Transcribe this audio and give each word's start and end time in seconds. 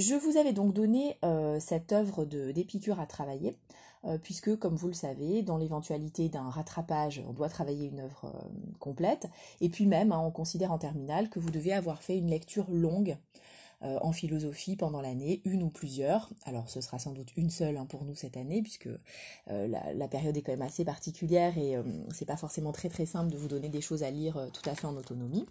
Je 0.00 0.14
vous 0.14 0.38
avais 0.38 0.54
donc 0.54 0.72
donné 0.72 1.18
cette 1.58 1.92
œuvre 1.92 2.24
d'Épicure 2.24 3.00
à 3.00 3.06
travailler, 3.06 3.54
puisque, 4.22 4.58
comme 4.58 4.74
vous 4.74 4.86
le 4.86 4.94
savez, 4.94 5.42
dans 5.42 5.58
l'éventualité 5.58 6.30
d'un 6.30 6.48
rattrapage, 6.48 7.22
on 7.28 7.34
doit 7.34 7.50
travailler 7.50 7.88
une 7.88 8.00
œuvre 8.00 8.32
complète, 8.78 9.28
et 9.60 9.68
puis 9.68 9.84
même, 9.84 10.10
hein, 10.10 10.22
on 10.24 10.30
considère 10.30 10.72
en 10.72 10.78
terminale 10.78 11.28
que 11.28 11.38
vous 11.38 11.50
devez 11.50 11.74
avoir 11.74 12.02
fait 12.02 12.16
une 12.16 12.30
lecture 12.30 12.64
longue 12.70 13.18
euh, 13.82 13.98
en 14.02 14.12
philosophie 14.12 14.76
pendant 14.76 15.00
l'année, 15.00 15.40
une 15.46 15.62
ou 15.62 15.70
plusieurs. 15.70 16.28
Alors 16.44 16.68
ce 16.68 16.82
sera 16.82 16.98
sans 16.98 17.12
doute 17.12 17.32
une 17.36 17.48
seule 17.48 17.78
hein, 17.78 17.86
pour 17.86 18.04
nous 18.04 18.14
cette 18.14 18.36
année, 18.36 18.60
puisque 18.60 18.90
euh, 19.48 19.68
la, 19.68 20.08
période 20.08 20.36
est 20.36 20.42
quand 20.42 20.52
même 20.52 20.60
assez 20.60 20.84
particulière 20.84 21.56
et 21.56 21.76
euh, 21.76 21.82
c'est 22.12 22.26
pas 22.26 22.36
forcément 22.36 22.72
très 22.72 22.90
très 22.90 23.06
simple 23.06 23.32
de 23.32 23.38
vous 23.38 23.48
donner 23.48 23.70
des 23.70 23.80
choses 23.80 24.02
à 24.02 24.10
lire 24.10 24.48
tout 24.52 24.68
à 24.68 24.74
fait 24.74 24.86
en 24.86 24.96
autonomie. 24.96 25.46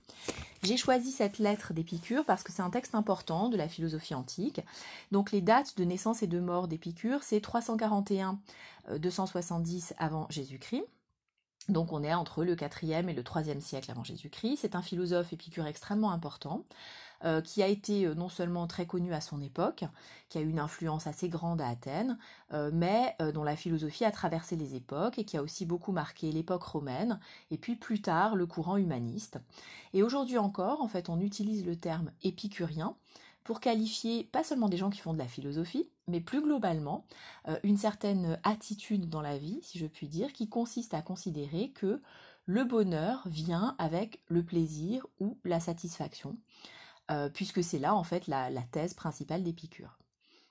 J'ai 0.62 0.78
choisi 0.78 1.12
cette 1.12 1.40
lettre 1.40 1.74
d'Épicure 1.74 2.24
parce 2.24 2.44
que 2.44 2.52
c'est 2.52 2.62
un 2.62 2.70
texte 2.70 2.94
important 2.94 3.50
de 3.50 3.58
la 3.58 3.68
philosophie 3.68 4.14
antique. 4.14 4.62
Donc 5.12 5.32
les 5.32 5.42
dates 5.42 5.76
de 5.78 5.84
naissance 5.84 6.22
et 6.22 6.28
de 6.28 6.40
mort 6.40 6.68
d'Épicure, 6.68 7.24
c'est 7.24 7.42
341 7.42 8.38
270 8.96 9.96
avant 9.98 10.28
Jésus-Christ. 10.30 10.84
Donc 11.70 11.94
on 11.94 12.04
est 12.04 12.14
entre 12.14 12.44
le 12.44 12.56
4e 12.56 13.10
et 13.10 13.14
le 13.14 13.22
3e 13.22 13.62
siècle 13.62 13.90
avant 13.92 14.04
Jésus-Christ. 14.04 14.58
C'est 14.62 14.76
un 14.76 14.82
philosophe 14.82 15.34
épicure 15.34 15.68
extrêmement 15.68 16.12
important. 16.12 16.66
Euh, 17.26 17.42
qui 17.42 17.62
a 17.62 17.68
été 17.68 18.06
euh, 18.06 18.16
non 18.16 18.30
seulement 18.30 18.66
très 18.66 18.86
connu 18.86 19.14
à 19.14 19.20
son 19.20 19.42
époque, 19.42 19.84
qui 20.30 20.38
a 20.38 20.42
eu 20.42 20.48
une 20.48 20.60
influence 20.60 21.06
assez 21.06 21.28
grande 21.28 21.60
à 21.60 21.68
Athènes, 21.68 22.18
euh, 22.54 22.72
mais 22.74 23.18
dont 23.34 23.44
la 23.44 23.58
philosophie 23.58 24.06
a 24.06 24.12
traversé 24.12 24.56
les 24.56 24.76
époques 24.76 25.20
et 25.20 25.26
qui 25.26 25.36
a 25.36 25.44
aussi 25.44 25.66
beaucoup 25.66 25.92
marqué 25.92 26.32
l'époque 26.32 26.64
romaine 26.64 27.20
et 27.52 27.58
puis 27.58 27.76
plus 27.76 28.02
tard 28.02 28.38
le 28.38 28.46
courant 28.46 28.78
humaniste. 28.78 29.38
Et 29.94 30.02
aujourd'hui 30.02 30.38
encore, 30.38 30.82
en 30.82 30.88
fait, 30.88 31.10
on 31.10 31.20
utilise 31.20 31.66
le 31.66 31.76
terme 31.76 32.12
épicurien 32.24 32.96
pour 33.44 33.60
qualifier 33.60 34.24
pas 34.24 34.46
seulement 34.46 34.70
des 34.70 34.78
gens 34.78 34.90
qui 34.90 35.00
font 35.00 35.14
de 35.14 35.18
la 35.18 35.28
philosophie, 35.28 35.90
mais 36.08 36.22
plus 36.22 36.42
globalement 36.42 37.06
une 37.64 37.78
certaine 37.78 38.40
attitude 38.44 39.10
dans 39.10 39.22
la 39.22 39.38
vie, 39.38 39.60
si 39.64 39.80
je 39.80 39.88
puis 39.88 40.08
dire, 40.08 40.32
qui 40.34 40.48
consiste 40.48 40.94
à 40.94 41.02
considérer 41.02 41.72
que 41.72 42.02
le 42.46 42.64
bonheur 42.64 43.24
vient 43.26 43.76
avec 43.78 44.22
le 44.28 44.44
plaisir 44.44 45.06
ou 45.20 45.38
la 45.44 45.60
satisfaction, 45.60 46.38
euh, 47.12 47.30
puisque 47.30 47.64
c'est 47.64 47.80
là 47.80 47.96
en 47.96 48.04
fait 48.04 48.28
la, 48.28 48.50
thèse 48.72 48.94
principale 48.94 49.44
d'Épicure. 49.44 49.98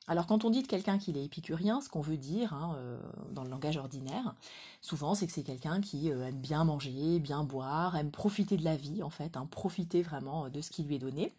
Alors 0.07 0.27
quand 0.27 0.45
on 0.45 0.51
dit 0.51 0.63
de 0.63 0.67
quelqu'un 0.67 0.97
qu'il 0.97 1.19
est 1.19 1.25
épicurien, 1.25 1.83
ce 1.83 1.91
qu'on 1.91 2.01
veut 2.01 2.17
dire 2.17 2.55
hein, 2.55 2.75
euh, 2.79 2.99
dans 3.31 3.45
le 3.45 3.51
langage 3.51 3.77
ordinaire, 3.77 4.35
souvent 4.81 5.15
c'est 5.15 5.27
que 5.27 5.33
c'est 5.33 5.43
quelqu'un 5.43 5.83
qui 5.83 6.11
euh, 6.11 6.29
aime 6.29 6.41
bien 6.41 6.65
manger, 6.65 7.19
bien 7.19 7.45
boire, 7.45 7.95
aime 7.97 8.11
profiter 8.11 8.57
de 8.57 8.65
la 8.65 8.77
vie 8.77 9.03
en 9.03 9.11
fait, 9.11 9.37
hein, 9.37 9.47
profiter 9.51 10.03
vraiment 10.03 10.49
de 10.49 10.61
ce 10.63 10.71
qui 10.71 10.83
lui 10.83 10.97
est 10.97 10.99
donné. 10.99 11.35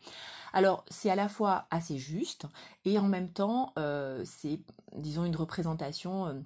Alors 0.54 0.86
c'est 0.90 1.10
à 1.10 1.16
la 1.16 1.30
fois 1.30 1.66
assez 1.72 1.98
juste 1.98 2.46
et 2.86 3.00
en 3.00 3.08
même 3.08 3.32
temps 3.32 3.74
c'est 4.24 4.62
disons 4.96 5.26
une 5.26 5.36
représentation 5.36 6.44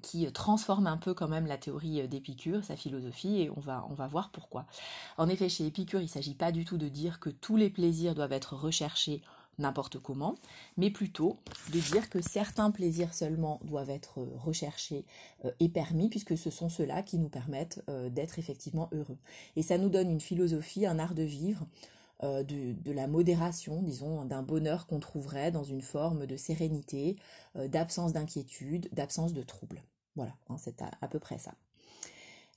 qui 0.00 0.30
transforme 0.32 0.86
un 0.86 0.96
peu 0.96 1.14
quand 1.14 1.28
même 1.28 1.46
la 1.46 1.58
théorie 1.58 2.06
d'Épicure, 2.08 2.64
sa 2.64 2.76
philosophie, 2.76 3.42
et 3.42 3.50
on 3.56 3.60
va, 3.60 3.86
on 3.90 3.94
va 3.94 4.06
voir 4.06 4.30
pourquoi. 4.30 4.66
En 5.18 5.28
effet, 5.28 5.48
chez 5.48 5.66
Épicure, 5.66 6.00
il 6.00 6.04
ne 6.04 6.08
s'agit 6.08 6.34
pas 6.34 6.52
du 6.52 6.64
tout 6.64 6.78
de 6.78 6.88
dire 6.88 7.20
que 7.20 7.30
tous 7.30 7.56
les 7.56 7.70
plaisirs 7.70 8.14
doivent 8.14 8.32
être 8.32 8.54
recherchés 8.54 9.22
n'importe 9.58 9.98
comment, 9.98 10.36
mais 10.76 10.90
plutôt 10.90 11.38
de 11.72 11.78
dire 11.78 12.08
que 12.08 12.20
certains 12.20 12.70
plaisirs 12.70 13.14
seulement 13.14 13.60
doivent 13.64 13.90
être 13.90 14.20
recherchés 14.38 15.04
euh, 15.44 15.50
et 15.60 15.68
permis, 15.68 16.08
puisque 16.08 16.36
ce 16.36 16.50
sont 16.50 16.68
ceux-là 16.68 17.02
qui 17.02 17.18
nous 17.18 17.28
permettent 17.28 17.82
euh, 17.88 18.08
d'être 18.08 18.38
effectivement 18.38 18.88
heureux. 18.92 19.18
Et 19.56 19.62
ça 19.62 19.78
nous 19.78 19.88
donne 19.88 20.10
une 20.10 20.20
philosophie, 20.20 20.86
un 20.86 20.98
art 20.98 21.14
de 21.14 21.22
vivre, 21.22 21.66
euh, 22.24 22.44
de, 22.44 22.92
la 22.92 23.08
modération, 23.08 23.82
disons, 23.82 24.24
d'un 24.24 24.42
bonheur 24.42 24.86
qu'on 24.86 25.00
trouverait 25.00 25.50
dans 25.50 25.64
une 25.64 25.82
forme 25.82 26.26
de 26.26 26.36
sérénité, 26.36 27.16
euh, 27.56 27.66
d'absence 27.66 28.12
d'inquiétude, 28.12 28.88
d'absence 28.92 29.32
de 29.32 29.42
trouble. 29.42 29.82
Voilà, 30.14 30.36
hein, 30.48 30.56
c'est 30.56 30.82
à, 30.82 31.08
peu 31.08 31.18
près 31.18 31.38
ça. 31.38 31.54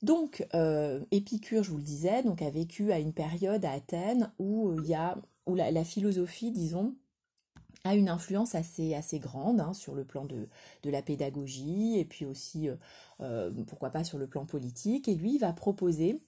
Donc, 0.04 0.46
euh, 0.54 1.04
Épicure, 1.10 1.64
je 1.64 1.72
vous 1.72 1.78
le 1.78 1.84
disais, 1.84 2.22
donc 2.22 2.44
a 2.44 2.50
vécu 2.52 2.92
à 2.92 3.00
une 3.00 3.14
période 3.14 3.66
à 3.66 3.72
Athènes 3.72 4.32
où 4.38 4.76
il 4.84 4.88
y 4.88 4.94
a 4.94 5.18
où 5.48 5.56
la, 5.56 5.84
philosophie, 5.84 6.52
disons, 6.52 6.94
a 7.84 7.96
une 7.96 8.10
influence 8.10 8.54
assez, 8.54 8.94
assez 8.94 9.18
grande 9.18 9.60
hein, 9.60 9.74
sur 9.74 9.96
le 9.96 10.04
plan 10.04 10.26
de, 10.26 10.48
de, 10.84 10.90
la 10.92 11.02
pédagogie 11.02 11.98
et 11.98 12.06
puis 12.06 12.26
aussi, 12.26 12.68
pourquoi 13.68 13.90
pas, 13.90 14.04
sur 14.04 14.18
le 14.18 14.28
plan 14.28 14.46
politique. 14.46 15.08
Et 15.08 15.16
lui, 15.16 15.36
il 15.36 15.40
va 15.40 15.54
proposer 15.54 16.20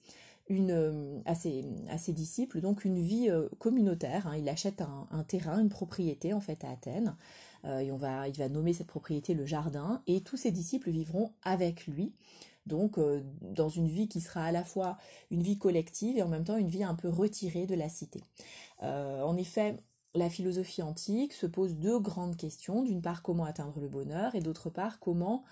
euh, 0.50 1.20
à, 1.26 1.34
ses, 1.34 2.12
disciples 2.12 2.60
donc 2.60 2.84
une 2.84 3.00
vie 3.02 3.28
euh, 3.28 3.48
communautaire. 3.58 4.26
Hein. 4.26 4.36
Il 4.36 4.48
achète 4.48 4.80
un, 4.80 5.22
terrain, 5.24 5.60
une 5.60 5.68
propriété 5.68 6.32
en 6.32 6.40
fait 6.40 6.64
à 6.64 6.70
Athènes. 6.70 7.16
Euh, 7.64 7.80
et 7.80 7.92
on 7.92 7.96
va, 7.96 8.28
il 8.28 8.36
va 8.36 8.48
nommer 8.48 8.72
cette 8.72 8.86
propriété 8.86 9.34
le 9.34 9.44
jardin. 9.44 10.02
Et 10.06 10.22
tous 10.22 10.38
ses 10.38 10.50
disciples 10.50 10.90
vivront 10.90 11.32
avec 11.42 11.86
lui. 11.86 12.12
Donc 12.66 13.00
dans 13.40 13.70
une 13.70 13.88
vie 13.88 14.08
qui 14.08 14.20
sera 14.20 14.44
à 14.44 14.52
la 14.52 14.62
fois 14.62 14.98
une 15.30 15.42
vie 15.42 15.56
collective 15.56 16.18
et 16.18 16.22
en 16.22 16.28
même 16.28 16.44
temps 16.44 16.58
une 16.58 16.68
vie 16.68 16.84
un 16.84 16.94
peu 16.94 17.08
retirée 17.08 17.64
de 17.64 17.74
la 17.74 17.88
cité. 17.88 18.22
en 18.82 19.36
effet, 19.38 19.78
la 20.14 20.28
philosophie 20.28 20.82
antique 20.82 21.32
se 21.32 21.46
pose 21.46 21.76
deux 21.76 21.98
grandes 21.98 22.36
questions. 22.36 22.82
D'une 22.82 23.00
part, 23.00 23.22
comment 23.22 23.44
atteindre 23.44 23.80
le 23.80 23.88
bonheur 23.88 24.34
et 24.34 24.40
d'autre 24.40 24.68
part, 24.68 24.98
comment 24.98 25.44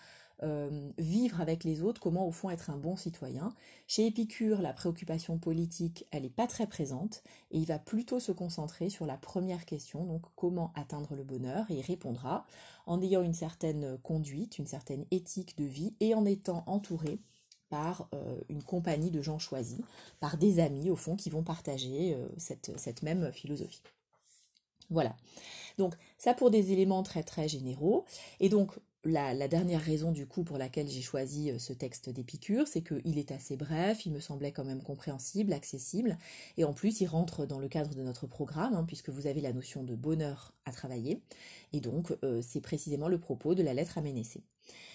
euh, 0.43 0.91
vivre 0.99 1.41
avec 1.41 1.65
les 1.65 1.83
autres, 1.83 2.01
comment 2.01 2.27
au 2.27 2.31
fond 2.31 2.51
être 2.51 2.71
un 2.71 2.77
bon 2.77 2.97
citoyen. 2.97 3.55
Chez 3.87 4.07
Épicure, 4.07 4.61
la 4.61 4.73
préoccupation 4.73 5.39
politique, 5.39 6.07
elle 6.11 6.25
n'est 6.25 6.31
pas 6.31 6.47
très 6.47 6.67
présente 6.67 7.23
et 7.51 7.59
il 7.59 7.67
va 7.67 7.79
plutôt 7.79 8.21
se 8.21 8.33
concentrer 8.33 8.91
sur 8.91 9.07
la 9.07 9.17
première 9.17 9.65
question, 9.65 10.05
donc 10.05 10.23
comment 10.37 10.73
atteindre 10.75 11.15
le 11.15 11.25
bonheur, 11.25 11.65
et 11.71 11.77
il 11.77 11.81
répondra 11.81 12.47
en 12.87 13.01
ayant 13.01 13.23
une 13.23 13.35
certaine 13.35 13.99
conduite, 14.03 14.59
une 14.59 14.67
certaine 14.67 15.07
éthique 15.11 15.57
de 15.57 15.65
vie 15.65 15.95
et 16.01 16.15
en 16.15 16.27
étant 16.27 16.65
entouré 16.67 17.19
par 17.69 18.09
euh, 18.15 18.39
une 18.49 18.63
compagnie 18.63 19.11
de 19.11 19.23
gens 19.23 19.39
choisis, 19.39 19.81
par 20.21 20.37
des 20.37 20.61
amis 20.61 20.91
au 20.91 20.97
fond 20.97 21.17
qui 21.17 21.31
vont 21.31 21.43
partager 21.43 22.15
euh, 22.15 22.29
cette, 22.37 22.79
cette 22.79 23.03
même 23.03 23.33
philosophie. 23.33 23.83
Voilà. 24.91 25.17
Donc 25.79 25.95
ça 26.19 26.35
pour 26.35 26.51
des 26.51 26.73
éléments 26.73 27.03
très 27.03 27.23
très 27.23 27.49
généraux. 27.49 28.05
Et 28.41 28.49
donc 28.49 28.73
la, 29.07 29.49
dernière 29.49 29.81
raison 29.81 30.13
du 30.13 30.27
coup 30.27 30.45
pour 30.45 30.59
laquelle 30.59 30.89
j'ai 30.89 31.01
choisi 31.01 31.51
euh, 31.51 31.59
ce 31.59 31.73
texte 31.73 32.11
d'Épicure, 32.11 32.67
c'est 32.67 32.83
qu'il 32.83 33.19
est 33.19 33.33
assez 33.33 33.57
bref, 33.57 34.05
il 34.07 34.13
me 34.13 34.21
semblait 34.21 34.53
quand 34.53 34.65
même 34.65 34.83
compréhensible, 34.83 35.53
accessible, 35.53 36.19
et 36.57 36.65
en 36.65 36.73
plus 36.73 37.01
il 37.01 37.07
rentre 37.07 37.47
dans 37.47 37.59
le 37.59 37.69
cadre 37.69 37.95
de 37.95 38.03
notre 38.03 38.27
programme, 38.27 38.75
hein, 38.75 38.85
puisque 38.87 39.11
vous 39.11 39.27
avez 39.27 39.41
la 39.41 39.53
notion 39.53 39.83
de 39.83 39.95
bonheur 39.95 40.53
à 40.65 40.73
travailler, 40.73 41.21
et 41.73 41.81
donc 41.81 42.17
euh, 42.25 42.43
c'est 42.43 42.61
précisément 42.61 43.09
le 43.09 43.19
propos 43.19 43.55
de 43.55 43.63
la 43.63 43.75
lettre 43.75 43.99
à 43.99 44.01
Ménécée. 44.01 44.43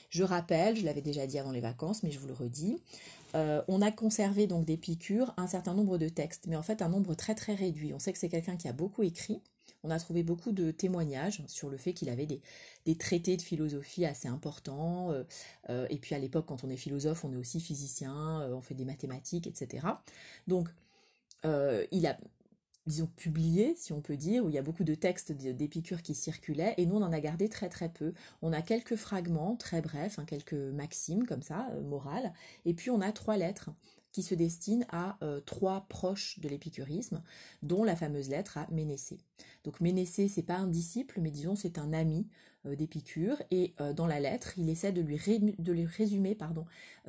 Je 0.09 0.23
rappelle, 0.23 0.75
je 0.75 0.83
l'avais 0.83 1.01
déjà 1.01 1.25
dit 1.25 1.39
avant 1.39 1.51
les 1.51 1.61
vacances, 1.61 2.03
mais 2.03 2.11
je 2.11 2.19
vous 2.19 2.27
le 2.27 2.33
redis, 2.33 2.75
euh, 3.33 3.61
on 3.69 3.81
a 3.81 3.91
conservé 3.91 4.45
donc 4.45 4.65
d'Épicure 4.65 5.33
un 5.37 5.47
certain 5.47 5.73
nombre 5.73 5.97
de 5.97 6.09
textes, 6.09 6.47
mais 6.47 6.57
en 6.57 6.63
fait 6.63 6.81
un 6.81 6.89
nombre 6.89 7.15
très 7.15 7.33
très 7.33 7.55
réduit. 7.55 7.93
On 7.93 7.99
sait 7.99 8.11
que 8.11 8.19
c'est 8.19 8.27
quelqu'un 8.27 8.57
qui 8.57 8.67
a 8.67 8.73
beaucoup 8.73 9.03
écrit, 9.03 9.41
on 9.83 9.89
a 9.89 9.99
trouvé 9.99 10.23
beaucoup 10.23 10.51
de 10.51 10.71
témoignages 10.71 11.43
sur 11.47 11.69
le 11.69 11.77
fait 11.77 11.93
qu'il 11.93 12.09
avait 12.09 12.27
des, 12.27 12.95
traités 12.95 13.37
de 13.37 13.41
philosophie 13.41 14.05
assez 14.05 14.27
importants. 14.27 15.11
Euh, 15.11 15.23
euh, 15.69 15.87
et 15.89 15.97
puis 15.97 16.15
à 16.15 16.19
l'époque, 16.19 16.45
quand 16.47 16.63
on 16.63 16.69
est 16.69 16.77
philosophe, 16.77 17.25
on 17.25 17.33
est 17.33 17.37
aussi 17.37 17.59
physicien, 17.59 18.41
euh, 18.41 18.53
on 18.53 18.61
fait 18.61 18.75
des 18.75 18.85
mathématiques, 18.85 19.47
etc. 19.47 19.87
Donc, 20.47 20.69
il 21.43 22.05
a, 22.05 22.19
disons, 22.85 23.07
publié, 23.07 23.75
si 23.75 23.93
on 23.93 24.01
peut 24.01 24.17
dire, 24.17 24.45
où 24.45 24.49
il 24.49 24.53
y 24.53 24.59
a 24.59 24.61
beaucoup 24.61 24.83
de 24.83 24.93
textes 24.93 25.31
d'Épicure 25.31 26.03
qui 26.03 26.13
circulaient, 26.13 26.75
et 26.77 26.85
nous, 26.85 26.97
on 26.97 27.01
en 27.01 27.11
a 27.11 27.19
gardé 27.19 27.49
très 27.49 27.67
très 27.67 27.89
peu. 27.89 28.13
On 28.43 28.53
a 28.53 28.61
quelques 28.61 28.95
fragments, 28.95 29.55
très 29.55 29.81
brefs, 29.81 30.19
hein, 30.19 30.25
quelques 30.25 30.53
maximes 30.53 31.25
comme 31.25 31.41
ça, 31.41 31.67
morales, 31.83 32.31
et 32.65 32.75
puis 32.75 32.91
on 32.91 33.01
a 33.01 33.11
trois 33.11 33.37
lettres 33.37 33.71
qui 34.11 34.23
se 34.23 34.35
destine 34.35 34.85
à 34.89 35.17
euh, 35.23 35.39
trois 35.41 35.85
proches 35.89 36.39
de 36.39 36.49
l'épicurisme, 36.49 37.21
dont 37.63 37.83
la 37.83 37.95
fameuse 37.95 38.29
lettre 38.29 38.57
à 38.57 38.67
Ménécée. 38.71 39.19
Donc 39.63 39.79
Ménécée, 39.81 40.27
c'est 40.27 40.43
pas 40.43 40.57
un 40.57 40.67
disciple, 40.67 41.19
mais 41.21 41.31
disons 41.31 41.55
c'est 41.55 41.77
un 41.77 41.93
ami 41.93 42.27
euh, 42.65 42.75
d'Épicure, 42.75 43.41
et 43.51 43.73
euh, 43.79 43.93
dans 43.93 44.07
la 44.07 44.19
lettre, 44.19 44.57
il 44.57 44.69
essaie 44.69 44.91
de 44.91 45.01
lui, 45.01 45.17
résumer 45.85 46.37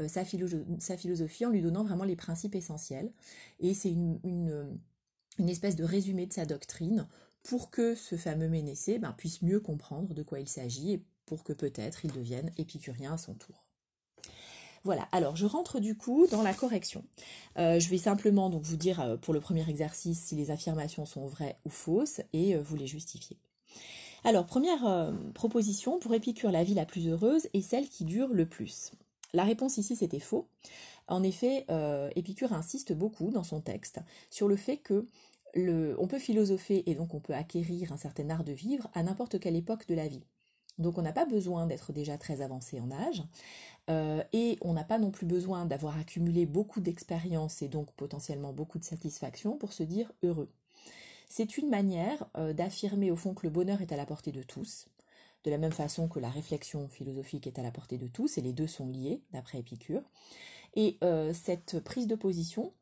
sa, 0.06 0.24
philosophie 0.24 1.46
en 1.46 1.50
lui 1.50 1.62
donnant 1.62 1.84
vraiment 1.84 2.04
les 2.04 2.16
principes 2.16 2.54
essentiels, 2.54 3.12
et 3.60 3.74
c'est 3.74 3.90
une, 3.90 4.18
une, 5.38 5.48
espèce 5.48 5.76
de 5.76 5.84
résumé 5.84 6.26
de 6.26 6.32
sa 6.32 6.46
doctrine 6.46 7.08
pour 7.42 7.70
que 7.70 7.94
ce 7.94 8.16
fameux 8.16 8.48
Ménécée 8.48 8.98
ben, 8.98 9.12
puisse 9.12 9.42
mieux 9.42 9.60
comprendre 9.60 10.14
de 10.14 10.22
quoi 10.22 10.38
il 10.40 10.48
s'agit, 10.48 10.92
et 10.92 11.04
pour 11.26 11.42
que 11.42 11.52
peut-être 11.52 12.04
il 12.04 12.12
devienne 12.12 12.52
épicurien 12.58 13.14
à 13.14 13.18
son 13.18 13.34
tour. 13.34 13.61
Voilà, 14.84 15.06
alors 15.12 15.36
je 15.36 15.46
rentre 15.46 15.78
du 15.78 15.96
coup 15.96 16.26
dans 16.30 16.42
la 16.42 16.54
correction. 16.54 17.04
Euh, 17.56 17.78
je 17.78 17.88
vais 17.88 17.98
simplement 17.98 18.50
donc 18.50 18.62
vous 18.62 18.76
dire 18.76 19.00
euh, 19.00 19.16
pour 19.16 19.32
le 19.32 19.40
premier 19.40 19.68
exercice 19.68 20.20
si 20.20 20.34
les 20.34 20.50
affirmations 20.50 21.06
sont 21.06 21.26
vraies 21.26 21.56
ou 21.64 21.70
fausses 21.70 22.20
et 22.32 22.56
euh, 22.56 22.60
vous 22.60 22.74
les 22.74 22.88
justifier. 22.88 23.36
Alors, 24.24 24.46
première 24.46 25.12
proposition, 25.34 25.98
pour 25.98 26.14
Épicure, 26.14 26.52
la 26.52 26.62
vie 26.62 26.74
la 26.74 26.86
plus 26.86 27.08
heureuse 27.08 27.48
est 27.54 27.60
celle 27.60 27.88
qui 27.88 28.04
dure 28.04 28.28
le 28.28 28.46
plus. 28.46 28.92
La 29.34 29.42
réponse 29.42 29.78
ici, 29.78 29.96
c'était 29.96 30.20
faux. 30.20 30.46
En 31.08 31.24
effet, 31.24 31.66
Épicure 32.14 32.52
insiste 32.52 32.92
beaucoup 32.92 33.32
dans 33.32 33.42
son 33.42 33.60
texte 33.60 33.98
sur 34.30 34.46
le 34.46 34.54
fait 34.54 34.76
que 34.76 35.08
on 35.56 36.06
peut 36.06 36.20
philosopher 36.20 36.84
et 36.88 36.94
donc 36.94 37.14
on 37.14 37.20
peut 37.20 37.34
acquérir 37.34 37.92
un 37.92 37.96
certain 37.96 38.30
art 38.30 38.44
de 38.44 38.52
vivre 38.52 38.88
à 38.94 39.02
n'importe 39.02 39.40
quelle 39.40 39.56
époque 39.56 39.88
de 39.88 39.94
la 39.96 40.06
vie. 40.06 40.22
Donc 40.78 40.98
on 40.98 41.02
n'a 41.02 41.12
pas 41.12 41.26
besoin 41.26 41.66
d'être 41.66 41.92
déjà 41.92 42.18
très 42.18 42.40
avancé 42.40 42.80
en 42.80 42.90
âge 42.90 43.22
euh, 43.90 44.22
et 44.32 44.58
on 44.60 44.72
n'a 44.72 44.84
pas 44.84 44.98
non 44.98 45.10
plus 45.10 45.26
besoin 45.26 45.66
d'avoir 45.66 45.98
accumulé 45.98 46.46
beaucoup 46.46 46.80
d'expérience 46.80 47.62
et 47.62 47.68
donc 47.68 47.90
potentiellement 47.92 48.52
beaucoup 48.52 48.78
de 48.78 48.84
satisfaction 48.84 49.56
pour 49.56 49.72
se 49.72 49.82
dire 49.82 50.12
heureux. 50.22 50.50
C'est 51.28 51.58
une 51.58 51.70
manière 51.70 52.26
euh, 52.36 52.52
d'affirmer 52.52 53.10
au 53.10 53.16
fond 53.16 53.34
que 53.34 53.46
le 53.46 53.50
bonheur 53.50 53.80
est 53.80 53.92
à 53.92 53.96
la 53.96 54.06
portée 54.06 54.32
de 54.32 54.42
tous, 54.42 54.86
de 55.44 55.50
la 55.50 55.58
même 55.58 55.72
façon 55.72 56.08
que 56.08 56.20
la 56.20 56.30
réflexion 56.30 56.88
philosophique 56.88 57.46
est 57.46 57.58
à 57.58 57.62
la 57.62 57.72
portée 57.72 57.98
de 57.98 58.06
tous, 58.06 58.38
et 58.38 58.42
les 58.42 58.52
deux 58.52 58.66
sont 58.66 58.86
liés, 58.86 59.22
d'après 59.32 59.58
Épicure. 59.58 60.02
Et 60.74 60.98
euh, 61.02 61.32
cette 61.34 61.80
prise 61.80 62.06
de 62.06 62.14
position, 62.14 62.72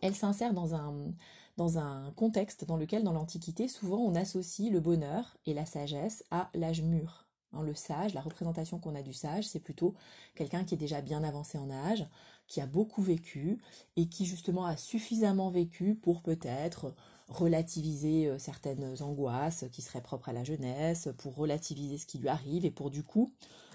elle 0.00 0.16
s'insère 0.16 0.52
dans 0.52 0.74
un, 0.74 1.12
dans 1.56 1.78
un 1.78 2.12
contexte 2.12 2.64
dans 2.64 2.76
lequel, 2.76 3.04
dans 3.04 3.12
l'Antiquité, 3.12 3.68
souvent 3.68 3.98
on 3.98 4.14
associe 4.14 4.72
le 4.72 4.80
bonheur 4.80 5.36
et 5.46 5.54
la 5.54 5.66
sagesse 5.66 6.24
à 6.30 6.50
l'âge 6.54 6.82
mûr. 6.82 7.27
Hein, 7.52 7.62
le 7.62 7.74
sage, 7.74 8.14
la 8.14 8.20
représentation 8.20 8.78
qu'on 8.78 8.94
a 8.94 9.02
du 9.02 9.14
sage, 9.14 9.46
c'est 9.46 9.60
plutôt 9.60 9.94
quelqu'un 10.34 10.64
qui 10.64 10.74
est 10.74 10.78
déjà 10.78 11.00
bien 11.00 11.24
avancé 11.24 11.56
en 11.58 11.70
âge, 11.70 12.06
qui 12.46 12.60
a 12.60 12.66
beaucoup 12.66 13.02
vécu 13.02 13.58
et 13.96 14.08
qui 14.08 14.26
justement 14.26 14.66
a 14.66 14.76
suffisamment 14.76 15.50
vécu 15.50 15.94
pour 15.94 16.22
peut-être 16.22 16.94
relativiser 17.28 18.26
euh, 18.26 18.38
certaines 18.38 19.02
angoisses 19.02 19.66
qui 19.72 19.82
seraient 19.82 20.02
propres 20.02 20.30
à 20.30 20.32
la 20.32 20.44
jeunesse, 20.44 21.08
pour 21.18 21.36
relativiser 21.36 21.98
ce 21.98 22.06
qui 22.06 22.18
lui 22.18 22.28
arrive 22.28 22.64
et 22.64 22.70
pour 22.70 22.90
du 22.90 23.02
coup 23.02 23.32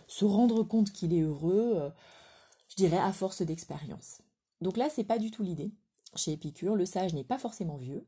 se 0.08 0.26
rendre 0.26 0.64
compte 0.64 0.92
qu'il 0.92 1.14
est 1.14 1.22
heureux, 1.22 1.74
euh, 1.76 1.90
je 2.70 2.76
dirais 2.76 2.98
à 2.98 3.14
force 3.14 3.42
d'expérience. 3.42 4.22
Donc 4.62 4.78
là, 4.78 4.90
c'est 4.90 5.04
pas 5.04 5.20
du 5.20 5.32
tout 5.32 5.44
l'idée 5.44 5.72
chez 6.16 6.34
Épicure, 6.34 6.76
le 6.76 6.86
sage 6.86 7.14
n'est 7.14 7.24
pas 7.24 7.40
forcément 7.40 7.76
vieux, 7.76 8.06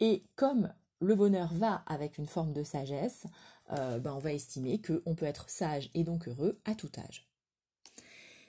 et 0.00 0.24
comme 0.36 0.72
le 1.00 1.14
bonheur 1.14 1.52
va 1.52 1.82
avec 1.86 2.18
une 2.18 2.26
forme 2.26 2.52
de 2.52 2.62
sagesse, 2.62 3.26
euh, 3.72 3.98
ben 3.98 4.12
on 4.14 4.18
va 4.18 4.32
estimer 4.32 4.80
qu'on 4.80 5.14
peut 5.14 5.26
être 5.26 5.48
sage 5.48 5.90
et 5.94 6.04
donc 6.04 6.28
heureux 6.28 6.58
à 6.64 6.74
tout 6.74 6.90
âge. 6.98 7.28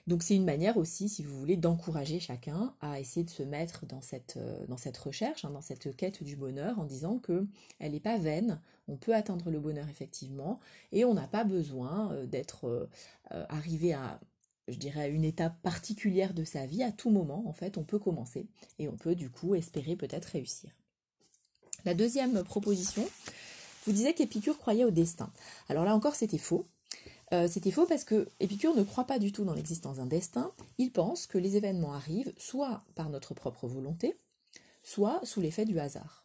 Donc 0.06 0.22
c'est 0.22 0.36
une 0.36 0.44
manière 0.44 0.76
aussi, 0.76 1.08
si 1.08 1.24
vous 1.24 1.36
voulez, 1.36 1.56
d'encourager 1.56 2.20
chacun 2.20 2.74
à 2.80 3.00
essayer 3.00 3.24
de 3.24 3.30
se 3.30 3.42
mettre 3.42 3.86
dans 3.86 4.00
cette, 4.00 4.36
euh, 4.36 4.64
recherche, 5.04 5.44
hein, 5.44 5.50
dans 5.50 5.62
cette 5.62 5.96
quête 5.96 6.22
du 6.22 6.36
bonheur, 6.36 6.78
en 6.78 6.84
disant 6.84 7.18
que 7.18 7.46
elle 7.80 7.92
n'est 7.92 8.00
pas 8.00 8.16
vaine, 8.16 8.60
on 8.86 8.96
peut 8.96 9.14
atteindre 9.14 9.50
le 9.50 9.58
bonheur 9.58 9.88
effectivement, 9.88 10.60
et 10.92 11.04
on 11.04 11.14
n'a 11.14 11.26
pas 11.26 11.42
besoin 11.42 12.12
euh, 12.12 12.26
d'être 12.26 12.88
arrivé 13.48 13.92
à 13.94 14.20
je 14.68 14.78
dirais, 14.78 15.10
une 15.10 15.24
étape 15.24 15.60
particulière 15.62 16.34
de 16.34 16.44
sa 16.44 16.66
vie, 16.66 16.82
à 16.82 16.90
tout 16.90 17.10
moment, 17.10 17.44
en 17.46 17.52
fait, 17.52 17.78
on 17.78 17.84
peut 17.84 17.98
commencer 17.98 18.48
et 18.78 18.88
on 18.88 18.96
peut 18.96 19.14
du 19.14 19.30
coup 19.30 19.54
espérer 19.54 19.94
peut-être 19.94 20.26
réussir. 20.26 20.70
La 21.84 21.94
deuxième 21.94 22.42
proposition 22.42 23.06
vous 23.86 23.92
disait 23.92 24.14
qu'Épicure 24.14 24.58
croyait 24.58 24.84
au 24.84 24.90
destin. 24.90 25.30
Alors 25.68 25.84
là 25.84 25.94
encore, 25.94 26.14
c'était 26.14 26.38
faux. 26.38 26.66
Euh, 27.32 27.48
c'était 27.48 27.70
faux 27.70 27.86
parce 27.86 28.04
que 28.04 28.28
Épicure 28.38 28.74
ne 28.74 28.84
croit 28.84 29.06
pas 29.06 29.18
du 29.18 29.32
tout 29.32 29.44
dans 29.44 29.54
l'existence 29.54 29.96
d'un 29.96 30.06
destin. 30.06 30.52
Il 30.78 30.92
pense 30.92 31.26
que 31.26 31.38
les 31.38 31.56
événements 31.56 31.94
arrivent 31.94 32.32
soit 32.36 32.82
par 32.94 33.10
notre 33.10 33.34
propre 33.34 33.66
volonté, 33.66 34.14
soit 34.82 35.20
sous 35.24 35.40
l'effet 35.40 35.64
du 35.64 35.78
hasard. 35.78 36.24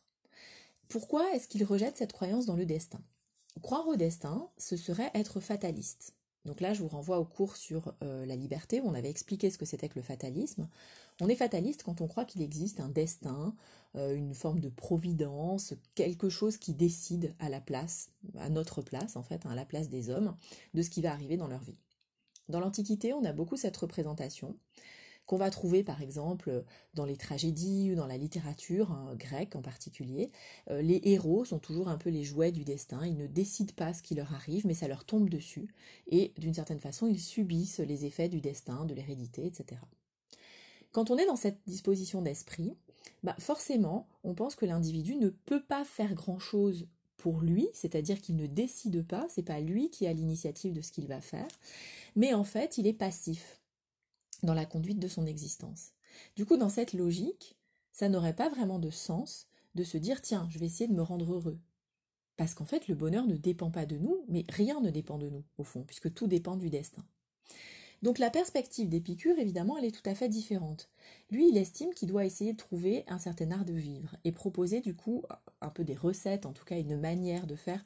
Pourquoi 0.90 1.34
est-ce 1.34 1.48
qu'il 1.48 1.64
rejette 1.64 1.98
cette 1.98 2.14
croyance 2.14 2.46
dans 2.46 2.56
le 2.56 2.66
destin? 2.66 3.00
Croire 3.62 3.88
au 3.88 3.96
destin, 3.96 4.48
ce 4.58 4.78
serait 4.78 5.12
être 5.14 5.40
fataliste. 5.40 6.14
Donc 6.46 6.60
là, 6.60 6.74
je 6.74 6.82
vous 6.82 6.88
renvoie 6.88 7.20
au 7.20 7.26
cours 7.26 7.56
sur 7.56 7.94
euh, 8.04 8.26
la 8.26 8.36
liberté 8.36 8.82
où 8.82 8.88
on 8.88 8.94
avait 8.94 9.10
expliqué 9.10 9.50
ce 9.50 9.58
que 9.58 9.66
c'était 9.66 9.90
que 9.90 10.00
le 10.00 10.02
fatalisme. 10.02 10.68
On 11.24 11.30
est 11.30 11.36
fataliste 11.36 11.84
quand 11.84 12.02
on 12.02 12.08
croit 12.08 12.26
qu'il 12.26 12.42
existe 12.42 12.80
un 12.80 12.90
destin, 12.90 13.56
euh, 13.96 14.16
une 14.16 14.34
forme 14.34 14.60
de 14.60 14.70
providence, 14.70 15.76
quelque 15.94 16.30
chose 16.30 16.58
qui 16.58 16.74
décide 16.74 17.36
à 17.38 17.48
la 17.48 17.62
place, 17.62 18.10
à 18.40 18.50
notre 18.50 18.82
place 18.82 19.16
en 19.16 19.22
fait, 19.22 19.46
hein, 19.46 19.52
à 19.52 19.56
la 19.56 19.64
place 19.64 19.88
des 19.88 20.10
hommes, 20.10 20.36
de 20.74 20.82
ce 20.82 20.90
qui 20.90 21.04
va 21.04 21.12
arriver 21.12 21.38
dans 21.38 21.48
leur 21.48 21.62
vie. 21.62 21.78
Dans 22.50 22.60
l'Antiquité, 22.60 23.14
on 23.14 23.24
a 23.24 23.34
beaucoup 23.34 23.56
cette 23.56 23.78
représentation 23.78 24.56
qu'on 25.28 25.38
va 25.38 25.52
trouver 25.52 25.84
par 25.84 26.02
exemple 26.02 26.64
dans 26.96 27.06
les 27.06 27.18
tragédies 27.18 27.92
ou 27.92 27.96
dans 27.96 28.08
la 28.08 28.18
littérature 28.18 28.92
hein, 28.92 29.14
grecque 29.16 29.56
en 29.56 29.62
particulier. 29.62 30.32
Euh, 30.72 30.82
les 30.82 31.02
héros 31.04 31.46
sont 31.46 31.60
toujours 31.60 31.88
un 31.88 32.00
peu 32.00 32.10
les 32.10 32.24
jouets 32.24 32.52
du 32.52 32.64
destin, 32.64 33.06
ils 33.06 33.16
ne 33.16 33.28
décident 33.28 33.76
pas 33.76 33.94
ce 33.94 34.02
qui 34.02 34.16
leur 34.16 34.34
arrive, 34.34 34.66
mais 34.66 34.74
ça 34.74 34.88
leur 34.88 35.06
tombe 35.06 35.30
dessus, 35.30 35.72
et 36.08 36.34
d'une 36.40 36.56
certaine 36.56 36.80
façon 36.80 37.06
ils 37.06 37.22
subissent 37.22 37.80
les 37.80 38.06
effets 38.06 38.28
du 38.28 38.42
destin, 38.42 38.86
de 38.86 38.96
l'hérédité, 38.96 39.46
etc. 39.46 39.80
Quand 40.92 41.10
on 41.10 41.18
est 41.18 41.26
dans 41.26 41.36
cette 41.36 41.60
disposition 41.68 42.22
d'esprit, 42.22 42.76
bah 43.24 43.36
forcément, 43.40 44.08
on 44.24 44.34
pense 44.34 44.56
que 44.56 44.66
l'individu 44.66 45.16
ne 45.16 45.30
peut 45.30 45.64
pas 45.64 45.86
faire 45.86 46.14
grand-chose 46.14 46.88
pour 47.18 47.42
lui, 47.42 47.70
c'est-à-dire 47.74 48.20
qu'il 48.20 48.36
ne 48.36 48.48
décide 48.48 49.06
pas, 49.06 49.28
c'est 49.30 49.44
pas 49.44 49.60
lui 49.60 49.90
qui 49.90 50.08
a 50.08 50.14
l'initiative 50.14 50.74
de 50.74 50.82
ce 50.82 50.92
qu'il 50.92 51.08
va 51.08 51.22
faire, 51.22 51.48
mais 52.16 52.34
en 52.34 52.44
fait, 52.44 52.78
il 52.78 52.88
est 52.88 52.94
passif 52.94 53.62
dans 54.44 54.56
la 54.56 54.66
conduite 54.66 55.00
de 55.00 55.08
son 55.08 55.26
existence. 55.26 55.92
Du 56.36 56.46
coup, 56.46 56.58
dans 56.58 56.70
cette 56.70 56.94
logique, 56.94 57.56
ça 57.94 58.10
n'aurait 58.10 58.36
pas 58.36 58.50
vraiment 58.50 58.80
de 58.80 58.90
sens 58.90 59.48
de 59.76 59.84
se 59.84 59.98
dire 59.98 60.22
tiens, 60.22 60.48
je 60.50 60.60
vais 60.60 60.66
essayer 60.66 60.88
de 60.88 60.96
me 60.96 61.04
rendre 61.04 61.32
heureux. 61.34 61.60
Parce 62.38 62.56
qu'en 62.56 62.66
fait, 62.66 62.88
le 62.88 62.96
bonheur 62.96 63.28
ne 63.28 63.36
dépend 63.38 63.70
pas 63.70 63.86
de 63.86 63.98
nous, 63.98 64.26
mais 64.28 64.46
rien 64.50 64.82
ne 64.82 64.90
dépend 64.90 65.20
de 65.20 65.30
nous, 65.30 65.44
au 65.58 65.64
fond, 65.64 65.84
puisque 65.84 66.14
tout 66.14 66.28
dépend 66.28 66.58
du 66.58 66.70
destin. 66.70 67.06
Donc 68.02 68.18
la 68.18 68.32
perspective 68.32 68.90
d'Épicure, 68.90 69.38
évidemment, 69.38 69.78
elle 69.78 69.86
est 69.86 69.96
tout 69.96 70.10
à 70.10 70.16
fait 70.16 70.28
différente. 70.28 70.90
Lui, 71.30 71.50
il 71.50 71.58
estime 71.58 71.94
qu'il 71.94 72.10
doit 72.10 72.26
essayer 72.26 72.54
de 72.54 72.58
trouver 72.58 73.04
un 73.08 73.20
certain 73.20 73.52
art 73.52 73.66
de 73.66 73.74
vivre 73.74 74.16
et 74.24 74.32
proposer 74.32 74.82
du 74.82 74.96
coup 74.96 75.24
un 75.62 75.70
peu 75.70 75.84
des 75.84 75.96
recettes, 75.96 76.48
en 76.48 76.54
tout 76.54 76.66
cas 76.66 76.80
une 76.80 77.00
manière 77.00 77.46
de 77.46 77.56
faire 77.56 77.86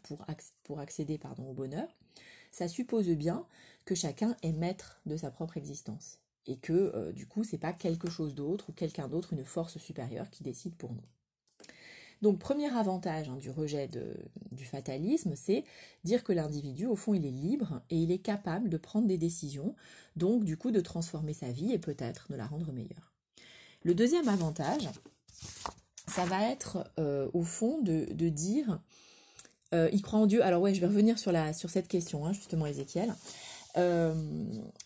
pour, 0.63 0.79
accéder 0.79 1.17
pardon, 1.17 1.49
au 1.49 1.53
bonheur. 1.53 1.87
Ça 2.51 2.69
suppose 2.69 3.09
bien 3.09 3.45
que 3.83 3.95
chacun 3.95 4.37
est 4.41 4.53
maître 4.53 5.01
de 5.05 5.17
sa 5.17 5.31
propre 5.31 5.57
existence 5.57 6.19
et 6.47 6.57
que 6.57 6.93
euh, 6.95 7.11
du 7.11 7.27
coup 7.27 7.43
c'est 7.43 7.57
pas 7.57 7.73
quelque 7.73 8.09
chose 8.09 8.35
d'autre 8.35 8.69
ou 8.69 8.73
quelqu'un 8.73 9.09
d'autre, 9.09 9.33
une 9.33 9.43
force 9.43 9.77
supérieure 9.77 10.29
qui 10.29 10.43
décide 10.43 10.75
pour 10.75 10.93
nous. 10.93 11.03
Donc 12.21 12.39
premier 12.39 12.73
avantage 12.75 13.29
hein, 13.29 13.35
du 13.35 13.49
rejet 13.49 13.89
du 14.51 14.65
fatalisme, 14.65 15.33
c'est 15.35 15.63
dire 16.03 16.23
que 16.23 16.33
l'individu 16.33 16.85
au 16.85 16.95
fond 16.95 17.13
il 17.13 17.25
est 17.25 17.31
libre 17.31 17.81
et 17.89 17.97
il 17.97 18.11
est 18.11 18.19
capable 18.19 18.69
de 18.69 18.77
prendre 18.77 19.07
des 19.07 19.17
décisions, 19.17 19.75
donc 20.15 20.43
du 20.43 20.57
coup 20.57 20.71
de 20.71 20.81
transformer 20.81 21.33
sa 21.33 21.51
vie 21.51 21.71
et 21.71 21.79
peut-être 21.79 22.31
de 22.31 22.35
la 22.35 22.45
rendre 22.45 22.71
meilleure. 22.71 23.13
Le 23.83 23.93
deuxième 23.93 24.27
avantage, 24.29 24.89
ça 26.07 26.25
va 26.25 26.49
être 26.49 26.89
euh, 26.97 27.29
au 27.33 27.43
fond 27.43 27.79
de, 27.81 28.29
dire 28.29 28.79
euh, 29.73 29.89
il 29.93 30.01
croit 30.01 30.19
en 30.19 30.25
Dieu. 30.25 30.43
Alors 30.43 30.61
ouais, 30.61 30.73
je 30.73 30.81
vais 30.81 30.87
revenir 30.87 31.19
sur, 31.19 31.69
cette 31.69 31.87
question, 31.87 32.25
hein, 32.25 32.33
justement, 32.33 32.65
Ézéchiel. 32.65 33.13
Euh, 33.77 34.13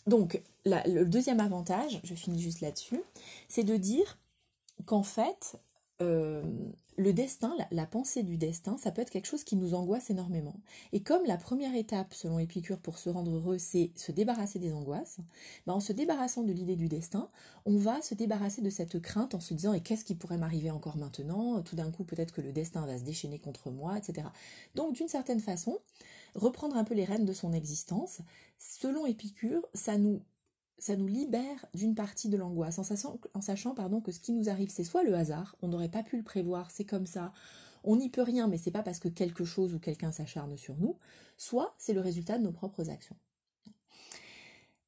donc, 0.08 0.42
le 0.66 1.04
deuxième 1.06 1.40
avantage, 1.40 2.02
je 2.04 2.16
finis 2.16 2.42
juste 2.42 2.62
là-dessus, 2.62 3.00
c'est 3.48 3.64
de 3.64 3.78
dire 3.78 4.18
qu'en 4.86 5.04
fait, 5.04 5.58
euh, 6.02 6.44
le 7.00 7.14
destin, 7.14 7.56
la, 7.72 7.86
pensée 7.86 8.24
du 8.24 8.38
destin, 8.38 8.78
ça 8.78 8.92
peut 8.92 9.02
être 9.02 9.10
quelque 9.10 9.28
chose 9.28 9.46
qui 9.46 9.56
nous 9.56 9.74
angoisse 9.74 10.10
énormément. 10.10 10.56
Et 10.92 11.02
comme 11.02 11.26
la 11.26 11.38
première 11.38 11.74
étape, 11.74 12.14
selon 12.14 12.40
Épicure, 12.40 12.78
pour 12.78 12.98
se 12.98 13.10
rendre 13.10 13.32
heureux, 13.32 13.58
c'est 13.58 13.92
se 13.96 14.12
débarrasser 14.12 14.60
des 14.60 14.74
angoisses, 14.74 15.20
ben 15.66 15.74
en 15.74 15.80
se 15.80 15.94
débarrassant 15.94 16.44
de 16.44 16.52
l'idée 16.52 16.76
du 16.76 16.90
destin, 16.90 17.30
on 17.66 17.78
va 17.78 18.02
se 18.02 18.16
débarrasser 18.16 18.62
de 18.62 18.70
cette 18.70 19.00
crainte 19.00 19.34
en 19.34 19.40
se 19.40 19.54
disant 19.54 19.74
et 19.74 19.82
qu'est-ce 19.82 20.04
qui 20.04 20.16
pourrait 20.16 20.38
m'arriver 20.38 20.72
encore 20.72 20.98
maintenant? 20.98 21.62
Tout 21.62 21.78
d'un 21.78 21.90
coup, 21.90 22.04
peut-être 22.04 22.34
que 22.34 22.42
le 22.42 22.52
destin 22.52 22.86
va 22.86 22.98
se 22.98 23.04
déchaîner 23.04 23.40
contre 23.40 23.72
moi, 23.72 23.98
etc. 23.98 24.28
Donc, 24.76 24.96
d'une 24.96 25.08
certaine 25.08 25.40
façon, 25.40 25.80
reprendre 26.36 26.76
un 26.76 26.84
peu 26.84 26.96
les 26.96 27.06
rênes 27.06 27.26
de 27.26 27.34
son 27.34 27.54
existence, 27.54 28.20
selon 28.58 29.06
Épicure, 29.06 29.66
ça 29.74 29.98
nous 29.98 30.22
ça 30.80 30.96
nous 30.96 31.08
libère 31.08 31.66
d'une 31.74 31.96
partie 31.96 32.30
de 32.30 32.38
l'angoisse, 32.38 32.80
en 32.80 33.42
sachant, 33.42 33.76
pardon, 33.76 34.02
que 34.02 34.12
ce 34.12 34.20
qui 34.20 34.32
nous 34.32 34.50
arrive, 34.50 34.70
c'est 34.70 34.84
soit 34.84 35.04
le 35.04 35.14
hasard, 35.16 35.56
on 35.62 35.68
n'aurait 35.68 35.90
pas 35.90 36.04
pu 36.04 36.18
le 36.18 36.24
prévoir, 36.24 36.72
c'est 36.72 36.86
comme 36.86 37.06
ça, 37.06 37.32
on 37.84 37.98
n'y 37.98 38.10
peut 38.10 38.22
rien, 38.22 38.48
mais 38.48 38.58
c'est 38.58 38.72
pas 38.72 38.84
parce 38.84 39.00
que 39.00 39.10
quelque 39.10 39.46
chose 39.46 39.74
ou 39.74 39.80
quelqu'un 39.80 40.12
s'acharne 40.12 40.58
sur 40.58 40.76
nous, 40.78 40.98
soit 41.38 41.76
c'est 41.78 41.94
le 41.94 42.02
résultat 42.02 42.38
de 42.38 42.44
nos 42.44 42.52
propres 42.52 42.90
actions. 42.90 43.16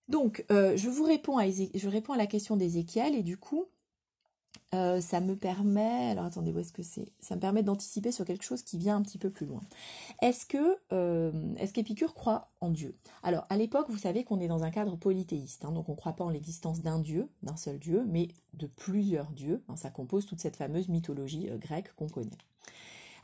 Donc, 0.07 0.45
euh, 0.51 0.75
je 0.75 0.89
vous 0.89 1.03
réponds 1.03 1.37
à, 1.37 1.49
je 1.49 1.87
réponds 1.87 2.13
à 2.13 2.17
la 2.17 2.27
question 2.27 2.57
d'Ézéchiel, 2.57 3.15
et 3.15 3.23
du 3.23 3.37
coup, 3.37 3.65
euh, 4.73 5.01
ça 5.01 5.19
me 5.19 5.35
permet, 5.35 6.11
alors 6.11 6.25
attendez, 6.25 6.51
où 6.51 6.59
est-ce 6.59 6.71
que 6.71 6.83
c'est? 6.83 7.11
Ça 7.19 7.35
me 7.35 7.41
permet 7.41 7.61
d'anticiper 7.61 8.11
sur 8.11 8.25
quelque 8.25 8.43
chose 8.43 8.61
qui 8.61 8.77
vient 8.77 8.95
un 8.95 9.01
petit 9.01 9.17
peu 9.17 9.29
plus 9.29 9.45
loin. 9.45 9.61
Est-ce 10.21 10.45
euh, 10.93 11.31
qu'Épicure 11.73 12.13
croit 12.13 12.49
en 12.61 12.69
Dieu? 12.69 12.95
Alors, 13.21 13.45
à 13.49 13.57
l'époque, 13.57 13.89
vous 13.89 13.97
savez 13.97 14.23
qu'on 14.23 14.39
est 14.39 14.47
dans 14.47 14.63
un 14.63 14.71
cadre 14.71 14.95
polythéiste, 14.95 15.65
hein, 15.65 15.73
donc 15.73 15.89
on 15.89 15.93
ne 15.93 15.97
croit 15.97 16.13
pas 16.13 16.23
en 16.23 16.29
l'existence 16.29 16.81
d'un 16.81 16.99
Dieu, 16.99 17.27
d'un 17.43 17.57
seul 17.57 17.79
Dieu, 17.79 18.05
mais 18.07 18.29
de 18.53 18.67
plusieurs 18.67 19.31
dieux. 19.31 19.61
Hein, 19.67 19.75
ça 19.75 19.89
compose 19.89 20.25
toute 20.25 20.39
cette 20.39 20.55
fameuse 20.55 20.87
mythologie 20.87 21.49
euh, 21.49 21.57
grecque 21.57 21.93
qu'on 21.95 22.09
connaît. 22.09 22.29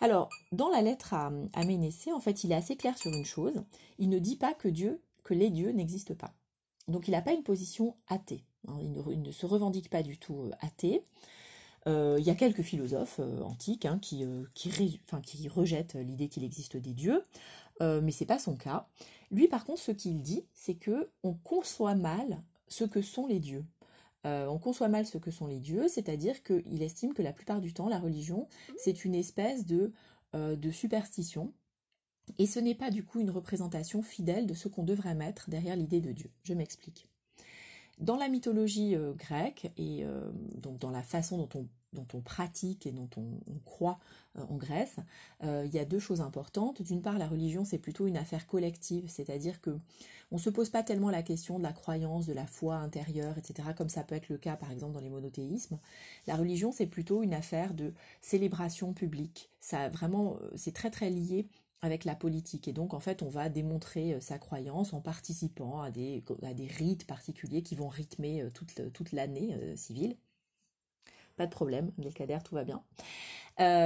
Alors, 0.01 0.29
dans 0.51 0.69
la 0.69 0.81
lettre 0.81 1.13
à, 1.13 1.31
à 1.53 1.65
Ménécée, 1.65 2.11
en 2.11 2.19
fait, 2.19 2.43
il 2.43 2.51
est 2.51 2.55
assez 2.55 2.75
clair 2.75 2.97
sur 2.97 3.11
une 3.11 3.25
chose. 3.25 3.63
Il 3.99 4.09
ne 4.09 4.19
dit 4.19 4.35
pas 4.35 4.53
que 4.53 4.67
Dieu, 4.67 5.01
que 5.23 5.33
les 5.33 5.49
dieux 5.49 5.71
n'existent 5.71 6.13
pas. 6.13 6.33
Donc, 6.87 7.07
il 7.07 7.11
n'a 7.11 7.21
pas 7.21 7.33
une 7.33 7.43
position 7.43 7.95
athée. 8.07 8.43
Hein, 8.67 8.77
il, 8.81 9.21
ne, 9.21 9.31
se 9.31 9.45
revendique 9.45 9.89
pas 9.89 10.03
du 10.03 10.17
tout 10.17 10.51
athée. 10.59 11.03
Il 11.87 12.23
y 12.23 12.29
a 12.29 12.35
quelques 12.35 12.61
philosophes 12.61 13.19
antiques 13.41 13.85
hein, 13.85 13.99
qui, 14.01 14.25
qui, 14.53 15.47
rejettent 15.47 15.95
l'idée 15.95 16.27
qu'il 16.27 16.43
existe 16.43 16.77
des 16.77 16.93
dieux, 16.93 17.23
mais 17.79 18.11
c'est 18.11 18.25
pas 18.25 18.39
son 18.39 18.55
cas. 18.55 18.87
Lui, 19.31 19.47
par 19.47 19.65
contre, 19.65 19.81
ce 19.81 19.91
qu'il 19.91 20.21
dit, 20.21 20.45
c'est 20.53 20.75
que 20.75 21.09
on 21.23 21.33
conçoit 21.33 21.95
mal 21.95 22.41
ce 22.67 22.83
que 22.83 23.01
sont 23.01 23.27
les 23.27 23.39
dieux. 23.39 23.65
on 24.25 24.59
conçoit 24.59 24.89
mal 24.89 25.05
ce 25.05 25.17
que 25.17 25.31
sont 25.31 25.47
les 25.47 25.59
dieux, 25.59 25.87
c'est-à-dire 25.87 26.43
qu'il 26.43 26.83
estime 26.83 27.13
que 27.13 27.21
la 27.21 27.33
plupart 27.33 27.61
du 27.61 27.73
temps, 27.73 27.87
la 27.87 27.99
religion, 27.99 28.47
c'est 28.77 29.05
une 29.05 29.15
espèce 29.15 29.65
de, 29.65 29.93
superstition 30.71 31.53
et 32.37 32.45
ce 32.45 32.59
n'est 32.59 32.75
pas 32.75 32.91
du 32.91 33.03
coup 33.03 33.19
une 33.19 33.31
représentation 33.31 34.01
fidèle 34.01 34.47
de 34.47 34.53
ce 34.53 34.67
qu'on 34.67 34.83
devrait 34.83 35.15
mettre 35.15 35.49
derrière 35.49 35.75
l'idée 35.75 36.01
de 36.01 36.11
Dieu. 36.11 36.29
Je 36.43 36.53
m'explique. 36.53 37.07
Dans 37.99 38.17
la 38.17 38.27
mythologie 38.27 38.95
euh, 38.95 39.13
grecque 39.13 39.71
et 39.77 40.03
euh, 40.03 40.31
donc 40.55 40.77
dans 40.77 40.91
la 40.91 41.01
façon 41.01 41.37
dont 41.37 41.49
on, 41.55 41.67
dont 41.93 42.07
on 42.13 42.21
pratique 42.21 42.85
et 42.85 42.91
dont 42.91 43.09
on, 43.17 43.59
croit 43.65 43.99
euh, 44.37 44.43
en 44.49 44.55
Grèce, 44.55 44.97
il 45.43 45.73
y 45.73 45.79
a 45.79 45.85
deux 45.85 45.99
choses 45.99 46.21
importantes. 46.21 46.81
D'une 46.81 47.01
part, 47.01 47.17
la 47.17 47.27
religion 47.27 47.65
c'est 47.65 47.77
plutôt 47.77 48.07
une 48.07 48.17
affaire 48.17 48.47
collective, 48.47 49.09
c'est-à-dire 49.09 49.61
que 49.61 49.77
on 50.31 50.37
se 50.37 50.49
pose 50.49 50.69
pas 50.69 50.83
tellement 50.83 51.09
la 51.09 51.23
question 51.23 51.57
de 51.57 51.63
la 51.63 51.71
croyance, 51.71 52.25
de 52.25 52.33
la 52.33 52.45
foi 52.45 52.75
intérieure, 52.75 53.37
etc. 53.37 53.69
Comme 53.77 53.89
ça 53.89 54.03
peut 54.03 54.15
être 54.15 54.29
le 54.29 54.37
cas 54.37 54.57
par 54.57 54.71
exemple 54.71 54.93
dans 54.93 54.99
les 54.99 55.09
monothéismes. 55.09 55.79
La 56.27 56.35
religion 56.35 56.71
c'est 56.71 56.87
plutôt 56.87 57.23
une 57.23 57.33
affaire 57.33 57.73
de 57.73 57.93
célébration 58.21 58.93
publique. 58.93 59.49
Ça 59.59 59.89
vraiment 59.89 60.37
c'est 60.55 60.73
très 60.73 60.91
très 60.91 61.09
lié 61.09 61.47
avec 61.81 62.05
la 62.05 62.15
politique. 62.15 62.67
Et 62.67 62.73
donc, 62.73 62.93
en 62.93 62.99
fait, 62.99 63.21
on 63.21 63.29
va 63.29 63.49
démontrer 63.49 64.13
euh, 64.13 64.19
sa 64.19 64.39
croyance 64.39 64.93
en 64.93 65.01
participant 65.01 65.81
à 65.81 65.91
des, 65.91 66.23
à 66.43 66.53
des 66.53 66.67
rites 66.67 67.05
particuliers 67.05 67.61
qui 67.61 67.75
vont 67.75 67.87
rythmer 67.87 68.41
euh, 68.41 68.49
toute, 68.49 68.91
toute 68.93 69.11
l'année 69.11 69.55
euh, 69.55 69.75
civile. 69.75 70.17
Pas 71.37 71.45
de 71.45 71.51
problème, 71.51 71.91
Abdelkader, 71.97 72.39
tout 72.43 72.55
va 72.55 72.63
bien. 72.65 72.83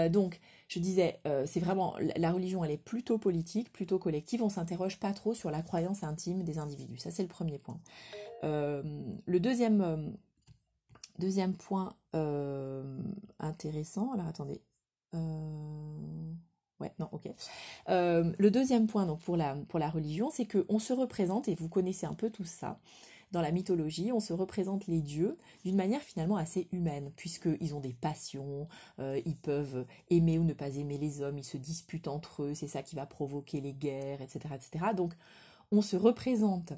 donc, 0.09 0.39
je 0.67 0.79
disais, 0.79 1.19
c'est 1.45 1.59
vraiment, 1.59 1.95
la 2.15 2.31
religion, 2.31 2.63
elle 2.63 2.71
est 2.71 2.77
plutôt 2.77 3.17
politique, 3.17 3.71
plutôt 3.71 3.99
collective. 3.99 4.41
On 4.41 4.49
s'interroge 4.49 4.99
pas 4.99 5.13
trop 5.13 5.33
sur 5.33 5.51
la 5.51 5.61
croyance 5.61 6.03
intime 6.03 6.43
des 6.43 6.57
individus. 6.57 6.97
Ça, 6.97 7.11
c'est 7.11 7.23
le 7.23 7.29
premier 7.29 7.59
point. 7.59 7.79
le 8.41 9.39
deuxième, 9.39 10.15
point 11.59 11.93
intéressant, 13.39 14.13
alors 14.13 14.27
attendez. 14.27 14.61
Ouais, 16.81 16.91
non, 16.97 17.07
ok. 17.11 17.29
Euh, 17.89 18.33
le 18.39 18.49
deuxième 18.49 18.87
point 18.87 19.05
donc 19.05 19.19
pour 19.19 19.37
la, 19.37 19.55
pour 19.69 19.77
la 19.77 19.89
religion, 19.89 20.31
c'est 20.31 20.47
qu'on 20.47 20.79
se 20.79 20.93
représente, 20.93 21.47
et 21.47 21.53
vous 21.53 21.69
connaissez 21.69 22.07
un 22.07 22.15
peu 22.15 22.31
tout 22.31 22.43
ça, 22.43 22.79
dans 23.31 23.41
la 23.41 23.51
mythologie, 23.51 24.11
on 24.11 24.19
se 24.19 24.33
représente 24.33 24.87
les 24.87 25.01
dieux 25.01 25.37
d'une 25.63 25.75
manière 25.75 26.01
finalement 26.01 26.37
assez 26.37 26.67
humaine, 26.71 27.11
puisqu'ils 27.15 27.73
ont 27.73 27.79
des 27.79 27.93
passions, 27.93 28.67
euh, 28.99 29.21
ils 29.25 29.37
peuvent 29.37 29.85
aimer 30.09 30.37
ou 30.37 30.43
ne 30.43 30.53
pas 30.53 30.75
aimer 30.75 30.97
les 30.97 31.21
hommes, 31.21 31.37
ils 31.37 31.43
se 31.43 31.57
disputent 31.57 32.07
entre 32.07 32.43
eux, 32.43 32.53
c'est 32.53 32.67
ça 32.67 32.83
qui 32.83 32.95
va 32.95 33.05
provoquer 33.05 33.61
les 33.61 33.73
guerres, 33.73 34.21
etc. 34.21 34.55
etc. 34.55 34.85
Donc 34.95 35.13
on 35.71 35.81
se 35.81 35.95
représente, 35.95 36.73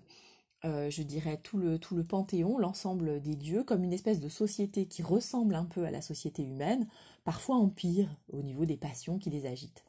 euh, 0.66 0.90
je 0.90 1.02
dirais, 1.02 1.40
tout 1.42 1.58
le, 1.58 1.80
panthéon, 2.04 2.58
l'ensemble 2.58 3.22
des 3.22 3.36
dieux, 3.36 3.64
comme 3.64 3.84
une 3.84 3.94
espèce 3.94 4.20
de 4.20 4.30
société 4.30 4.86
qui 4.86 5.02
ressemble 5.02 5.56
un 5.56 5.66
peu 5.66 5.86
à 5.86 5.92
la 5.92 6.02
société 6.02 6.44
humaine, 6.44 6.88
parfois 7.24 7.56
en 7.56 7.70
pire 7.70 8.10
au 8.32 8.42
niveau 8.42 8.66
des 8.66 8.78
passions 8.78 9.18
qui 9.18 9.30
les 9.30 9.48
agitent. 9.48 9.84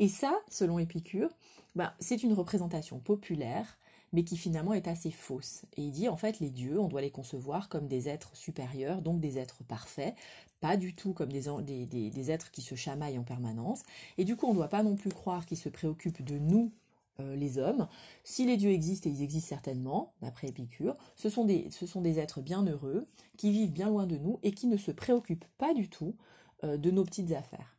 Et 0.00 0.08
ça, 0.08 0.36
selon 0.48 0.78
Épicure, 0.78 1.30
ben, 1.74 1.92
c'est 2.00 2.22
une 2.22 2.32
représentation 2.32 2.98
populaire, 2.98 3.78
mais 4.12 4.24
qui 4.24 4.36
finalement 4.36 4.74
est 4.74 4.88
assez 4.88 5.10
fausse. 5.10 5.62
Et 5.76 5.82
il 5.82 5.90
dit 5.90 6.08
en 6.08 6.16
fait 6.16 6.40
les 6.40 6.50
dieux, 6.50 6.80
on 6.80 6.88
doit 6.88 7.00
les 7.00 7.10
concevoir 7.10 7.68
comme 7.68 7.88
des 7.88 8.08
êtres 8.08 8.34
supérieurs, 8.34 9.02
donc 9.02 9.20
des 9.20 9.38
êtres 9.38 9.64
parfaits, 9.64 10.14
pas 10.60 10.76
du 10.76 10.94
tout 10.94 11.12
comme 11.12 11.30
des, 11.30 12.30
êtres 12.30 12.50
qui 12.50 12.62
se 12.62 12.74
chamaillent 12.74 13.18
en 13.18 13.24
permanence. 13.24 13.82
Et 14.16 14.24
du 14.24 14.36
coup, 14.36 14.46
on 14.46 14.50
ne 14.50 14.56
doit 14.56 14.68
pas 14.68 14.82
non 14.82 14.96
plus 14.96 15.10
croire 15.10 15.46
qu'ils 15.46 15.58
se 15.58 15.68
préoccupent 15.68 16.22
de 16.22 16.38
nous, 16.38 16.72
euh, 17.20 17.36
les 17.36 17.58
hommes. 17.58 17.88
Si 18.24 18.44
les 18.44 18.56
dieux 18.56 18.70
existent, 18.70 19.08
et 19.08 19.12
ils 19.12 19.22
existent 19.22 19.48
certainement, 19.48 20.12
d'après 20.20 20.48
Épicure, 20.48 20.96
ce 21.16 21.28
sont, 21.28 21.44
des, 21.44 21.68
ce 21.70 21.86
sont 21.86 22.00
des 22.00 22.18
êtres 22.18 22.40
bien 22.40 22.62
heureux, 22.62 23.06
qui 23.36 23.50
vivent 23.50 23.72
bien 23.72 23.88
loin 23.88 24.06
de 24.06 24.16
nous 24.16 24.38
et 24.42 24.52
qui 24.52 24.66
ne 24.66 24.76
se 24.76 24.90
préoccupent 24.90 25.46
pas 25.58 25.74
du 25.74 25.88
tout 25.88 26.16
euh, 26.64 26.76
de 26.76 26.90
nos 26.90 27.04
petites 27.04 27.32
affaires. 27.32 27.76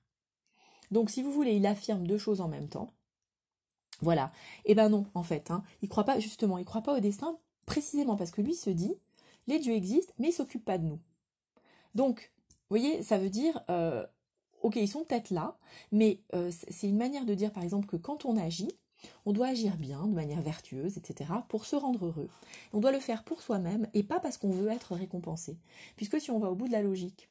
Donc 0.92 1.10
si 1.10 1.22
vous 1.22 1.32
voulez, 1.32 1.54
il 1.54 1.66
affirme 1.66 2.08
deux 2.08 2.18
choses 2.18 2.42
en 2.42 2.48
même 2.48 2.68
temps. 2.68 2.92
Voilà. 4.02 4.32
Et 4.66 4.72
eh 4.72 4.76
ben 4.76 4.90
non, 4.90 5.06
en 5.14 5.24
fait, 5.24 5.52
hein, 5.52 5.64
il 5.82 5.90
croit 5.90 6.06
pas 6.06 6.20
justement, 6.20 6.58
il 6.58 6.66
croit 6.66 6.82
pas 6.82 6.96
au 6.96 7.00
destin 7.00 7.38
précisément 7.66 8.16
parce 8.16 8.32
que 8.32 8.42
lui 8.42 8.56
se 8.56 8.70
dit 8.70 8.96
les 9.48 9.60
dieux 9.60 9.74
existent, 9.74 10.14
mais 10.20 10.30
ils 10.30 10.34
s'occupent 10.34 10.66
pas 10.66 10.78
de 10.78 10.86
nous. 10.86 11.00
Donc, 11.96 12.32
vous 12.70 12.78
voyez, 12.78 13.02
ça 13.04 13.18
veut 13.18 13.30
dire 13.30 13.62
euh, 13.70 14.06
ok, 14.62 14.76
ils 14.76 14.88
sont 14.88 15.04
peut-être 15.04 15.32
là, 15.32 15.58
mais 15.92 16.22
euh, 16.34 16.52
c'est 16.70 16.88
une 16.88 16.98
manière 16.98 17.26
de 17.26 17.34
dire 17.34 17.52
par 17.52 17.64
exemple 17.64 17.88
que 17.88 17.98
quand 17.98 18.26
on 18.26 18.38
agit, 18.38 18.72
on 19.26 19.32
doit 19.32 19.48
agir 19.48 19.78
bien, 19.78 20.08
de 20.08 20.14
manière 20.14 20.42
vertueuse, 20.42 20.98
etc., 20.98 21.32
pour 21.48 21.66
se 21.66 21.76
rendre 21.76 22.06
heureux. 22.06 22.30
On 22.74 22.80
doit 22.80 22.92
le 22.92 23.00
faire 23.00 23.24
pour 23.24 23.42
soi-même 23.42 23.88
et 23.94 24.04
pas 24.04 24.20
parce 24.20 24.38
qu'on 24.38 24.52
veut 24.52 24.70
être 24.70 24.94
récompensé. 24.94 25.58
Puisque 25.96 26.20
si 26.20 26.32
on 26.32 26.40
va 26.40 26.52
au 26.52 26.56
bout 26.56 26.68
de 26.68 26.74
la 26.74 26.82
logique, 26.82 27.30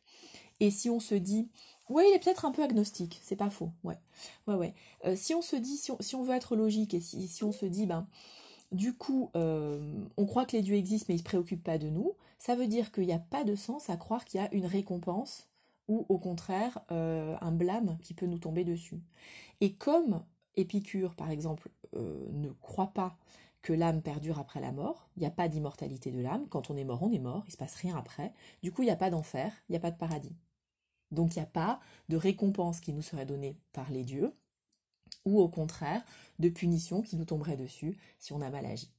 et 0.61 0.71
si 0.71 0.91
on 0.91 1.01
se 1.01 1.15
dit 1.15 1.49
oui, 1.91 2.05
il 2.09 2.15
est 2.15 2.19
peut-être 2.19 2.45
un 2.45 2.53
peu 2.53 2.63
agnostique, 2.63 3.21
c'est 3.23 3.37
pas 3.37 3.51
faux. 3.51 3.71
Ouais, 3.85 3.99
ouais, 4.47 4.55
ouais. 4.55 4.75
Euh, 5.05 5.17
si 5.17 5.35
on 5.35 5.43
se 5.43 5.57
dit, 5.57 5.77
si 5.77 6.15
on, 6.15 6.23
veut 6.23 6.35
être 6.35 6.57
logique 6.57 6.95
et 6.95 7.01
si, 7.01 7.45
on 7.45 7.53
se 7.53 7.67
dit, 7.67 7.87
ben, 7.87 8.07
du 8.73 8.95
coup, 8.95 9.31
euh, 9.37 10.05
on 10.17 10.27
croit 10.27 10.45
que 10.45 10.57
les 10.57 10.63
dieux 10.63 10.77
existent 10.77 11.07
mais 11.09 11.15
ils 11.17 11.21
se 11.21 11.25
préoccupent 11.25 11.65
pas 11.65 11.79
de 11.79 11.89
nous, 11.89 12.15
ça 12.39 12.55
veut 12.55 12.67
dire 12.67 12.93
qu'il 12.93 13.07
n'y 13.07 13.13
a 13.13 13.19
pas 13.19 13.45
de 13.45 13.55
sens 13.55 13.91
à 13.91 13.97
croire 13.97 14.25
qu'il 14.25 14.41
y 14.41 14.43
a 14.43 14.53
une 14.55 14.67
récompense 14.67 15.49
ou 15.89 16.05
au 16.09 16.19
contraire 16.19 16.81
euh, 16.93 17.37
un 17.41 17.53
blâme 17.53 17.97
qui 18.03 18.15
peut 18.15 18.27
nous 18.27 18.39
tomber 18.39 18.65
dessus. 18.65 19.01
Et 19.61 19.73
comme 19.73 20.23
Épicure, 20.57 21.15
par 21.15 21.31
exemple, 21.31 21.71
ne 21.95 22.51
croit 22.61 22.93
pas 22.93 23.17
que 23.63 23.73
l'âme 23.73 24.03
perdure 24.03 24.39
après 24.39 24.61
la 24.61 24.73
mort, 24.73 25.09
il 25.17 25.21
n'y 25.21 25.27
a 25.27 25.31
pas 25.31 25.49
d'immortalité 25.49 26.11
de 26.11 26.21
l'âme, 26.21 26.47
quand 26.49 26.71
on 26.71 26.77
est 26.77 26.85
mort, 26.85 27.03
on 27.03 27.13
est 27.13 27.19
mort, 27.19 27.45
il 27.47 27.53
se 27.53 27.57
passe 27.57 27.75
rien 27.75 27.97
après, 27.97 28.33
du 28.63 28.73
coup 28.73 28.83
il 28.83 28.87
n'y 28.87 28.91
a 28.91 28.97
pas 28.97 29.11
d'enfer, 29.11 29.53
il 29.69 29.73
n'y 29.73 29.77
a 29.77 29.81
pas 29.81 29.91
de 29.91 29.97
paradis. 29.97 30.37
Donc 31.11 31.35
il 31.35 31.39
n'y 31.39 31.45
a 31.45 31.47
pas 31.47 31.81
de 32.09 32.17
récompense 32.17 32.81
qui 32.81 32.93
nous 32.93 33.03
serait 33.03 33.27
donnée 33.27 33.57
par 33.73 33.91
les 33.91 34.05
dieux, 34.05 34.33
ou 35.25 35.41
au 35.41 35.49
contraire 35.49 36.03
de 36.39 36.49
punition 36.49 37.03
qui 37.03 37.17
nous 37.17 37.25
tomberait 37.25 37.57
dessus 37.57 37.99
si 38.19 38.33
on 38.33 38.41
a 38.41 38.51
mal 38.51 38.67
agi. 38.67 38.91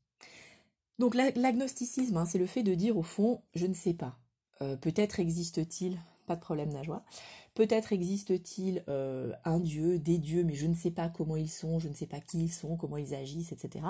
Donc 0.97 1.15
l'agnosticisme, 1.15 2.17
hein, 2.17 2.25
c'est 2.25 2.37
le 2.37 2.45
fait 2.45 2.63
de 2.63 2.75
dire 2.75 2.97
au 2.97 3.03
fond, 3.03 3.41
je 3.55 3.65
ne 3.65 3.73
sais 3.73 3.93
pas. 3.93 4.19
Euh, 4.61 4.75
peut-être 4.75 5.19
existe-t-il, 5.19 5.97
pas 6.25 6.35
de 6.35 6.41
problème 6.41 6.73
Najwa, 6.73 7.05
peut-être 7.53 7.93
existe-t-il 7.93 8.83
euh, 8.89 9.33
un 9.45 9.59
dieu, 9.61 9.97
des 9.97 10.17
dieux, 10.17 10.43
mais 10.43 10.55
je 10.55 10.67
ne 10.67 10.73
sais 10.73 10.91
pas 10.91 11.07
comment 11.07 11.37
ils 11.37 11.49
sont, 11.49 11.79
je 11.79 11.87
ne 11.87 11.93
sais 11.93 12.05
pas 12.05 12.19
qui 12.19 12.43
ils 12.43 12.51
sont, 12.51 12.75
comment 12.75 12.97
ils 12.97 13.15
agissent, 13.15 13.53
etc. 13.53 13.85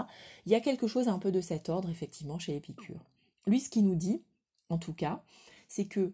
Il 0.45 0.51
y 0.51 0.55
a 0.55 0.59
quelque 0.59 0.87
chose 0.87 1.07
un 1.07 1.17
peu 1.17 1.31
de 1.31 1.41
cet 1.41 1.69
ordre, 1.69 1.89
effectivement, 1.89 2.37
chez 2.37 2.55
Épicure. 2.55 3.03
Lui, 3.47 3.59
ce 3.59 3.69
qu'il 3.69 3.85
nous 3.85 3.95
dit, 3.95 4.21
en 4.69 4.77
tout 4.77 4.93
cas, 4.93 5.23
c'est 5.67 5.85
que 5.85 6.13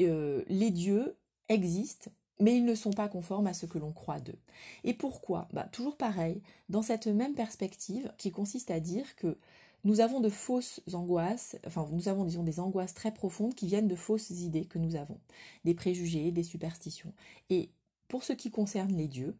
euh, 0.00 0.42
les 0.48 0.70
dieux 0.70 1.16
existent, 1.48 2.10
mais 2.40 2.56
ils 2.56 2.64
ne 2.64 2.74
sont 2.74 2.92
pas 2.92 3.08
conformes 3.08 3.46
à 3.46 3.54
ce 3.54 3.66
que 3.66 3.78
l'on 3.78 3.92
croit 3.92 4.20
d'eux. 4.20 4.38
Et 4.84 4.94
pourquoi? 4.94 5.48
Bah, 5.52 5.68
Toujours 5.72 5.96
pareil, 5.96 6.40
dans 6.68 6.82
cette 6.82 7.06
même 7.06 7.34
perspective 7.34 8.12
qui 8.18 8.30
consiste 8.30 8.70
à 8.70 8.80
dire 8.80 9.16
que 9.16 9.38
nous 9.84 10.00
avons 10.00 10.20
de 10.20 10.28
fausses 10.28 10.80
angoisses, 10.92 11.56
enfin 11.66 11.88
nous 11.92 12.08
avons 12.08 12.24
disons 12.24 12.42
des 12.42 12.60
angoisses 12.60 12.94
très 12.94 13.12
profondes 13.12 13.54
qui 13.54 13.66
viennent 13.66 13.88
de 13.88 13.96
fausses 13.96 14.30
idées 14.30 14.66
que 14.66 14.78
nous 14.78 14.96
avons, 14.96 15.18
des 15.64 15.74
préjugés, 15.74 16.30
des 16.32 16.42
superstitions. 16.42 17.12
Et 17.48 17.70
pour 18.08 18.24
ce 18.24 18.32
qui 18.32 18.50
concerne 18.50 18.92
les 18.92 19.08
dieux, 19.08 19.36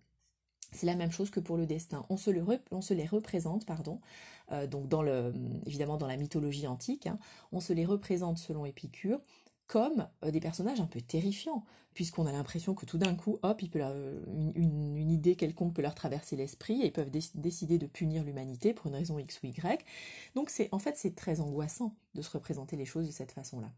c'est 0.72 0.86
la 0.86 0.94
même 0.94 1.10
chose 1.10 1.30
que 1.30 1.40
pour 1.40 1.56
le 1.56 1.66
destin. 1.66 2.04
On 2.10 2.16
se, 2.16 2.30
les 2.30 3.06
représente, 3.06 3.64
pardon, 3.64 4.00
euh, 4.52 4.66
donc 4.66 4.88
dans 4.88 5.02
le, 5.02 5.32
évidemment 5.66 5.96
dans 5.96 6.06
la 6.06 6.16
mythologie 6.16 6.66
antique, 6.66 7.06
hein, 7.06 7.18
on 7.52 7.60
se 7.60 7.72
les 7.72 7.86
représente 7.86 8.38
selon 8.38 8.66
Épicure 8.66 9.20
comme 9.68 10.08
euh, 10.24 10.32
des 10.32 10.40
personnages 10.40 10.80
un 10.80 10.86
peu 10.86 11.00
terrifiants, 11.00 11.64
puisqu'on 11.94 12.26
a 12.26 12.32
l'impression 12.32 12.74
que 12.74 12.86
tout 12.86 12.98
d'un 12.98 13.14
coup, 13.14 13.38
hop, 13.42 13.62
il 13.62 13.70
peut 13.70 13.80
une, 14.54 15.10
idée 15.10 15.36
quelconque 15.36 15.74
peut 15.74 15.82
leur 15.82 15.94
traverser 15.94 16.36
l'esprit 16.36 16.82
et 16.82 16.86
ils 16.86 16.92
peuvent 16.92 17.10
décider 17.10 17.78
de 17.78 17.86
punir 17.86 18.24
l'humanité 18.24 18.74
pour 18.74 18.86
une 18.86 18.94
raison 18.94 19.18
X 19.18 19.40
ou 19.42 19.46
Y. 19.46 19.84
Donc 20.34 20.50
c'est 20.50 20.68
en 20.72 20.78
fait 20.78 20.96
c'est 20.96 21.14
très 21.14 21.40
angoissant 21.40 21.94
de 22.14 22.22
se 22.22 22.30
représenter 22.30 22.76
les 22.76 22.84
choses 22.84 23.06
de 23.06 23.12
cette 23.12 23.32
façon-là. 23.32 23.70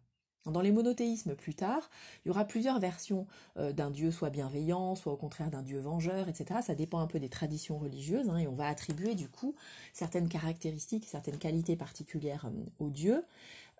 Dans 0.46 0.62
les 0.62 0.72
monothéismes 0.72 1.34
plus 1.34 1.54
tard, 1.54 1.90
il 2.24 2.28
y 2.28 2.30
aura 2.30 2.46
plusieurs 2.46 2.80
versions 2.80 3.26
euh, 3.58 3.72
d'un 3.72 3.90
dieu 3.90 4.10
soit 4.10 4.30
bienveillant, 4.30 4.94
soit 4.94 5.12
au 5.12 5.16
contraire 5.16 5.50
d'un 5.50 5.62
dieu 5.62 5.78
vengeur, 5.80 6.28
etc. 6.28 6.60
Ça 6.62 6.74
dépend 6.74 7.00
un 7.00 7.06
peu 7.06 7.18
des 7.18 7.28
traditions 7.28 7.78
religieuses, 7.78 8.30
hein, 8.30 8.38
et 8.38 8.46
on 8.46 8.54
va 8.54 8.66
attribuer 8.66 9.14
du 9.14 9.28
coup 9.28 9.54
certaines 9.92 10.30
caractéristiques, 10.30 11.04
certaines 11.06 11.36
qualités 11.36 11.76
particulières 11.76 12.46
euh, 12.46 12.64
aux 12.78 12.88
dieux. 12.88 13.22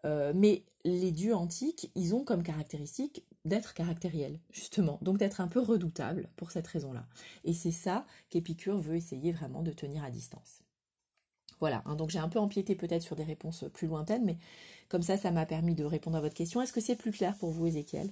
Euh, 0.04 0.33
mais 0.35 0.64
les 0.85 1.11
dieux 1.12 1.35
antiques, 1.35 1.90
ils 1.95 2.14
ont 2.14 2.25
comme 2.25 2.42
caractéristique 2.42 3.25
d'être 3.45 3.75
caractériels, 3.75 4.38
justement, 4.50 4.99
donc 5.02 5.19
d'être 5.19 5.40
un 5.40 5.49
peu 5.49 5.61
redoutables 5.61 6.28
pour 6.37 6.50
cette 6.50 6.66
raison-là. 6.66 7.07
Et 7.45 7.54
c'est 7.54 7.71
ça 7.71 8.07
qu'Épicure 8.28 8.78
veut 8.78 8.97
essayer 8.97 9.33
vraiment 9.33 9.62
de 9.62 9.73
tenir 9.73 10.04
à 10.04 10.11
distance. 10.11 10.62
Voilà, 11.61 11.83
hein. 11.87 11.95
donc 11.97 12.11
j'ai 12.11 12.19
un 12.19 12.28
peu 12.28 12.38
empiété 12.38 12.75
peut-être 12.75 13.02
sur 13.02 13.16
des 13.16 13.25
réponses 13.25 13.64
plus 13.73 13.87
lointaines, 13.87 14.25
mais 14.25 14.38
comme 14.88 15.02
ça, 15.02 15.16
ça 15.16 15.30
m'a 15.30 15.47
permis 15.47 15.75
de 15.75 15.85
répondre 15.85 16.16
à 16.16 16.21
votre 16.21 16.35
question. 16.35 16.62
Est-ce 16.62 16.73
que 16.73 16.80
c'est 16.80 16.97
plus 16.97 17.12
clair 17.12 17.37
pour 17.37 17.50
vous, 17.50 17.66
Ézéchiel? 17.66 18.11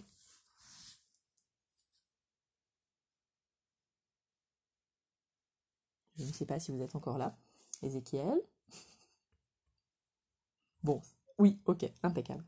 Je 6.18 6.25
ne 6.25 6.33
sais 6.33 6.45
pas 6.47 6.61
si 6.61 6.71
vous 6.73 6.83
êtes 6.83 6.95
encore 6.97 7.16
là, 7.18 7.37
Ézéchiel. 7.83 8.42
Bon, 10.83 11.00
oui, 11.38 11.57
ok, 11.66 11.88
impeccable. 12.02 12.42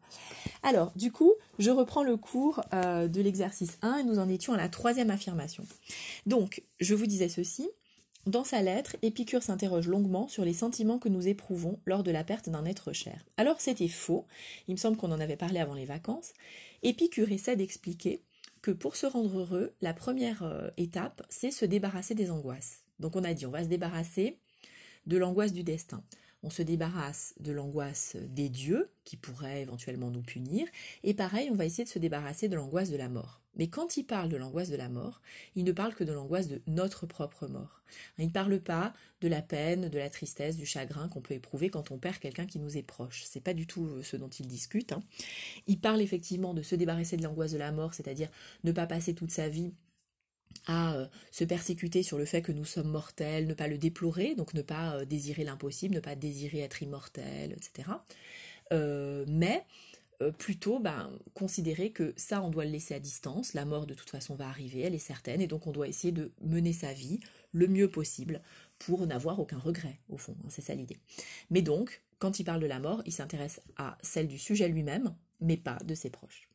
Alors, 0.64 0.92
du 0.96 1.12
coup, 1.12 1.32
je 1.60 1.70
reprends 1.70 2.02
le 2.02 2.16
cours 2.16 2.60
euh, 2.74 3.06
de 3.06 3.20
l'exercice 3.20 3.78
1 3.82 3.98
et 3.98 4.02
nous 4.02 4.18
en 4.18 4.28
étions 4.28 4.52
à 4.52 4.56
la 4.56 4.68
troisième 4.68 5.10
affirmation. 5.10 5.64
Donc, 6.26 6.62
je 6.80 6.94
vous 6.94 7.06
disais 7.06 7.28
ceci. 7.28 7.68
Dans 8.26 8.44
sa 8.44 8.60
lettre, 8.60 8.96
Épicure 9.00 9.42
s'interroge 9.42 9.88
longuement 9.88 10.28
sur 10.28 10.44
les 10.44 10.52
sentiments 10.52 10.98
que 10.98 11.08
nous 11.08 11.26
éprouvons 11.26 11.80
lors 11.86 12.02
de 12.02 12.10
la 12.10 12.22
perte 12.22 12.50
d'un 12.50 12.66
être 12.66 12.92
cher. 12.92 13.24
Alors 13.38 13.62
c'était 13.62 13.88
faux, 13.88 14.26
il 14.68 14.72
me 14.72 14.76
semble 14.76 14.98
qu'on 14.98 15.10
en 15.10 15.20
avait 15.20 15.38
parlé 15.38 15.58
avant 15.58 15.72
les 15.72 15.86
vacances. 15.86 16.34
Épicure 16.82 17.32
essaie 17.32 17.56
d'expliquer 17.56 18.22
que 18.60 18.72
pour 18.72 18.96
se 18.96 19.06
rendre 19.06 19.38
heureux, 19.38 19.72
la 19.80 19.94
première 19.94 20.42
euh, 20.42 20.68
étape, 20.76 21.22
c'est 21.30 21.50
se 21.50 21.64
débarrasser 21.64 22.14
des 22.14 22.30
angoisses. 22.30 22.80
Donc 22.98 23.16
on 23.16 23.24
a 23.24 23.32
dit, 23.32 23.46
on 23.46 23.50
va 23.50 23.64
se 23.64 23.68
débarrasser 23.68 24.38
de 25.06 25.16
l'angoisse 25.16 25.54
du 25.54 25.62
destin 25.62 26.04
on 26.42 26.50
se 26.50 26.62
débarrasse 26.62 27.34
de 27.40 27.52
l'angoisse 27.52 28.16
des 28.16 28.48
dieux, 28.48 28.90
qui 29.04 29.16
pourraient 29.16 29.62
éventuellement 29.62 30.10
nous 30.10 30.22
punir, 30.22 30.66
et 31.04 31.14
pareil, 31.14 31.50
on 31.50 31.54
va 31.54 31.66
essayer 31.66 31.84
de 31.84 31.88
se 31.88 31.98
débarrasser 31.98 32.48
de 32.48 32.56
l'angoisse 32.56 32.90
de 32.90 32.96
la 32.96 33.08
mort. 33.08 33.40
Mais 33.56 33.68
quand 33.68 33.96
il 33.96 34.04
parle 34.04 34.28
de 34.28 34.36
l'angoisse 34.36 34.70
de 34.70 34.76
la 34.76 34.88
mort, 34.88 35.20
il 35.56 35.64
ne 35.64 35.72
parle 35.72 35.94
que 35.94 36.04
de 36.04 36.12
l'angoisse 36.12 36.48
de 36.48 36.62
notre 36.66 37.06
propre 37.06 37.48
mort. 37.48 37.82
Il 38.18 38.26
ne 38.26 38.32
parle 38.32 38.60
pas 38.60 38.92
de 39.20 39.28
la 39.28 39.42
peine, 39.42 39.88
de 39.88 39.98
la 39.98 40.08
tristesse, 40.08 40.56
du 40.56 40.66
chagrin 40.66 41.08
qu'on 41.08 41.20
peut 41.20 41.34
éprouver 41.34 41.68
quand 41.68 41.90
on 41.90 41.98
perd 41.98 42.18
quelqu'un 42.18 42.46
qui 42.46 42.60
nous 42.60 42.76
est 42.76 42.82
proche. 42.82 43.24
C'est 43.26 43.42
pas 43.42 43.54
du 43.54 43.66
tout 43.66 43.86
euh, 43.86 44.02
ce 44.02 44.16
dont 44.16 44.28
il 44.28 44.46
discute. 44.46 44.92
Hein. 44.92 45.02
Il 45.66 45.80
parle 45.80 46.00
effectivement 46.00 46.54
de 46.54 46.62
se 46.62 46.76
débarrasser 46.76 47.16
de 47.16 47.24
l'angoisse 47.24 47.52
de 47.52 47.58
la 47.58 47.72
mort, 47.72 47.92
c'est-à-dire 47.92 48.28
ne 48.62 48.72
pas 48.72 48.86
passer 48.86 49.14
toute 49.14 49.32
sa 49.32 49.48
vie 49.48 49.72
à 50.66 50.94
euh, 50.94 51.06
se 51.30 51.44
persécuter 51.44 52.02
sur 52.02 52.18
le 52.18 52.24
fait 52.24 52.42
que 52.42 52.52
nous 52.52 52.64
sommes 52.64 52.88
mortels, 52.88 53.46
ne 53.46 53.54
pas 53.54 53.68
le 53.68 53.78
déplorer, 53.78 54.34
donc 54.34 54.54
ne 54.54 54.62
pas 54.62 54.96
euh, 54.96 55.04
désirer 55.04 55.44
l'impossible, 55.44 55.94
ne 55.94 56.00
pas 56.00 56.14
désirer 56.14 56.60
être 56.60 56.82
immortel, 56.82 57.52
etc. 57.52 57.88
Euh, 58.72 59.24
mais 59.28 59.64
plutôt 60.36 60.80
ben, 60.80 61.10
considérer 61.32 61.92
que 61.92 62.12
ça, 62.18 62.42
on 62.42 62.50
doit 62.50 62.66
le 62.66 62.72
laisser 62.72 62.92
à 62.92 63.00
distance, 63.00 63.54
la 63.54 63.64
mort 63.64 63.86
de 63.86 63.94
toute 63.94 64.10
façon 64.10 64.34
va 64.34 64.48
arriver, 64.48 64.80
elle 64.80 64.94
est 64.94 64.98
certaine, 64.98 65.40
et 65.40 65.46
donc 65.46 65.66
on 65.66 65.72
doit 65.72 65.88
essayer 65.88 66.12
de 66.12 66.30
mener 66.42 66.74
sa 66.74 66.92
vie 66.92 67.20
le 67.52 67.66
mieux 67.68 67.90
possible 67.90 68.42
pour 68.78 69.06
n'avoir 69.06 69.40
aucun 69.40 69.56
regret, 69.56 69.98
au 70.10 70.18
fond, 70.18 70.36
hein, 70.44 70.48
c'est 70.50 70.60
ça 70.60 70.74
l'idée. 70.74 70.98
Mais 71.48 71.62
donc, 71.62 72.02
quand 72.18 72.38
il 72.38 72.44
parle 72.44 72.60
de 72.60 72.66
la 72.66 72.80
mort, 72.80 73.02
il 73.06 73.12
s'intéresse 73.12 73.62
à 73.78 73.96
celle 74.02 74.28
du 74.28 74.36
sujet 74.36 74.68
lui-même, 74.68 75.14
mais 75.40 75.56
pas 75.56 75.78
de 75.86 75.94
ses 75.94 76.10
proches. 76.10 76.49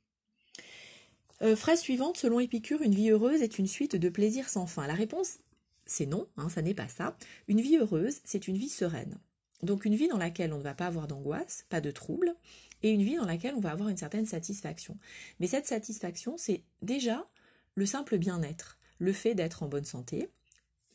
Euh, 1.42 1.56
phrase 1.56 1.82
suivante, 1.82 2.18
selon 2.18 2.40
Épicure, 2.40 2.82
une 2.82 2.96
vie 2.96 3.10
heureuse 3.10 3.42
est 3.42 3.60
une 3.60 3.68
suite 3.68 3.96
de 3.96 4.10
plaisirs 4.10 4.50
sans 4.50 4.68
fin. 4.68 4.88
La 4.88 4.94
réponse, 4.94 5.40
c'est 5.86 6.06
non, 6.06 6.28
hein, 6.38 6.50
ça 6.50 6.62
n'est 6.62 6.74
pas 6.74 6.88
ça. 6.88 7.18
Une 7.48 7.62
vie 7.62 7.78
heureuse, 7.78 8.20
c'est 8.24 8.48
une 8.48 8.58
vie 8.58 8.70
sereine. 8.70 9.20
Donc 9.64 9.86
une 9.86 9.96
vie 9.96 10.08
dans 10.08 10.18
laquelle 10.18 10.54
on 10.54 10.58
ne 10.58 10.64
va 10.64 10.74
pas 10.74 10.88
avoir 10.88 11.08
d'angoisse, 11.08 11.66
pas 11.70 11.82
de 11.82 11.92
troubles, 11.92 12.36
et 12.84 12.92
une 12.92 13.04
vie 13.04 13.16
dans 13.16 13.26
laquelle 13.26 13.56
on 13.56 13.62
va 13.62 13.72
avoir 13.72 13.90
une 13.90 13.98
certaine 13.98 14.26
satisfaction. 14.26 14.98
Mais 15.40 15.48
cette 15.48 15.68
satisfaction, 15.68 16.36
c'est 16.38 16.64
déjà 16.82 17.28
le 17.76 17.86
simple 17.86 18.18
bien-être, 18.18 18.78
le 19.00 19.12
fait 19.12 19.36
d'être 19.36 19.64
en 19.64 19.68
bonne 19.68 19.86
santé, 19.86 20.30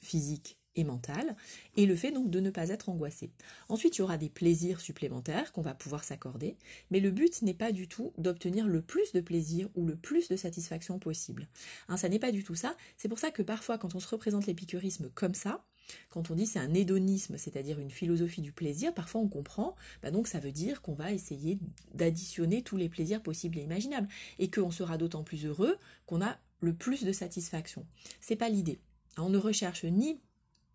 physique 0.01 0.60
et 0.77 0.85
mentale, 0.85 1.37
et 1.77 1.87
le 1.87 1.97
fait 1.97 2.13
donc 2.13 2.31
de 2.31 2.41
ne 2.41 2.51
pas 2.51 2.69
être 2.69 2.89
angoissé. 2.89 3.31
Ensuite, 3.69 3.97
il 3.97 4.01
y 4.01 4.03
aura 4.03 4.19
des 4.19 4.29
plaisirs 4.29 4.81
supplémentaires 4.81 5.53
qu'on 5.53 5.63
va 5.63 5.75
pouvoir 5.75 6.05
s'accorder, 6.05 6.57
mais 6.91 7.01
le 7.01 7.11
but 7.11 7.43
n'est 7.43 7.55
pas 7.55 7.73
du 7.73 7.89
tout 7.89 8.13
d'obtenir 8.19 8.69
le 8.69 8.83
plus 8.83 9.13
de 9.13 9.21
plaisir 9.21 9.69
ou 9.75 9.87
le 9.87 9.97
plus 9.97 10.29
de 10.29 10.37
satisfaction 10.37 10.99
possible. 10.99 11.49
Hein, 11.89 11.97
ça 11.97 12.09
n'est 12.09 12.19
pas 12.19 12.33
du 12.33 12.45
tout 12.45 12.55
ça. 12.55 12.77
C'est 12.97 13.09
pour 13.09 13.19
ça 13.19 13.31
que 13.31 13.43
parfois, 13.43 13.79
quand 13.79 13.95
on 13.95 14.01
se 14.01 14.09
représente 14.09 14.47
l'épicurisme 14.47 15.11
comme 15.15 15.35
ça, 15.35 15.65
quand 16.09 16.31
on 16.31 16.35
dit 16.35 16.47
c'est 16.47 16.59
un 16.59 16.73
hédonisme, 16.73 17.37
c'est-à-dire 17.37 17.81
une 17.81 17.91
philosophie 17.91 18.43
du 18.43 18.53
plaisir, 18.53 18.95
parfois 18.95 19.21
on 19.21 19.29
comprend, 19.29 19.75
bah 20.03 20.11
donc 20.11 20.29
ça 20.29 20.39
veut 20.39 20.53
dire 20.53 20.83
qu'on 20.83 20.95
va 20.95 21.13
essayer 21.13 21.59
d'additionner 21.95 22.63
tous 22.63 22.77
les 22.77 22.89
plaisirs 22.89 23.23
possibles 23.23 23.59
et 23.59 23.63
imaginables, 23.63 24.09
et 24.39 24.51
qu'on 24.51 24.71
sera 24.71 24.99
d'autant 24.99 25.25
plus 25.25 25.47
heureux 25.47 25.77
qu'on 26.07 26.23
a 26.23 26.39
le 26.61 26.75
plus 26.75 27.05
de 27.05 27.13
satisfaction. 27.13 27.87
C'est 28.21 28.37
pas 28.37 28.49
l'idée. 28.49 28.79
On 29.17 29.31
ne 29.31 29.39
recherche 29.39 29.85
ni 29.85 30.21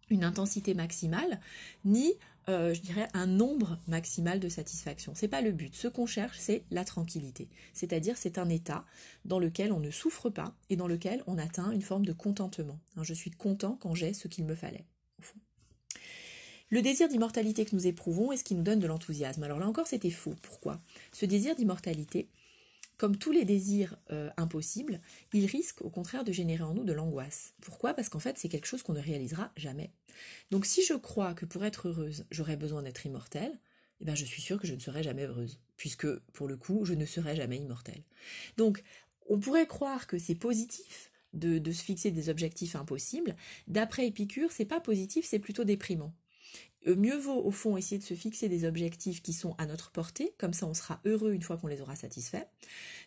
une 0.09 0.23
intensité 0.23 0.73
maximale, 0.73 1.39
ni 1.83 2.13
euh, 2.47 2.73
je 2.73 2.81
dirais 2.81 3.07
un 3.13 3.25
nombre 3.25 3.79
maximal 3.87 4.39
de 4.39 4.49
satisfaction. 4.49 5.13
C'est 5.15 5.27
pas 5.27 5.41
le 5.41 5.51
but. 5.51 5.75
Ce 5.75 5.87
qu'on 5.87 6.05
cherche, 6.05 6.37
c'est 6.39 6.63
la 6.69 6.85
tranquillité. 6.85 7.49
C'est-à-dire, 7.73 8.17
c'est 8.17 8.37
un 8.37 8.49
état 8.49 8.85
dans 9.25 9.39
lequel 9.39 9.71
on 9.71 9.79
ne 9.79 9.89
souffre 9.89 10.29
pas 10.29 10.55
et 10.69 10.75
dans 10.75 10.87
lequel 10.87 11.23
on 11.27 11.37
atteint 11.37 11.71
une 11.71 11.81
forme 11.81 12.05
de 12.05 12.13
contentement. 12.13 12.79
Hein, 12.97 13.03
je 13.03 13.13
suis 13.13 13.31
content 13.31 13.77
quand 13.81 13.95
j'ai 13.95 14.13
ce 14.13 14.27
qu'il 14.27 14.45
me 14.45 14.55
fallait. 14.55 14.85
Le 16.71 16.81
désir 16.81 17.07
d'immortalité 17.07 17.63
que 17.63 17.75
nous 17.75 17.87
éprouvons 17.87 18.31
est 18.31 18.37
ce 18.37 18.43
qui 18.43 18.55
nous 18.55 18.63
donne 18.63 18.79
de 18.79 18.87
l'enthousiasme. 18.87 19.43
Alors 19.43 19.59
là 19.59 19.67
encore, 19.67 19.87
c'était 19.87 20.09
faux. 20.09 20.35
Pourquoi? 20.41 20.79
Ce 21.11 21.25
désir 21.25 21.55
d'immortalité, 21.55 22.27
comme 22.97 23.17
tous 23.17 23.31
les 23.31 23.45
désirs 23.45 23.97
euh, 24.11 24.29
impossibles, 24.37 25.01
il 25.33 25.45
risque 25.45 25.81
au 25.81 25.89
contraire 25.89 26.23
de 26.23 26.31
générer 26.31 26.63
en 26.63 26.73
nous 26.73 26.83
de 26.83 26.93
l'angoisse. 26.93 27.53
Pourquoi? 27.61 27.93
Parce 27.93 28.09
qu'en 28.09 28.19
fait, 28.19 28.37
c'est 28.37 28.49
quelque 28.49 28.67
chose 28.67 28.83
qu'on 28.83 28.93
ne 28.93 29.01
réalisera 29.01 29.51
jamais. 29.57 29.91
Donc 30.51 30.65
si 30.65 30.83
je 30.83 30.93
crois 30.93 31.33
que 31.33 31.45
pour 31.45 31.65
être 31.65 31.89
heureuse, 31.89 32.25
j'aurais 32.31 32.57
besoin 32.57 32.83
d'être 32.83 33.05
immortelle, 33.05 33.59
eh 34.01 34.05
bien 34.05 34.15
je 34.15 34.25
suis 34.25 34.41
sûre 34.41 34.59
que 34.59 34.67
je 34.67 34.73
ne 34.73 34.79
serai 34.79 35.03
jamais 35.03 35.25
heureuse, 35.25 35.59
puisque 35.77 36.07
pour 36.33 36.47
le 36.47 36.57
coup, 36.57 36.85
je 36.85 36.93
ne 36.93 37.05
serai 37.05 37.35
jamais 37.35 37.57
immortelle. 37.57 38.03
Donc, 38.57 38.83
on 39.27 39.39
pourrait 39.39 39.67
croire 39.67 40.07
que 40.07 40.17
c'est 40.17 40.35
positif 40.35 41.11
de, 41.33 41.57
de 41.57 41.71
se 41.71 41.83
fixer 41.83 42.11
des 42.11 42.29
objectifs 42.29 42.75
impossibles. 42.75 43.35
D'après 43.67 44.07
Épicure, 44.07 44.51
c'est 44.51 44.65
pas 44.65 44.79
positif, 44.79 45.25
c'est 45.25 45.39
plutôt 45.39 45.63
déprimant. 45.63 46.13
Euh, 46.87 46.95
mieux 46.95 47.17
vaut 47.17 47.43
au 47.43 47.51
fond 47.51 47.77
essayer 47.77 47.97
de 47.97 48.03
se 48.03 48.13
fixer 48.13 48.49
des 48.49 48.65
objectifs 48.65 49.21
qui 49.21 49.33
sont 49.33 49.55
à 49.57 49.65
notre 49.65 49.91
portée, 49.91 50.33
comme 50.37 50.53
ça 50.53 50.67
on 50.67 50.73
sera 50.73 51.01
heureux 51.05 51.33
une 51.33 51.41
fois 51.41 51.57
qu'on 51.57 51.67
les 51.67 51.81
aura 51.81 51.95
satisfaits, 51.95 52.45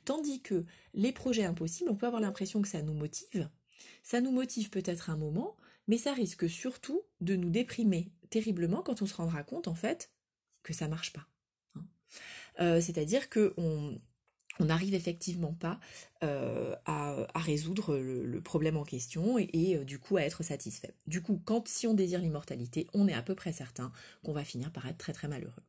tandis 0.04 0.40
que 0.40 0.64
les 0.94 1.12
projets 1.12 1.44
impossibles, 1.44 1.90
on 1.90 1.96
peut 1.96 2.06
avoir 2.06 2.20
l'impression 2.20 2.62
que 2.62 2.68
ça 2.68 2.82
nous 2.82 2.94
motive, 2.94 3.48
ça 4.02 4.20
nous 4.20 4.32
motive 4.32 4.70
peut-être 4.70 5.10
un 5.10 5.16
moment, 5.16 5.56
mais 5.86 5.98
ça 5.98 6.12
risque 6.12 6.48
surtout 6.48 7.02
de 7.20 7.36
nous 7.36 7.50
déprimer 7.50 8.10
terriblement 8.30 8.82
quand 8.82 9.02
on 9.02 9.06
se 9.06 9.14
rendra 9.14 9.42
compte 9.42 9.68
en 9.68 9.74
fait 9.74 10.10
que 10.62 10.72
ça 10.72 10.88
marche 10.88 11.12
pas. 11.12 11.26
Hein. 11.76 11.84
Euh, 12.60 12.80
c'est-à-dire 12.80 13.28
que 13.28 13.54
on, 13.56 13.96
on 14.60 14.66
n'arrive 14.66 14.94
effectivement 14.94 15.52
pas 15.52 15.78
euh, 16.22 16.74
à, 16.86 17.26
résoudre 17.36 17.96
le, 17.96 18.40
problème 18.40 18.76
en 18.76 18.84
question 18.84 19.38
et, 19.38 19.76
euh, 19.76 19.84
du 19.84 19.98
coup 19.98 20.16
à 20.16 20.22
être 20.22 20.42
satisfait. 20.42 20.94
Du 21.06 21.22
coup, 21.22 21.40
quand 21.44 21.66
si 21.68 21.86
on 21.86 21.94
désire 21.94 22.20
l'immortalité, 22.20 22.86
on 22.94 23.08
est 23.08 23.14
à 23.14 23.22
peu 23.22 23.34
près 23.34 23.52
certain 23.52 23.92
qu'on 24.22 24.32
va 24.32 24.44
finir 24.44 24.70
par 24.70 24.86
être 24.86 24.98
très 24.98 25.12
très 25.12 25.28
malheureux. 25.28 25.62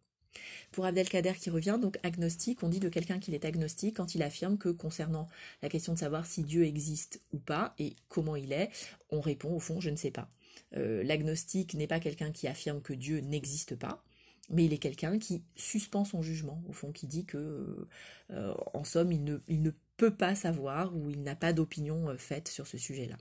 Pour 0.71 0.86
Abdelkader 0.86 1.34
qui 1.34 1.49
revient, 1.49 1.80
donc 1.82 1.97
agnostique, 2.04 2.63
on 2.63 2.69
dit 2.69 2.80
de 2.80 2.89
quelqu'un 2.89 3.19
qu'il 3.19 3.34
est 3.34 3.45
agnostique 3.45 3.97
quand 3.97 4.15
il 4.15 4.21
affirme 4.21 4.58
que 4.58 4.69
concernant 4.69 5.28
la 5.62 5.69
question 5.69 5.93
de 5.93 5.99
savoir 5.99 6.25
si 6.25 6.43
Dieu 6.43 6.63
existe 6.63 7.21
ou 7.34 7.39
pas 7.39 7.73
et 7.80 7.95
comment 8.08 8.36
il 8.36 8.54
est, 8.54 8.69
on 9.10 9.19
répond 9.19 9.54
au 9.54 9.60
fond 9.60 9.82
je 9.82 9.89
ne 9.89 9.95
sais 9.95 10.12
pas. 10.12 10.30
Euh, 10.75 11.04
l'agnostique 11.04 11.73
n'est 11.73 11.88
pas 11.88 11.99
quelqu'un 11.99 12.32
qui 12.32 12.47
affirme 12.47 12.82
que 12.82 12.93
Dieu 12.93 13.19
n'existe 13.19 13.75
pas, 13.75 14.04
mais 14.49 14.65
il 14.65 14.73
est 14.73 14.79
quelqu'un 14.79 15.19
qui 15.19 15.43
suspend 15.55 16.05
son 16.05 16.21
jugement, 16.21 16.62
au 16.67 16.73
fond, 16.73 16.91
qui 16.91 17.07
dit 17.07 17.25
que, 17.25 17.88
euh, 18.31 18.53
en 18.73 18.83
somme, 18.83 19.12
il 19.12 19.23
ne, 19.23 19.71
peut 19.97 20.15
pas 20.15 20.33
savoir 20.33 20.95
ou 20.95 21.09
il 21.09 21.23
n'a 21.23 21.35
pas 21.35 21.51
d'opinion 21.51 22.07
euh, 22.09 22.17
faite 22.17 22.47
sur 22.47 22.67
ce 22.67 22.77
sujet-là. 22.77 23.17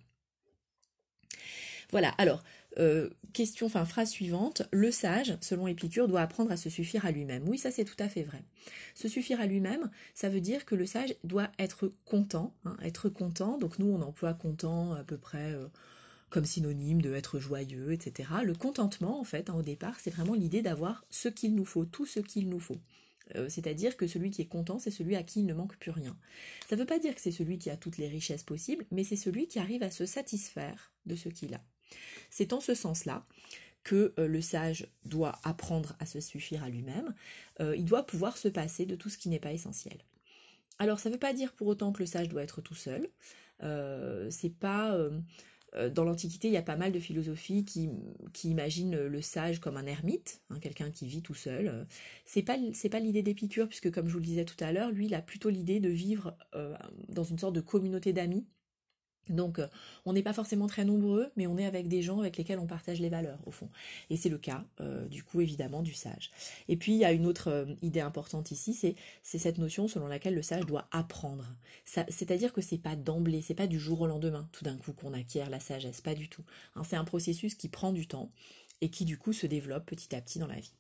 Voilà, 1.91 2.11
alors, 2.19 2.45
euh, 2.79 3.11
question, 3.33 3.67
enfin, 3.67 3.85
phrase 3.85 4.11
suivante, 4.11 4.63
le 4.71 4.93
sage, 4.93 5.37
selon 5.41 5.67
Épicure, 5.67 6.07
doit 6.07 6.21
apprendre 6.21 6.53
à 6.53 6.57
se 6.57 6.71
suffire 6.71 7.05
à 7.05 7.11
lui-même. 7.11 7.49
Oui, 7.49 7.59
ça 7.59 7.73
c'est 7.73 7.85
tout 7.85 7.97
à 7.99 8.09
fait 8.09 8.23
vrai. 8.23 8.45
Se 8.95 9.09
suffire 9.09 9.41
à 9.41 9.47
lui-même, 9.47 9.91
ça 10.15 10.29
veut 10.29 10.41
dire 10.41 10.65
que 10.67 10.77
le 10.77 10.87
sage 10.87 11.17
doit 11.25 11.51
être 11.59 11.91
content, 12.05 12.55
hein, 12.65 12.77
être 12.83 13.09
content, 13.09 13.59
donc 13.59 13.79
nous 13.81 13.87
on 13.87 14.03
emploie 14.03 14.35
content 14.35 14.93
à 14.93 15.03
peu 15.03 15.19
près 15.19 15.57
comme 16.31 16.45
synonyme 16.45 17.01
de 17.01 17.15
être 17.15 17.39
joyeux, 17.39 17.93
etc. 17.93 18.29
Le 18.45 18.55
contentement, 18.55 19.21
en 19.21 19.25
fait, 19.25 19.51
au 19.51 19.63
départ, 19.63 19.99
c'est 20.01 20.11
vraiment 20.11 20.35
l'idée 20.35 20.63
d'avoir 20.63 21.05
ce 21.11 21.29
qu'il 21.29 21.55
nous 21.55 21.65
faut, 21.65 21.85
tout 21.85 22.07
ce 22.07 22.21
qu'il 22.21 22.49
nous 22.49 22.61
faut. 22.61 22.79
Euh, 23.37 23.49
c'est-à-dire 23.49 23.97
que 23.97 24.07
celui 24.07 24.31
qui 24.31 24.43
est 24.43 24.47
content, 24.47 24.79
c'est 24.79 24.91
celui 24.91 25.17
à 25.17 25.23
qui 25.23 25.41
il 25.41 25.47
ne 25.47 25.55
manque 25.55 25.77
plus 25.77 25.91
rien. 25.91 26.17
Ça 26.69 26.77
ne 26.77 26.81
veut 26.81 26.87
pas 26.87 26.99
dire 26.99 27.15
que 27.15 27.21
c'est 27.21 27.33
celui 27.33 27.59
qui 27.59 27.71
a 27.71 27.77
toutes 27.77 27.99
les 27.99 28.09
richesses 28.09 28.43
possibles, 28.43 28.87
mais 28.91 29.05
c'est 29.05 29.17
celui 29.17 29.49
qui 29.49 29.59
arrive 29.59 29.83
à 29.83 29.91
se 29.91 30.07
satisfaire 30.07 30.93
de 31.07 31.15
ce 31.15 31.29
qu'il 31.29 31.55
a. 31.55 31.61
C'est 32.31 32.53
en 32.53 32.61
ce 32.61 32.75
sens-là 32.75 33.27
que 33.85 34.13
euh, 34.19 34.29
le 34.29 34.41
sage 34.41 34.89
doit 35.05 35.39
apprendre 35.45 35.97
à 35.99 36.07
se 36.07 36.21
suffire 36.21 36.63
à 36.63 36.69
lui-même, 36.69 37.15
euh, 37.61 37.77
il 37.77 37.85
doit 37.85 38.05
pouvoir 38.05 38.37
se 38.37 38.49
passer 38.49 38.87
de 38.87 38.97
tout 38.97 39.09
ce 39.09 39.19
qui 39.19 39.29
n'est 39.29 39.39
pas 39.39 39.53
essentiel. 39.53 39.99
Alors 40.79 41.01
ça 41.01 41.09
ne 41.09 41.15
veut 41.15 41.21
pas 41.21 41.33
dire 41.33 41.53
pour 41.53 41.69
autant 41.69 41.93
que 41.93 42.01
le 42.01 42.07
sage 42.07 42.29
doit 42.29 42.43
être 42.43 42.61
tout 42.61 42.75
seul, 42.75 43.09
c'est 44.31 44.55
pas 44.55 44.97
dans 45.95 46.05
l'Antiquité, 46.05 46.49
il 46.49 46.55
y 46.55 46.57
a 46.57 46.63
pas 46.63 46.77
mal 46.77 46.93
de 46.93 46.99
philosophies 46.99 47.65
qui, 47.65 47.91
qui 48.33 48.51
imaginent 48.51 49.07
le 49.07 49.21
sage 49.21 49.61
comme 49.61 49.77
un 49.77 49.87
ermite, 49.87 50.41
hein, 50.51 50.59
quelqu'un 50.61 50.91
qui 50.91 51.07
vit 51.07 51.23
tout 51.23 51.35
seul. 51.35 51.87
C'est 52.25 52.43
pas 52.43 52.57
c'est 52.73 52.89
pas 52.89 53.01
l'idée 53.01 53.23
d'Épicure, 53.23 53.69
puisque 53.69 53.91
comme 53.91 54.09
je 54.09 54.13
vous 54.13 54.19
le 54.19 54.25
disais 54.25 54.45
tout 54.45 54.63
à 54.65 54.73
l'heure, 54.73 54.91
lui, 54.91 55.07
il 55.07 55.15
a 55.15 55.23
plutôt 55.23 55.51
l'idée 55.51 55.81
de 55.81 55.89
vivre 55.89 56.37
euh, 56.55 56.77
dans 57.09 57.25
une 57.25 57.39
sorte 57.39 57.55
de 57.55 57.61
communauté 57.61 58.13
d'amis 58.13 58.47
Donc, 59.31 59.59
euh, 59.59 59.67
on 60.05 60.13
n'est 60.13 60.23
pas 60.23 60.33
forcément 60.33 60.67
très 60.67 60.85
nombreux, 60.85 61.31
mais 61.37 61.47
on 61.47 61.59
est 61.59 61.67
avec 61.67 61.89
des 61.89 62.03
gens 62.03 62.21
avec 62.21 62.37
lesquels 62.37 62.59
on 62.59 62.67
partage 62.67 63.01
les 63.01 63.09
valeurs, 63.09 63.39
au 63.47 63.51
fond. 63.51 63.69
Et 64.11 64.17
c'est 64.17 64.29
le 64.29 64.39
cas, 64.39 64.65
euh, 64.81 65.07
du 65.09 65.23
coup, 65.23 65.41
évidemment, 65.41 65.83
du 65.83 65.95
sage. 65.95 66.31
Et 66.69 66.77
puis, 66.77 66.93
il 66.93 66.99
y 66.99 67.05
a 67.05 67.13
une 67.13 67.27
autre 67.27 67.49
euh, 67.49 67.67
idée 67.83 68.01
importante 68.01 68.51
ici, 68.51 68.75
c'est 68.75 68.95
cette 69.23 69.59
notion 69.59 69.89
selon 69.89 70.07
laquelle 70.07 70.35
le 70.35 70.43
sage 70.43 70.67
doit 70.67 70.87
apprendre. 70.91 71.45
C'est-à-dire 71.85 72.53
que 72.53 72.61
c'est 72.61 72.79
pas 72.79 72.97
d'emblée, 72.97 73.43
c'est 73.43 73.55
pas 73.55 73.67
du 73.67 73.79
jour 73.79 74.01
au 74.01 74.07
lendemain, 74.07 74.49
tout 74.53 74.65
d'un 74.65 74.77
coup, 74.77 74.93
qu'on 74.93 75.13
acquiert 75.13 75.51
la 75.51 75.61
sagesse, 75.61 76.01
pas 76.01 76.15
du 76.15 76.29
tout. 76.29 76.43
Hein, 76.77 76.83
c'est 76.85 76.97
un 76.97 77.05
processus 77.05 77.55
qui 77.55 77.69
prend 77.69 77.93
du 77.93 78.07
temps 78.07 78.31
et 78.81 78.91
qui, 78.91 79.05
du 79.05 79.19
coup, 79.19 79.33
se 79.33 79.47
développe 79.47 79.87
petit 79.87 80.15
à 80.15 80.21
petit 80.21 80.39
dans 80.39 80.47
la 80.47 80.61
vie. 80.61 80.73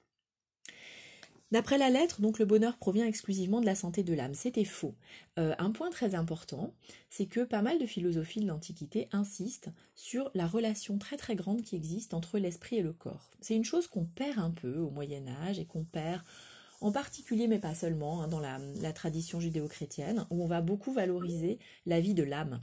D'après 1.50 1.78
la 1.78 1.88
lettre, 1.88 2.20
donc 2.20 2.38
le 2.38 2.44
bonheur 2.44 2.76
provient 2.76 3.06
exclusivement 3.06 3.60
de 3.60 3.66
la 3.66 3.74
santé 3.74 4.02
de 4.02 4.12
l'âme. 4.12 4.34
C'était 4.34 4.64
faux. 4.64 4.94
Euh, 5.38 5.54
un 5.58 5.70
point 5.70 5.88
très 5.90 6.14
important, 6.14 6.74
c'est 7.08 7.26
que 7.26 7.40
pas 7.40 7.62
mal 7.62 7.78
de 7.78 7.86
philosophies 7.86 8.40
de 8.40 8.46
l'Antiquité 8.46 9.08
insistent 9.12 9.70
sur 9.94 10.30
la 10.34 10.46
relation 10.46 10.98
très 10.98 11.16
très 11.16 11.36
grande 11.36 11.62
qui 11.62 11.74
existe 11.74 12.12
entre 12.12 12.38
l'esprit 12.38 12.76
et 12.76 12.82
le 12.82 12.92
corps. 12.92 13.30
C'est 13.40 13.56
une 13.56 13.64
chose 13.64 13.86
qu'on 13.86 14.04
perd 14.04 14.38
un 14.38 14.50
peu 14.50 14.76
au 14.76 14.90
Moyen 14.90 15.26
Âge 15.26 15.58
et 15.58 15.64
qu'on 15.64 15.84
perd 15.84 16.22
en 16.80 16.92
particulier, 16.92 17.48
mais 17.48 17.58
pas 17.58 17.74
seulement, 17.74 18.22
hein, 18.22 18.28
dans 18.28 18.40
la, 18.40 18.92
tradition 18.92 19.40
judéo-chrétienne, 19.40 20.26
où 20.30 20.44
on 20.44 20.46
va 20.46 20.60
beaucoup 20.60 20.92
valoriser 20.92 21.58
la 21.86 21.98
vie 22.00 22.14
de 22.14 22.22
l'âme, 22.22 22.62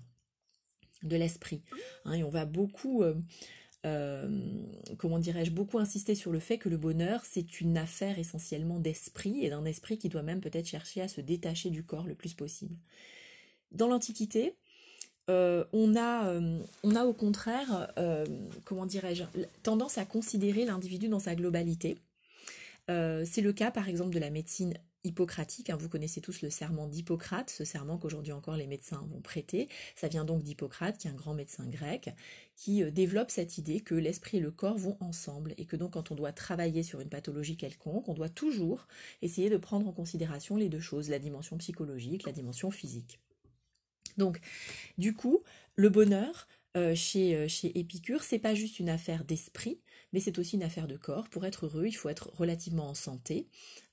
de 1.03 1.15
l'esprit. 1.17 1.63
Hein, 2.05 2.13
et 2.13 2.23
on 2.23 2.29
va 2.29 2.45
beaucoup... 2.45 3.01
Euh, 3.01 3.15
euh, 3.85 4.27
comment 4.97 5.19
dirais-je, 5.19 5.51
beaucoup 5.51 5.77
insisté 5.79 6.15
sur 6.15 6.31
le 6.31 6.39
fait 6.39 6.57
que 6.57 6.69
le 6.69 6.77
bonheur, 6.77 7.21
c'est 7.23 7.61
une 7.61 7.77
affaire 7.77 8.17
essentiellement 8.19 8.79
d'esprit, 8.79 9.45
et 9.45 9.49
d'un 9.49 9.65
esprit 9.65 9.97
qui 9.97 10.09
doit 10.09 10.23
même 10.23 10.41
peut-être 10.41 10.67
chercher 10.67 11.01
à 11.01 11.07
se 11.07 11.21
détacher 11.21 11.69
du 11.69 11.83
corps 11.83 12.07
le 12.07 12.15
plus 12.15 12.33
possible. 12.33 12.75
Dans 13.71 13.87
l'Antiquité, 13.87 14.55
euh, 15.29 15.65
on, 15.73 15.95
a, 15.95 16.29
euh, 16.29 16.59
on 16.83 16.95
a 16.95 17.05
au 17.05 17.13
contraire, 17.13 17.93
comment 18.63 18.85
dirais-je, 18.85 19.23
tendance 19.63 19.97
à 19.97 20.05
considérer 20.05 20.65
l'individu 20.65 21.07
dans 21.07 21.19
sa 21.19 21.35
globalité. 21.35 21.97
c'est 22.87 23.41
le 23.41 23.53
cas 23.53 23.71
par 23.71 23.89
exemple 23.89 24.13
de 24.13 24.19
la 24.19 24.29
médecine 24.29 24.73
hippocratique. 25.05 25.69
Hein, 25.69 25.77
vous 25.77 25.89
connaissez 25.89 26.21
tous 26.21 26.41
le 26.41 26.49
serment 26.49 26.87
d'Hippocrate, 26.87 27.49
ce 27.49 27.63
serment 27.63 27.97
qu'aujourd'hui 27.97 28.33
encore 28.33 28.57
les 28.57 28.67
médecins 28.67 29.07
vont 29.11 29.21
prêter. 29.21 29.69
Ça 29.95 30.07
vient 30.07 30.25
donc 30.25 30.43
d'Hippocrate, 30.43 30.97
qui 30.97 31.07
est 31.07 31.11
un 31.11 31.15
grand 31.15 31.33
médecin 31.33 31.67
grec, 31.67 32.09
qui 32.55 32.83
euh, 32.83 32.91
développe 32.91 33.31
cette 33.31 33.57
idée 33.57 33.79
que 33.79 33.95
l'esprit 33.95 34.37
et 34.37 34.41
le 34.41 34.51
corps 34.51 34.77
vont 34.77 34.97
ensemble 34.99 35.53
et 35.57 35.65
que 35.65 35.75
donc 35.75 35.93
quand 35.93 36.11
on 36.11 36.15
doit 36.15 36.33
travailler 36.33 36.83
sur 36.83 36.99
une 36.99 37.09
pathologie 37.09 37.57
quelconque, 37.57 38.09
on 38.09 38.13
doit 38.13 38.29
toujours 38.29 38.87
essayer 39.21 39.49
de 39.49 39.57
prendre 39.57 39.87
en 39.87 39.93
considération 39.93 40.57
les 40.57 40.69
deux 40.69 40.79
choses, 40.79 41.09
la 41.09 41.19
dimension 41.19 41.57
psychologique, 41.57 42.25
la 42.25 42.31
dimension 42.31 42.71
physique. 42.71 43.19
Donc, 44.17 44.39
du 44.97 45.13
coup, 45.13 45.43
le 45.75 45.89
bonheur, 45.89 46.47
euh, 46.77 46.93
chez, 46.93 47.35
euh, 47.35 47.47
chez 47.47 47.77
Épicure, 47.79 48.23
c'est 48.23 48.39
pas 48.39 48.53
juste 48.53 48.79
une 48.79 48.89
affaire 48.89 49.23
d'esprit, 49.23 49.79
mais 50.11 50.19
c'est 50.19 50.39
aussi 50.39 50.55
une 50.55 50.63
affaire 50.63 50.87
de 50.87 50.97
corps. 50.97 51.29
Pour 51.29 51.45
être 51.45 51.65
heureux, 51.65 51.87
il 51.87 51.93
faut 51.93 52.09
être 52.09 52.31
relativement 52.33 52.89
en 52.89 52.93
santé, 52.93 53.47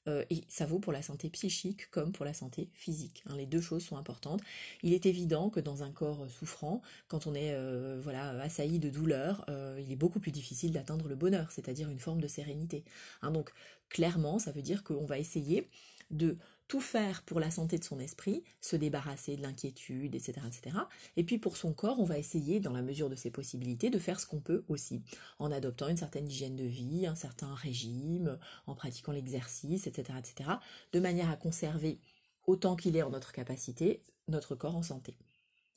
euh, 0.08 0.24
et 0.30 0.42
ça 0.48 0.66
vaut 0.66 0.78
pour 0.78 0.92
la 0.92 1.02
santé 1.02 1.30
psychique 1.30 1.90
comme 1.90 2.12
pour 2.12 2.24
la 2.24 2.34
santé 2.34 2.68
physique. 2.74 3.22
Hein. 3.28 3.36
les 3.36 3.46
deux 3.46 3.60
choses 3.60 3.84
sont 3.84 3.96
importantes. 3.96 4.40
Il 4.82 4.92
est 4.92 5.06
évident 5.06 5.48
que 5.48 5.60
dans 5.60 5.82
un 5.82 5.90
corps 5.90 6.26
souffrant, 6.30 6.82
quand 7.08 7.26
on 7.26 7.34
est 7.34 7.52
euh, 7.52 8.00
voilà 8.02 8.30
assailli 8.42 8.78
de 8.78 8.90
douleur, 8.90 9.44
euh, 9.48 9.80
il 9.80 9.92
est 9.92 9.96
beaucoup 9.96 10.20
plus 10.20 10.32
difficile 10.32 10.72
d'atteindre 10.72 11.08
le 11.08 11.14
bonheur, 11.14 11.50
c'est-à-dire 11.52 11.88
une 11.88 12.00
forme 12.00 12.20
de 12.20 12.28
sérénité. 12.28 12.84
Hein. 13.22 13.30
donc 13.30 13.52
clairement, 13.88 14.38
ça 14.38 14.52
veut 14.52 14.62
dire 14.62 14.82
qu'on 14.82 15.06
va 15.06 15.18
essayer 15.18 15.68
de 16.10 16.36
tout 16.72 16.80
faire 16.80 17.20
pour 17.24 17.38
la 17.38 17.50
santé 17.50 17.78
de 17.78 17.84
son 17.84 18.00
esprit, 18.00 18.44
se 18.62 18.76
débarrasser 18.76 19.36
de 19.36 19.42
l'inquiétude, 19.42 20.14
etc., 20.14 20.38
etc. 20.46 20.74
Et 21.18 21.22
puis 21.22 21.36
pour 21.36 21.58
son 21.58 21.74
corps, 21.74 22.00
on 22.00 22.06
va 22.06 22.16
essayer, 22.16 22.60
dans 22.60 22.72
la 22.72 22.80
mesure 22.80 23.10
de 23.10 23.14
ses 23.14 23.30
possibilités, 23.30 23.90
de 23.90 23.98
faire 23.98 24.18
ce 24.18 24.26
qu'on 24.26 24.40
peut 24.40 24.64
aussi, 24.68 25.02
en 25.38 25.52
adoptant 25.52 25.88
une 25.88 25.98
certaine 25.98 26.26
hygiène 26.26 26.56
de 26.56 26.64
vie, 26.64 27.06
un 27.06 27.14
certain 27.14 27.54
régime, 27.54 28.38
en 28.66 28.74
pratiquant 28.74 29.12
l'exercice, 29.12 29.86
etc., 29.86 30.18
etc., 30.18 30.48
de 30.94 30.98
manière 30.98 31.28
à 31.28 31.36
conserver 31.36 32.00
autant 32.46 32.74
qu'il 32.74 32.96
est 32.96 33.02
en 33.02 33.10
notre 33.10 33.32
capacité 33.32 34.02
notre 34.28 34.54
corps 34.54 34.76
en 34.76 34.82
santé. 34.82 35.18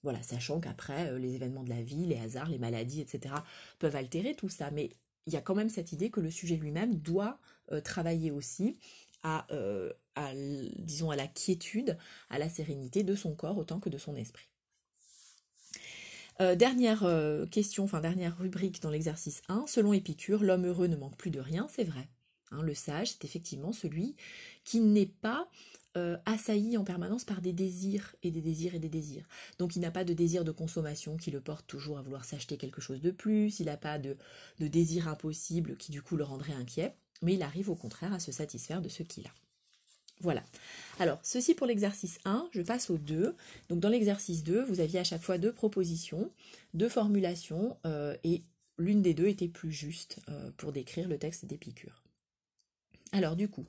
Voilà, 0.01 0.23
sachant 0.23 0.62
qu'après, 0.62 1.10
euh, 1.10 1.19
les 1.19 1.36
événements 1.36 1.65
de 1.65 1.71
la 1.71 1.81
vie, 1.81 2.05
les 2.05 2.19
hasards, 2.19 2.47
les 2.47 2.58
maladies, 2.58 3.01
etc., 3.01 3.36
peuvent 3.79 3.97
altérer 3.97 4.34
tout 4.34 4.47
ça, 4.47 4.71
mais 4.71 4.91
il 5.27 5.34
y 5.34 5.38
a 5.38 5.41
quand 5.41 5.55
même 5.55 5.67
cette 5.67 5.91
idée 5.91 6.10
que 6.10 6.21
le 6.21 6.31
sujet 6.31 6.55
lui-même 6.55 6.95
doit 6.95 7.38
euh, 7.73 7.81
travailler 7.81 8.31
aussi 8.31 8.79
euh, 9.51 9.91
disons, 10.78 11.12
à 11.12 11.15
la 11.15 11.28
quiétude, 11.28 11.97
à 12.30 12.39
la 12.39 12.49
sérénité 12.49 13.04
de 13.04 13.15
son 13.15 13.36
corps 13.36 13.58
autant 13.58 13.80
que 13.80 13.89
de 13.89 13.97
son 13.97 14.15
esprit. 14.15 14.47
Euh, 16.41 16.56
dernière 16.56 17.04
euh, 17.04 17.45
question, 17.45 17.86
enfin 17.86 18.01
dernière 18.01 18.38
rubrique 18.38 18.82
dans 18.82 18.89
l'exercice 18.89 19.41
1, 19.47 19.65
selon 19.67 19.93
Épicure, 19.93 20.43
l'homme 20.43 20.65
heureux 20.65 20.88
ne 20.88 20.97
manque 20.97 21.15
plus 21.15 21.32
de 21.32 21.39
rien, 21.39 21.67
c'est 21.69 21.86
vrai. 21.86 22.10
Hein, 22.51 22.62
le 22.62 22.73
sage, 22.73 23.12
c'est 23.12 23.23
effectivement 23.23 23.71
celui 23.71 24.15
qui 24.63 24.80
n'est 24.80 25.06
pas 25.06 25.49
assailli 26.25 26.75
en 26.75 26.84
permanence 26.84 27.23
par 27.23 27.39
des 27.39 27.54
désirs 27.54 28.17
et 28.21 28.30
des 28.30 28.41
désirs 28.41 28.75
et 28.75 28.80
des 28.80 28.89
désirs. 28.89 29.25
Donc 29.60 29.78
il 29.78 29.80
n'a 29.80 29.91
pas 29.91 30.04
de 30.04 30.12
désir 30.12 30.43
de 30.43 30.51
consommation 30.51 31.15
qui 31.15 31.32
le 31.32 31.39
porte 31.39 31.65
toujours 31.67 31.97
à 31.97 32.01
vouloir 32.01 32.25
s'acheter 32.25 32.58
quelque 32.58 32.82
chose 32.82 32.99
de 32.99 33.12
plus, 33.12 33.62
il 33.62 33.67
n'a 33.67 33.78
pas 33.78 33.97
de, 33.97 34.17
de 34.60 34.67
désir 34.67 35.08
impossible 35.08 35.78
qui 35.78 35.93
du 35.93 36.01
coup 36.01 36.17
le 36.17 36.25
rendrait 36.25 36.51
inquiet 36.51 36.97
mais 37.21 37.34
il 37.36 37.43
arrive 37.43 37.69
au 37.69 37.75
contraire 37.75 38.13
à 38.13 38.19
se 38.19 38.32
satisfaire 38.32 38.82
de 38.82 38.89
ce 38.89 39.04
qu'il 39.04 39.25
a. 39.28 39.44
Voilà. 40.21 40.43
Alors, 40.99 41.19
ceci 41.23 41.56
pour 41.56 41.67
l'exercice 41.67 42.19
1, 42.25 42.49
je 42.51 42.62
passe 42.62 42.89
au 42.89 42.97
2. 42.97 43.36
Donc 43.69 43.80
dans 43.80 43.89
l'exercice 43.89 44.43
2, 44.43 44.63
vous 44.63 44.80
aviez 44.80 44.99
à 44.99 45.04
chaque 45.04 45.21
fois 45.21 45.38
deux 45.38 45.51
propositions, 45.51 46.30
deux 46.73 46.89
formulations, 46.89 47.78
euh, 47.86 48.15
et 48.23 48.41
l'une 48.78 49.01
des 49.01 49.13
deux 49.13 49.28
était 49.28 49.47
plus 49.47 49.71
juste 49.71 50.19
euh, 50.30 50.51
pour 50.58 50.71
décrire 50.71 51.08
le 51.08 51.17
texte 51.17 51.45
d'Épicure. 51.45 52.01
Alors 53.12 53.36
du 53.36 53.47
coup, 53.47 53.65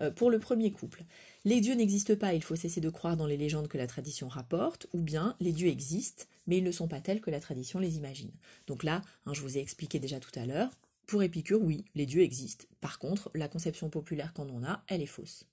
euh, 0.00 0.10
pour 0.10 0.30
le 0.30 0.38
premier 0.38 0.70
couple, 0.70 1.04
les 1.44 1.60
dieux 1.60 1.74
n'existent 1.74 2.16
pas, 2.16 2.34
il 2.34 2.42
faut 2.42 2.54
cesser 2.54 2.80
de 2.80 2.90
croire 2.90 3.16
dans 3.16 3.26
les 3.26 3.36
légendes 3.36 3.68
que 3.68 3.78
la 3.78 3.86
tradition 3.86 4.28
rapporte, 4.28 4.86
ou 4.92 5.00
bien 5.00 5.36
les 5.40 5.52
dieux 5.52 5.68
existent, 5.68 6.24
mais 6.46 6.58
ils 6.58 6.64
ne 6.64 6.70
sont 6.70 6.86
pas 6.86 7.00
tels 7.00 7.20
que 7.20 7.30
la 7.30 7.40
tradition 7.40 7.78
les 7.78 7.96
imagine. 7.96 8.30
Donc 8.66 8.84
là, 8.84 9.02
hein, 9.26 9.32
je 9.32 9.40
vous 9.40 9.56
ai 9.56 9.60
expliqué 9.60 9.98
déjà 9.98 10.20
tout 10.20 10.38
à 10.38 10.46
l'heure, 10.46 10.70
pour 11.06 11.22
Épicure, 11.22 11.60
oui, 11.62 11.84
les 11.94 12.06
dieux 12.06 12.22
existent. 12.22 12.66
Par 12.80 12.98
contre, 12.98 13.30
la 13.34 13.48
conception 13.48 13.90
populaire 13.90 14.32
qu'on 14.32 14.48
en 14.48 14.64
a, 14.64 14.82
elle 14.88 15.02
est 15.02 15.06
fausse. 15.06 15.44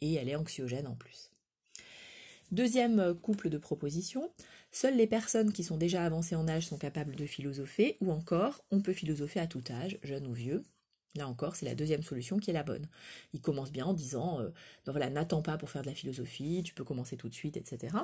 Et 0.00 0.14
elle 0.14 0.28
est 0.28 0.36
anxiogène 0.36 0.86
en 0.86 0.94
plus. 0.94 1.30
Deuxième 2.52 3.00
euh, 3.00 3.14
couple 3.14 3.48
de 3.48 3.58
propositions, 3.58 4.30
seules 4.70 4.96
les 4.96 5.08
personnes 5.08 5.52
qui 5.52 5.64
sont 5.64 5.76
déjà 5.76 6.04
avancées 6.04 6.36
en 6.36 6.46
âge 6.46 6.66
sont 6.66 6.78
capables 6.78 7.16
de 7.16 7.26
philosopher, 7.26 7.96
ou 8.00 8.12
encore, 8.12 8.64
on 8.70 8.80
peut 8.80 8.92
philosopher 8.92 9.40
à 9.40 9.48
tout 9.48 9.64
âge, 9.70 9.98
jeune 10.04 10.28
ou 10.28 10.32
vieux. 10.32 10.62
Là 11.16 11.26
encore, 11.26 11.56
c'est 11.56 11.66
la 11.66 11.74
deuxième 11.74 12.02
solution 12.02 12.38
qui 12.38 12.50
est 12.50 12.54
la 12.54 12.62
bonne. 12.62 12.86
Il 13.32 13.40
commence 13.40 13.72
bien 13.72 13.86
en 13.86 13.94
disant, 13.94 14.40
euh, 14.40 14.50
ben 14.84 14.92
voilà, 14.92 15.10
n'attends 15.10 15.42
pas 15.42 15.56
pour 15.56 15.70
faire 15.70 15.82
de 15.82 15.88
la 15.88 15.94
philosophie, 15.94 16.62
tu 16.64 16.72
peux 16.72 16.84
commencer 16.84 17.16
tout 17.16 17.28
de 17.28 17.34
suite, 17.34 17.56
etc. 17.56 17.96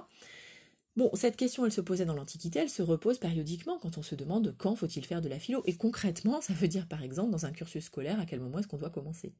Bon, 0.94 1.10
cette 1.14 1.36
question, 1.36 1.64
elle 1.64 1.72
se 1.72 1.80
posait 1.80 2.04
dans 2.04 2.14
l'Antiquité, 2.14 2.58
elle 2.58 2.68
se 2.68 2.82
repose 2.82 3.18
périodiquement 3.18 3.78
quand 3.78 3.96
on 3.96 4.02
se 4.02 4.14
demande 4.14 4.54
quand 4.58 4.76
faut-il 4.76 5.06
faire 5.06 5.22
de 5.22 5.28
la 5.28 5.38
philo. 5.38 5.62
Et 5.66 5.74
concrètement, 5.74 6.42
ça 6.42 6.52
veut 6.52 6.68
dire 6.68 6.86
par 6.86 7.02
exemple 7.02 7.30
dans 7.30 7.46
un 7.46 7.52
cursus 7.52 7.84
scolaire 7.84 8.20
à 8.20 8.26
quel 8.26 8.40
moment 8.40 8.58
est-ce 8.58 8.68
qu'on 8.68 8.76
doit 8.76 8.90
commencer? 8.90 9.32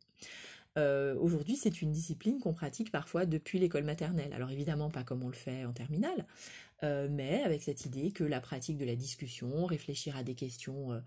Euh, 0.79 1.15
aujourd'hui, 1.17 1.57
c'est 1.57 1.83
une 1.83 1.93
discipline 1.93 2.39
qu'on 2.39 2.55
pratique 2.55 2.91
parfois 2.91 3.27
depuis 3.27 3.59
l'école 3.59 3.85
maternelle. 3.85 4.33
Alors 4.33 4.51
évidemment 4.51 4.89
pas 4.89 5.05
comme 5.05 5.23
on 5.23 5.29
le 5.29 5.35
fait 5.35 5.67
en 5.67 5.73
terminale, 5.73 6.27
euh, 6.85 7.09
mais 7.11 7.43
avec 7.43 7.63
cette 7.63 7.85
idée 7.85 8.13
que 8.13 8.25
la 8.25 8.41
pratique 8.41 8.79
de 8.79 8.87
la 8.87 8.97
discussion, 8.97 9.67
réfléchir 9.67 10.17
à 10.17 10.23
des 10.23 10.35
questions 10.35 11.03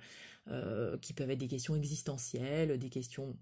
euh, 0.50 0.96
qui 1.00 1.14
peuvent 1.14 1.32
être 1.32 1.40
des 1.40 1.48
questions 1.48 1.76
existentielles, 1.76 2.78
des 2.78 2.90
questions 2.90 3.36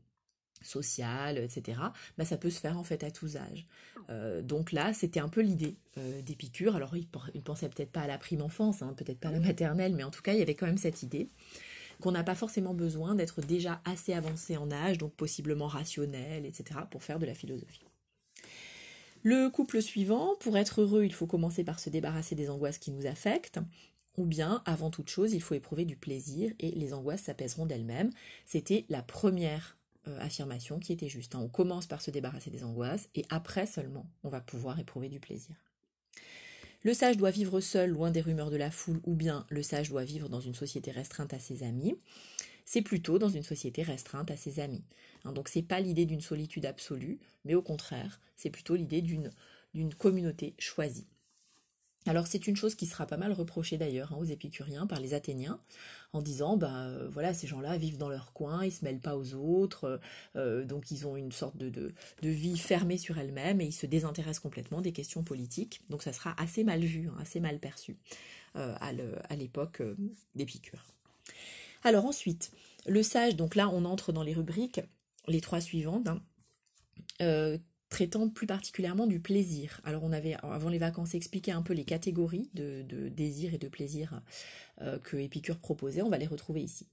sociale, 0.63 1.37
etc., 1.37 1.79
bah, 2.17 2.25
ça 2.25 2.37
peut 2.37 2.49
se 2.49 2.59
faire 2.59 2.77
en 2.77 2.83
fait 2.83 3.03
à 3.03 3.11
tous 3.11 3.37
âges. 3.37 3.65
Euh, 4.09 4.41
donc 4.41 4.71
là, 4.71 4.93
c'était 4.93 5.19
un 5.19 5.29
peu 5.29 5.41
l'idée 5.41 5.75
euh, 5.97 6.21
d'Épicure. 6.21 6.75
Alors 6.75 6.95
il, 6.95 7.07
ne 7.35 7.41
pensait 7.41 7.69
peut-être 7.69 7.91
pas 7.91 8.01
à 8.01 8.07
la 8.07 8.17
prime 8.17 8.41
enfance, 8.41 8.81
hein, 8.81 8.93
peut-être 8.97 9.19
pas 9.19 9.29
à 9.29 9.31
la 9.31 9.39
maternelle, 9.39 9.93
mais 9.93 10.03
en 10.03 10.11
tout 10.11 10.21
cas, 10.21 10.33
il 10.33 10.39
y 10.39 10.41
avait 10.41 10.55
quand 10.55 10.65
même 10.65 10.77
cette 10.77 11.03
idée 11.03 11.29
qu'on 12.01 12.11
n'a 12.11 12.23
pas 12.23 12.35
forcément 12.35 12.73
besoin 12.73 13.15
d'être 13.15 13.41
déjà 13.41 13.81
assez 13.85 14.13
avancé 14.13 14.57
en 14.57 14.71
âge, 14.71 14.97
donc 14.97 15.13
possiblement 15.13 15.67
rationnel, 15.67 16.45
etc., 16.45 16.81
pour 16.89 17.03
faire 17.03 17.19
de 17.19 17.25
la 17.25 17.33
philosophie. 17.33 17.85
Le 19.21 19.49
couple 19.49 19.81
suivant, 19.81 20.35
pour 20.41 20.57
être 20.57 20.81
heureux, 20.81 21.05
il 21.05 21.13
faut 21.13 21.27
commencer 21.27 21.63
par 21.63 21.79
se 21.79 21.89
débarrasser 21.89 22.35
des 22.35 22.49
angoisses 22.49 22.77
qui 22.77 22.91
nous 22.91 23.05
affectent, 23.05 23.59
ou 24.17 24.25
bien, 24.25 24.61
avant 24.65 24.89
toute 24.89 25.09
chose, 25.09 25.33
il 25.33 25.41
faut 25.41 25.55
éprouver 25.55 25.85
du 25.85 25.95
plaisir 25.95 26.51
et 26.59 26.71
les 26.71 26.93
angoisses 26.93 27.23
s'apaiseront 27.23 27.65
d'elles-mêmes. 27.65 28.11
C'était 28.45 28.85
la 28.89 29.01
première 29.01 29.77
euh, 30.07 30.19
affirmation 30.19 30.79
qui 30.79 30.93
était 30.93 31.09
juste. 31.09 31.35
Hein. 31.35 31.39
On 31.41 31.49
commence 31.49 31.87
par 31.87 32.01
se 32.01 32.11
débarrasser 32.11 32.49
des 32.49 32.63
angoisses 32.63 33.09
et 33.15 33.25
après 33.29 33.65
seulement 33.65 34.05
on 34.23 34.29
va 34.29 34.41
pouvoir 34.41 34.79
éprouver 34.79 35.09
du 35.09 35.19
plaisir. 35.19 35.55
Le 36.83 36.93
sage 36.93 37.15
doit 37.15 37.31
vivre 37.31 37.61
seul, 37.61 37.91
loin 37.91 38.11
des 38.11 38.19
rumeurs 38.19 38.51
de 38.51 38.57
la 38.57 38.69
foule, 38.69 38.99
ou 39.05 39.15
bien 39.15 39.45
le 39.49 39.63
sage 39.63 39.89
doit 39.89 40.03
vivre 40.03 40.27
dans 40.27 40.41
une 40.41 40.53
société 40.53 40.91
restreinte 40.91 41.33
à 41.33 41.39
ses 41.39 41.63
amis. 41.63 41.95
C'est 42.65 42.81
plutôt 42.81 43.17
dans 43.17 43.29
une 43.29 43.43
société 43.43 43.83
restreinte 43.83 44.31
à 44.31 44.35
ses 44.35 44.59
amis. 44.59 44.83
Hein. 45.23 45.31
donc 45.31 45.47
c'est 45.47 45.61
pas 45.61 45.79
l'idée 45.79 46.05
d'une 46.05 46.19
solitude 46.19 46.65
absolue, 46.65 47.19
mais 47.45 47.55
au 47.55 47.61
contraire, 47.61 48.19
c'est 48.35 48.49
plutôt 48.49 48.75
l'idée 48.75 49.01
d'une 49.01 49.93
communauté 49.95 50.53
choisie. 50.59 51.07
Alors 52.05 52.27
c'est 52.27 52.47
une 52.47 52.55
chose 52.55 52.75
qui 52.75 52.85
sera 52.85 53.05
pas 53.05 53.17
mal 53.17 53.31
reprochée 53.31 53.77
d'ailleurs 53.77 54.11
hein, 54.11 54.17
aux 54.19 54.25
épicuriens 54.25 54.85
par 54.87 54.99
les 54.99 55.13
Athéniens, 55.13 55.59
en 56.11 56.21
disant 56.21 56.59
euh, 56.61 57.07
voilà 57.09 57.33
ces 57.33 57.47
gens-là 57.47 57.77
vivent 57.77 57.97
dans 57.97 58.09
leur 58.09 58.33
coin, 58.33 58.65
ils 58.65 58.71
se 58.71 58.83
mêlent 58.83 58.99
pas 58.99 59.15
aux 59.15 59.35
autres, 59.35 59.85
euh, 59.85 59.97
euh, 60.35 60.65
donc 60.65 60.91
ils 60.91 61.07
ont 61.07 61.15
une 61.15 61.31
sorte 61.31 61.57
de, 61.57 61.93
vie 62.21 62.57
fermée 62.57 62.97
sur 62.97 63.17
elles-mêmes 63.17 63.61
et 63.61 63.65
ils 63.65 63.73
se 63.73 63.85
désintéressent 63.85 64.41
complètement 64.41 64.81
des 64.81 64.91
questions 64.91 65.23
politiques. 65.23 65.81
Donc 65.89 66.03
ça 66.03 66.11
sera 66.11 66.35
assez 66.37 66.63
mal 66.63 66.81
vu, 66.81 67.07
hein, 67.07 67.15
assez 67.21 67.39
mal 67.39 67.59
perçu 67.59 67.97
à 68.55 69.35
l'époque 69.35 69.81
d'Épicure. 70.35 70.85
Alors 71.83 72.05
ensuite, 72.05 72.51
le 72.85 73.01
sage, 73.01 73.35
donc 73.35 73.55
là 73.55 73.67
on 73.69 73.83
entre 73.83 74.11
dans 74.11 74.21
les 74.21 74.33
rubriques, 74.33 74.81
les 75.27 75.41
trois 75.41 75.59
suivantes. 75.59 76.07
Hein 76.07 77.59
traitant 77.93 78.27
plus 78.27 78.47
particulièrement 78.47 79.05
du 79.05 79.19
plaisir. 79.19 79.79
Alors 79.83 80.03
on 80.03 80.11
avait 80.11 80.33
avant 80.41 80.69
les 80.69 80.79
vacances 80.79 81.13
expliqué 81.13 81.51
un 81.51 81.61
peu 81.61 81.73
les 81.73 81.85
catégories 81.85 82.49
de, 82.55 82.81
désir 83.09 83.53
et 83.53 83.59
de 83.59 83.67
plaisir 83.67 84.19
euh, 84.81 84.97
que 84.97 85.15
Épicure 85.15 85.59
proposait, 85.59 86.01
on 86.01 86.09
va 86.09 86.17
les 86.17 86.25
retrouver 86.25 86.61
ici. 86.61 86.87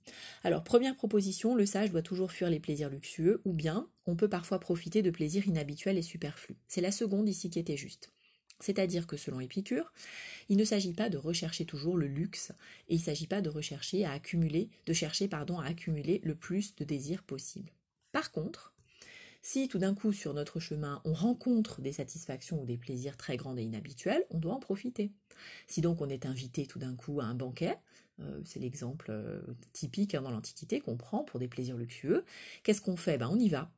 Alors 0.45 0.63
première 0.63 0.95
proposition, 0.95 1.55
le 1.55 1.65
sage 1.65 1.91
doit 1.91 2.03
toujours 2.03 2.33
fuir 2.33 2.51
les 2.51 2.61
plaisirs 2.61 2.91
luxueux, 2.91 3.41
ou 3.47 3.55
bien 3.55 3.89
on 4.05 4.15
peut 4.15 4.29
parfois 4.29 4.61
profiter 4.61 5.01
de 5.01 5.11
plaisirs 5.11 5.47
inhabituels 5.47 5.97
et 5.97 6.03
superflus. 6.03 6.57
C'est 6.69 6.83
la 6.83 6.93
seconde 6.93 7.31
ici 7.31 7.49
qui 7.49 7.59
était 7.59 7.79
juste. 7.79 8.13
C'est-à-dire 8.61 9.07
que 9.07 9.17
selon 9.17 9.41
Épicure, 9.41 9.95
il 10.51 10.59
ne 10.59 10.65
s'agit 10.65 10.93
pas 10.93 11.09
de 11.09 11.17
rechercher 11.17 11.65
toujours 11.65 11.97
le 11.97 12.09
luxe 12.09 12.53
et 12.91 12.97
il 12.97 12.99
ne 12.99 13.05
s'agit 13.05 13.27
pas 13.27 13.41
de 13.41 13.49
rechercher 13.49 14.05
à 14.05 14.13
accumuler, 14.13 14.69
de 14.85 14.93
chercher 14.93 15.29
pardon 15.29 15.61
à 15.61 15.65
accumuler 15.65 16.21
le 16.25 16.35
plus 16.35 16.77
de 16.77 16.85
désirs 16.85 17.23
possible. 17.23 17.73
Par 18.13 18.33
contre, 18.33 18.75
si 19.42 19.68
tout 19.68 19.79
d'un 19.79 19.94
coup 19.94 20.12
sur 20.12 20.35
notre 20.35 20.61
chemin 20.61 21.00
on 21.05 21.12
rencontre 21.12 21.81
des 21.81 21.92
satisfactions 21.92 22.62
ou 22.62 22.66
des 22.66 22.76
plaisirs 22.76 23.16
très 23.16 23.37
grands 23.37 23.57
et 23.57 23.62
inhabituels, 23.62 24.24
on 24.31 24.38
doit 24.38 24.55
en 24.55 24.61
profiter. 24.61 25.12
Si 25.66 25.81
donc 25.81 26.00
on 26.00 26.09
est 26.09 26.26
invité 26.26 26.66
tout 26.66 26.79
d'un 26.79 26.94
coup 26.94 27.20
à 27.20 27.24
un 27.24 27.35
banquet, 27.35 27.79
euh, 28.20 28.40
c'est 28.44 28.61
l'exemple 28.61 29.07
euh, 29.11 29.40
typique 29.72 30.14
hein, 30.14 30.22
dans 30.22 30.31
l'Antiquité 30.31 30.81
qu'on 30.81 30.96
prend 30.96 31.24
pour 31.24 31.40
des 31.40 31.48
plaisirs 31.48 31.76
luxueux, 31.76 32.24
qu'est-ce 32.62 32.83
qu'on 32.83 32.96
fait? 32.96 33.18
Ben, 33.18 33.29
On 33.31 33.38
y 33.38 33.48
va. 33.48 33.70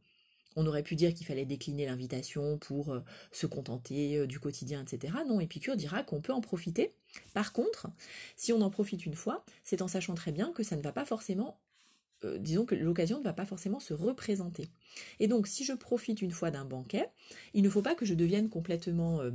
On 0.55 0.67
aurait 0.67 0.83
pu 0.83 0.97
dire 0.97 1.15
qu'il 1.15 1.27
fallait 1.27 1.47
décliner 1.47 1.87
l'invitation 1.87 2.59
pour 2.59 2.93
euh, 2.93 3.01
se 3.31 3.47
contenter 3.47 4.27
du 4.27 4.39
quotidien, 4.39 4.83
etc. 4.83 5.15
Non, 5.27 5.41
Épicure 5.41 5.77
dira 5.77 6.03
qu'on 6.03 6.21
peut 6.21 6.33
en 6.33 6.41
profiter. 6.43 6.95
Par 7.33 7.53
contre, 7.53 7.89
si 8.37 8.53
on 8.53 8.61
en 8.61 8.71
profite 8.71 9.07
une 9.07 9.15
fois, 9.15 9.45
c'est 9.65 9.81
en 9.81 9.89
sachant 9.89 10.15
très 10.15 10.33
bien 10.33 10.53
que 10.53 10.63
ça 10.63 10.77
ne 10.77 10.83
va 10.83 10.93
pas 10.93 11.05
forcément 11.07 11.59
euh, 12.25 12.39
disons 12.39 12.65
que 12.65 12.75
l'occasion 12.75 13.19
ne 13.19 13.25
va 13.25 13.33
pas 13.33 13.47
forcément 13.47 13.81
se 13.81 13.95
représenter. 13.95 14.69
Et 15.21 15.29
donc, 15.29 15.47
si 15.47 15.65
je 15.65 15.73
profite 15.73 16.23
une 16.23 16.31
fois 16.31 16.51
d'un 16.51 16.65
banquet, 16.65 17.09
il 17.55 17.63
ne 17.63 17.69
faut 17.69 17.83
pas 17.83 17.95
que 17.95 18.07
je 18.07 18.15
devienne 18.15 18.49
complètement 18.49 19.21
euh, 19.21 19.31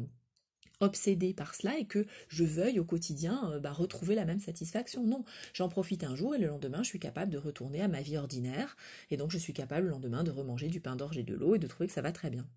obsédée 0.80 1.34
par 1.34 1.56
cela 1.56 1.78
et 1.78 1.86
que 1.86 2.06
je 2.28 2.44
veuille 2.44 2.80
au 2.80 2.86
quotidien 2.86 3.52
euh, 3.52 3.60
bah, 3.60 3.72
retrouver 3.72 4.16
la 4.16 4.26
même 4.26 4.40
satisfaction. 4.40 5.04
Non, 5.06 5.26
j'en 5.54 5.70
profite 5.70 6.04
un 6.04 6.16
jour 6.16 6.36
et 6.36 6.40
le 6.40 6.48
lendemain, 6.48 6.84
je 6.84 6.90
suis 6.90 7.00
capable 7.00 7.32
de 7.32 7.38
retourner 7.38 7.82
à 7.82 7.88
ma 7.88 8.02
vie 8.02 8.18
ordinaire. 8.18 8.78
Et 9.12 9.18
donc, 9.18 9.32
je 9.32 9.38
suis 9.38 9.54
capable 9.54 9.88
le 9.88 9.92
lendemain 9.92 10.24
de 10.24 10.32
remanger 10.32 10.68
du 10.68 10.80
pain 10.80 10.96
d'orge 10.96 11.18
et 11.18 11.24
de 11.24 11.36
l'eau 11.36 11.56
et 11.56 11.60
de 11.60 11.68
trouver 11.68 11.88
que 11.88 11.94
ça 11.94 12.02
va 12.02 12.12
très 12.12 12.30
bien. 12.30 12.48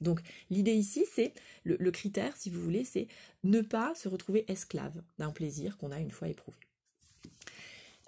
Donc 0.00 0.20
l'idée 0.48 0.74
ici, 0.74 1.04
c'est 1.12 1.34
le, 1.64 1.90
critère, 1.90 2.36
si 2.36 2.50
vous 2.50 2.60
voulez, 2.60 2.84
c'est 2.84 3.08
ne 3.44 3.60
pas 3.60 3.94
se 3.94 4.08
retrouver 4.08 4.44
esclave 4.48 5.02
d'un 5.18 5.30
plaisir 5.30 5.76
qu'on 5.76 5.90
a 5.90 6.00
une 6.00 6.10
fois 6.10 6.28
éprouvé. 6.28 6.58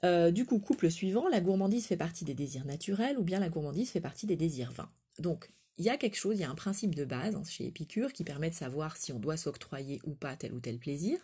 Euh, 0.05 0.31
du 0.31 0.45
coup, 0.45 0.59
couple 0.59 0.91
suivant, 0.91 1.29
la 1.29 1.41
gourmandise 1.41 1.87
fait 1.87 1.97
partie 1.97 2.25
des 2.25 2.35
désirs 2.35 2.65
naturels 2.65 3.19
ou 3.19 3.23
bien 3.23 3.39
la 3.39 3.49
gourmandise 3.49 3.91
fait 3.91 4.01
partie 4.01 4.27
des 4.27 4.37
désirs 4.37 4.73
vains. 4.73 4.91
Donc, 5.19 5.51
il 5.79 5.85
y 5.85 5.91
a 5.91 5.97
quelque 5.97 6.17
chose, 6.17 6.37
il 6.37 6.41
y 6.41 6.45
a 6.45 6.51
un 6.51 6.57
principe 6.57 6.95
de 6.95 7.05
base 7.05 7.35
hein, 7.35 7.43
chez 7.49 7.67
Épicure 7.67 8.13
qui 8.13 8.25
permet 8.25 8.51
de 8.51 8.55
savoir 8.55 8.97
si 8.97 9.13
on 9.13 9.19
doit 9.19 9.37
s'octroyer 9.37 10.01
ou 10.05 10.15
pas 10.15 10.37
tel 10.37 10.53
ou 10.53 10.61
tel 10.61 10.79
plaisir. 10.79 11.19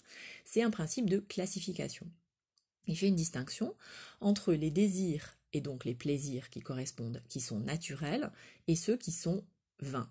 C'est 0.44 0.62
un 0.62 0.70
principe 0.70 1.10
de 1.10 1.18
classification. 1.18 2.06
Il 2.86 2.96
fait 2.96 3.08
une 3.08 3.16
distinction 3.16 3.74
entre 4.20 4.54
les 4.54 4.70
désirs 4.70 5.36
et 5.52 5.60
donc 5.60 5.84
les 5.84 5.94
plaisirs 5.94 6.50
qui 6.50 6.60
correspondent, 6.60 7.22
qui 7.28 7.40
sont 7.40 7.60
naturels, 7.60 8.30
et 8.66 8.76
ceux 8.76 8.96
qui 8.96 9.12
sont 9.12 9.44
vains. 9.80 10.10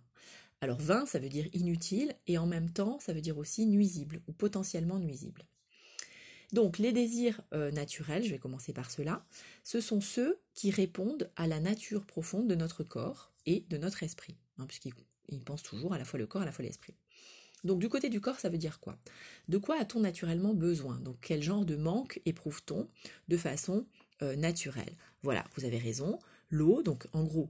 Alors 0.61 0.79
vain, 0.79 1.05
ça 1.05 1.19
veut 1.19 1.29
dire 1.29 1.47
inutile, 1.53 2.15
et 2.25 2.37
en 2.37 2.47
même 2.47 2.71
temps, 2.71 2.99
ça 2.99 3.13
veut 3.13 3.21
dire 3.21 3.37
aussi 3.37 3.65
nuisible 3.65 4.21
ou 4.27 4.33
potentiellement 4.33 4.99
nuisible. 4.99 5.45
Donc 6.53 6.77
les 6.77 6.93
désirs 6.93 7.41
euh, 7.53 7.71
naturels, 7.71 8.23
je 8.23 8.29
vais 8.29 8.39
commencer 8.39 8.73
par 8.73 8.89
cela, 8.89 9.25
ce 9.63 9.81
sont 9.81 10.01
ceux 10.01 10.39
qui 10.53 10.71
répondent 10.71 11.29
à 11.35 11.47
la 11.47 11.59
nature 11.59 12.05
profonde 12.05 12.47
de 12.47 12.55
notre 12.55 12.83
corps 12.83 13.31
et 13.45 13.65
de 13.69 13.77
notre 13.77 14.03
esprit, 14.03 14.37
hein, 14.57 14.65
puisqu'ils 14.65 15.43
pensent 15.43 15.63
toujours 15.63 15.93
à 15.93 15.97
la 15.97 16.05
fois 16.05 16.19
le 16.19 16.27
corps, 16.27 16.41
à 16.41 16.45
la 16.45 16.51
fois 16.51 16.63
l'esprit. 16.63 16.95
Donc 17.63 17.79
du 17.79 17.89
côté 17.89 18.09
du 18.09 18.21
corps, 18.21 18.39
ça 18.39 18.49
veut 18.49 18.57
dire 18.57 18.79
quoi? 18.79 18.97
De 19.49 19.57
quoi 19.57 19.79
a-t-on 19.79 19.99
naturellement 19.99 20.53
besoin? 20.53 20.99
Donc 20.99 21.17
quel 21.21 21.41
genre 21.43 21.65
de 21.65 21.75
manque 21.75 22.21
éprouve-t-on 22.25 22.87
de 23.27 23.37
façon 23.37 23.85
euh, 24.21 24.35
naturelle? 24.35 24.95
Voilà, 25.23 25.43
vous 25.55 25.65
avez 25.65 25.79
raison. 25.79 26.19
L'eau, 26.49 26.81
donc 26.81 27.07
en 27.11 27.23
gros, 27.23 27.49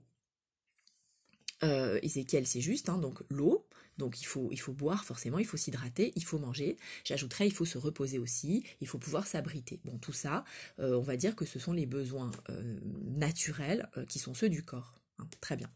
euh, 1.63 1.99
c'est 2.03 2.61
juste, 2.61 2.89
hein, 2.89 2.97
donc 2.97 3.23
l'eau, 3.29 3.67
donc 3.97 4.21
il 4.21 4.25
faut, 4.25 4.49
il 4.51 4.59
faut 4.59 4.73
boire 4.73 5.05
forcément, 5.05 5.39
il 5.39 5.45
faut 5.45 5.57
s'hydrater, 5.57 6.13
il 6.15 6.23
faut 6.23 6.39
manger. 6.39 6.77
J'ajouterais, 7.03 7.47
il 7.47 7.53
faut 7.53 7.65
se 7.65 7.77
reposer 7.77 8.19
aussi, 8.19 8.63
il 8.81 8.87
faut 8.87 8.97
pouvoir 8.99 9.27
s'abriter. 9.27 9.79
Bon, 9.85 9.97
tout 9.97 10.13
ça, 10.13 10.45
euh, 10.79 10.97
on 10.97 11.01
va 11.01 11.17
dire 11.17 11.35
que 11.35 11.45
ce 11.45 11.59
sont 11.59 11.73
les 11.73 11.85
besoins 11.85 12.31
euh, 12.49 12.79
naturels 13.05 13.89
euh, 13.97 14.05
qui 14.05 14.19
sont 14.19 14.33
ceux 14.33 14.49
du 14.49 14.63
corps. 14.63 14.93
Hein. 15.19 15.27
très 15.41 15.57
bien. 15.57 15.69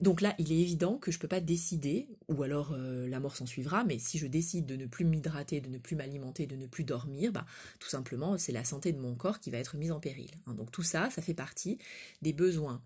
Donc 0.00 0.22
là, 0.22 0.34
il 0.38 0.50
est 0.50 0.58
évident 0.58 0.96
que 0.96 1.12
je 1.12 1.18
ne 1.18 1.20
peux 1.20 1.28
pas 1.28 1.40
décider, 1.40 2.08
ou 2.28 2.42
alors 2.42 2.76
la 2.76 3.20
mort 3.20 3.36
s'en 3.36 3.46
suivra, 3.46 3.84
mais 3.84 4.00
si 4.00 4.18
je 4.18 4.26
décide 4.26 4.66
de 4.66 4.74
ne 4.74 4.86
plus 4.86 5.04
m'hydrater, 5.04 5.60
de 5.60 5.68
ne 5.68 5.78
plus 5.78 5.94
m'alimenter, 5.94 6.46
de 6.46 6.56
ne 6.56 6.66
plus 6.66 6.82
dormir, 6.82 7.30
bah, 7.30 7.46
tout 7.78 7.88
simplement, 7.88 8.36
c'est 8.36 8.50
la 8.50 8.64
santé 8.64 8.92
de 8.92 8.98
mon 8.98 9.14
corps 9.14 9.38
qui 9.38 9.50
va 9.50 9.58
être 9.58 9.76
mise 9.76 9.92
en 9.92 10.00
péril. 10.00 10.32
Hein. 10.46 10.54
Donc 10.54 10.72
tout 10.72 10.82
ça, 10.82 11.10
ça 11.10 11.22
fait 11.22 11.34
partie 11.34 11.78
des 12.22 12.32
besoins 12.32 12.82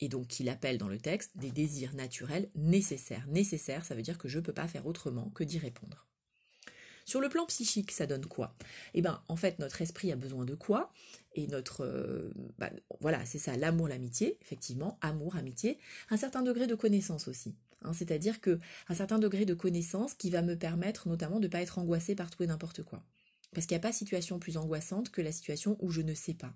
et 0.00 0.08
donc 0.08 0.28
qu'il 0.28 0.48
appelle 0.48 0.78
dans 0.78 0.88
le 0.88 0.98
texte 0.98 1.36
des 1.36 1.50
désirs 1.50 1.94
naturels 1.94 2.50
nécessaires. 2.54 3.26
Nécessaires, 3.28 3.84
ça 3.84 3.94
veut 3.94 4.02
dire 4.02 4.18
que 4.18 4.28
je 4.28 4.38
ne 4.38 4.44
peux 4.44 4.52
pas 4.52 4.68
faire 4.68 4.86
autrement 4.86 5.30
que 5.30 5.44
d'y 5.44 5.58
répondre. 5.58 6.06
Sur 7.04 7.20
le 7.20 7.28
plan 7.28 7.44
psychique, 7.46 7.90
ça 7.90 8.06
donne 8.06 8.26
quoi? 8.26 8.54
Eh 8.94 9.02
bien, 9.02 9.22
en 9.28 9.36
fait, 9.36 9.58
notre 9.58 9.82
esprit 9.82 10.12
a 10.12 10.16
besoin 10.16 10.44
de 10.44 10.54
quoi? 10.54 10.92
Et 11.34 11.46
notre... 11.48 11.84
Euh, 11.84 12.32
bah, 12.58 12.70
voilà, 13.00 13.24
c'est 13.24 13.38
ça, 13.38 13.56
l'amour, 13.56 13.88
l'amitié, 13.88 14.38
effectivement, 14.42 14.98
amour, 15.00 15.36
amitié, 15.36 15.78
un 16.10 16.16
certain 16.16 16.42
degré 16.42 16.66
de 16.66 16.74
connaissance 16.74 17.26
aussi. 17.26 17.56
Hein, 17.82 17.92
c'est-à-dire 17.92 18.40
que 18.40 18.60
un 18.88 18.94
certain 18.94 19.18
degré 19.18 19.44
de 19.44 19.54
connaissance 19.54 20.14
qui 20.14 20.30
va 20.30 20.42
me 20.42 20.56
permettre 20.56 21.08
notamment 21.08 21.40
de 21.40 21.46
ne 21.46 21.50
pas 21.50 21.62
être 21.62 21.78
angoissé 21.78 22.14
par 22.14 22.30
tout 22.30 22.42
et 22.42 22.46
n'importe 22.46 22.82
quoi. 22.82 23.02
Parce 23.52 23.66
qu'il 23.66 23.74
n'y 23.74 23.80
a 23.80 23.88
pas 23.88 23.92
situation 23.92 24.38
plus 24.38 24.56
angoissante 24.56 25.10
que 25.10 25.22
la 25.22 25.32
situation 25.32 25.76
où 25.80 25.90
je 25.90 26.02
ne 26.02 26.14
sais 26.14 26.34
pas 26.34 26.54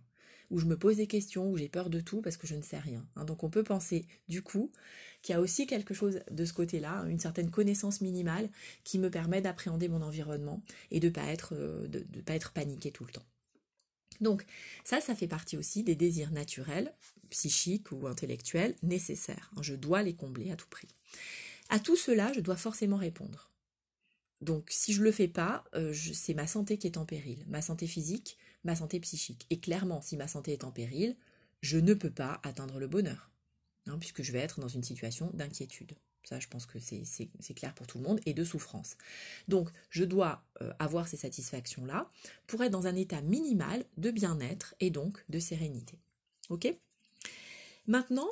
où 0.50 0.58
je 0.58 0.66
me 0.66 0.76
pose 0.76 0.96
des 0.96 1.06
questions, 1.06 1.50
où 1.50 1.56
j'ai 1.56 1.68
peur 1.68 1.90
de 1.90 2.00
tout 2.00 2.22
parce 2.22 2.36
que 2.36 2.46
je 2.46 2.54
ne 2.54 2.62
sais 2.62 2.78
rien. 2.78 3.06
Hein. 3.16 3.24
Donc 3.24 3.44
on 3.44 3.50
peut 3.50 3.62
penser 3.62 4.06
du 4.28 4.42
coup 4.42 4.70
qu'il 5.22 5.32
y 5.32 5.36
a 5.36 5.40
aussi 5.40 5.66
quelque 5.66 5.94
chose 5.94 6.20
de 6.30 6.44
ce 6.44 6.52
côté-là, 6.52 7.04
une 7.08 7.18
certaine 7.18 7.50
connaissance 7.50 8.00
minimale 8.00 8.48
qui 8.84 8.98
me 8.98 9.10
permet 9.10 9.40
d'appréhender 9.40 9.88
mon 9.88 10.02
environnement 10.02 10.62
et 10.90 11.00
de 11.00 11.08
ne 11.08 11.12
pas, 11.12 11.24
être, 11.24 11.54
euh, 11.54 11.88
de, 11.88 12.20
pas 12.20 12.34
être 12.34 12.52
paniqué 12.52 12.90
tout 12.90 13.04
le 13.04 13.12
temps. 13.12 13.24
Donc 14.20 14.44
ça, 14.84 15.00
ça 15.00 15.14
fait 15.14 15.26
partie 15.26 15.56
aussi 15.56 15.82
des 15.82 15.94
désirs 15.96 16.30
naturels, 16.30 16.94
psychiques 17.30 17.90
ou 17.90 18.06
intellectuels 18.06 18.74
nécessaires. 18.82 19.50
Hein. 19.56 19.62
Je 19.62 19.74
dois 19.74 20.02
les 20.02 20.14
combler 20.14 20.50
à 20.50 20.56
tout 20.56 20.68
prix. 20.68 20.88
À 21.70 21.80
tout 21.80 21.96
cela, 21.96 22.32
je 22.32 22.40
dois 22.40 22.56
forcément 22.56 22.96
répondre. 22.96 23.50
Donc 24.40 24.68
si 24.70 24.92
je 24.92 25.00
ne 25.00 25.04
le 25.04 25.12
fais 25.12 25.28
pas, 25.28 25.64
euh, 25.74 25.94
c'est 25.94 26.34
ma 26.34 26.46
santé 26.46 26.76
qui 26.76 26.86
est 26.86 26.98
en 26.98 27.06
péril, 27.06 27.44
ma 27.48 27.62
santé 27.62 27.86
physique, 27.86 28.36
ma 28.64 28.76
santé 28.76 29.00
psychique. 29.00 29.46
Et 29.50 29.58
clairement, 29.58 30.02
si 30.02 30.16
ma 30.16 30.28
santé 30.28 30.52
est 30.52 30.64
en 30.64 30.70
péril, 30.70 31.16
je 31.60 31.78
ne 31.78 31.94
peux 31.94 32.10
pas 32.10 32.40
atteindre 32.42 32.78
le 32.78 32.88
bonheur, 32.88 33.30
hein, 33.86 33.96
puisque 33.98 34.22
je 34.22 34.32
vais 34.32 34.40
être 34.40 34.60
dans 34.60 34.68
une 34.68 34.82
situation 34.82 35.30
d'inquiétude. 35.34 35.92
Ça, 36.24 36.40
je 36.40 36.48
pense 36.48 36.64
que 36.64 36.78
c'est 36.80 37.54
clair 37.54 37.74
pour 37.74 37.86
tout 37.86 37.98
le 37.98 38.04
monde, 38.04 38.20
et 38.24 38.32
de 38.32 38.44
souffrance. 38.44 38.96
Donc, 39.46 39.68
je 39.90 40.04
dois 40.04 40.42
euh, 40.62 40.72
avoir 40.78 41.06
ces 41.06 41.18
satisfactions-là 41.18 42.10
pour 42.46 42.62
être 42.62 42.72
dans 42.72 42.86
un 42.86 42.96
état 42.96 43.20
minimal 43.20 43.84
de 43.98 44.10
bien-être 44.10 44.74
et 44.80 44.90
donc 44.90 45.22
de 45.28 45.38
sérénité. 45.38 45.98
Ok? 46.48 46.74
Maintenant, 47.86 48.28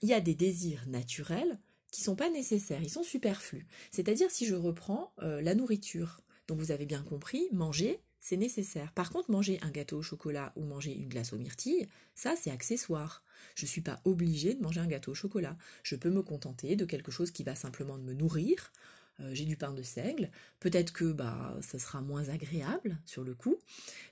il 0.00 0.08
y 0.08 0.14
a 0.14 0.20
des 0.20 0.34
désirs 0.34 0.86
naturels 0.86 1.58
qui 1.90 2.00
sont 2.00 2.16
pas 2.16 2.30
nécessaires, 2.30 2.82
ils 2.82 2.90
sont 2.90 3.02
superflus. 3.02 3.66
C'est-à-dire 3.90 4.30
si 4.30 4.46
je 4.46 4.54
reprends 4.54 5.12
euh, 5.22 5.40
la 5.42 5.54
nourriture. 5.54 6.22
Donc 6.48 6.58
vous 6.58 6.72
avez 6.72 6.86
bien 6.86 7.02
compris, 7.02 7.48
manger, 7.52 8.00
c'est 8.24 8.38
nécessaire. 8.38 8.90
Par 8.92 9.10
contre, 9.10 9.30
manger 9.30 9.58
un 9.60 9.70
gâteau 9.70 9.98
au 9.98 10.02
chocolat 10.02 10.54
ou 10.56 10.64
manger 10.64 10.96
une 10.96 11.10
glace 11.10 11.34
aux 11.34 11.38
myrtilles, 11.38 11.86
ça 12.14 12.34
c'est 12.40 12.50
accessoire. 12.50 13.22
Je 13.54 13.66
ne 13.66 13.68
suis 13.68 13.82
pas 13.82 14.00
obligée 14.06 14.54
de 14.54 14.62
manger 14.62 14.80
un 14.80 14.86
gâteau 14.86 15.12
au 15.12 15.14
chocolat. 15.14 15.58
Je 15.82 15.94
peux 15.94 16.08
me 16.08 16.22
contenter 16.22 16.74
de 16.74 16.86
quelque 16.86 17.12
chose 17.12 17.30
qui 17.30 17.42
va 17.42 17.54
simplement 17.54 17.98
me 17.98 18.14
nourrir. 18.14 18.72
Euh, 19.20 19.34
j'ai 19.34 19.44
du 19.44 19.58
pain 19.58 19.74
de 19.74 19.82
seigle, 19.82 20.30
peut-être 20.58 20.94
que 20.94 21.12
bah 21.12 21.54
ça 21.60 21.78
sera 21.78 22.00
moins 22.00 22.30
agréable 22.30 22.98
sur 23.04 23.24
le 23.24 23.34
coup, 23.34 23.58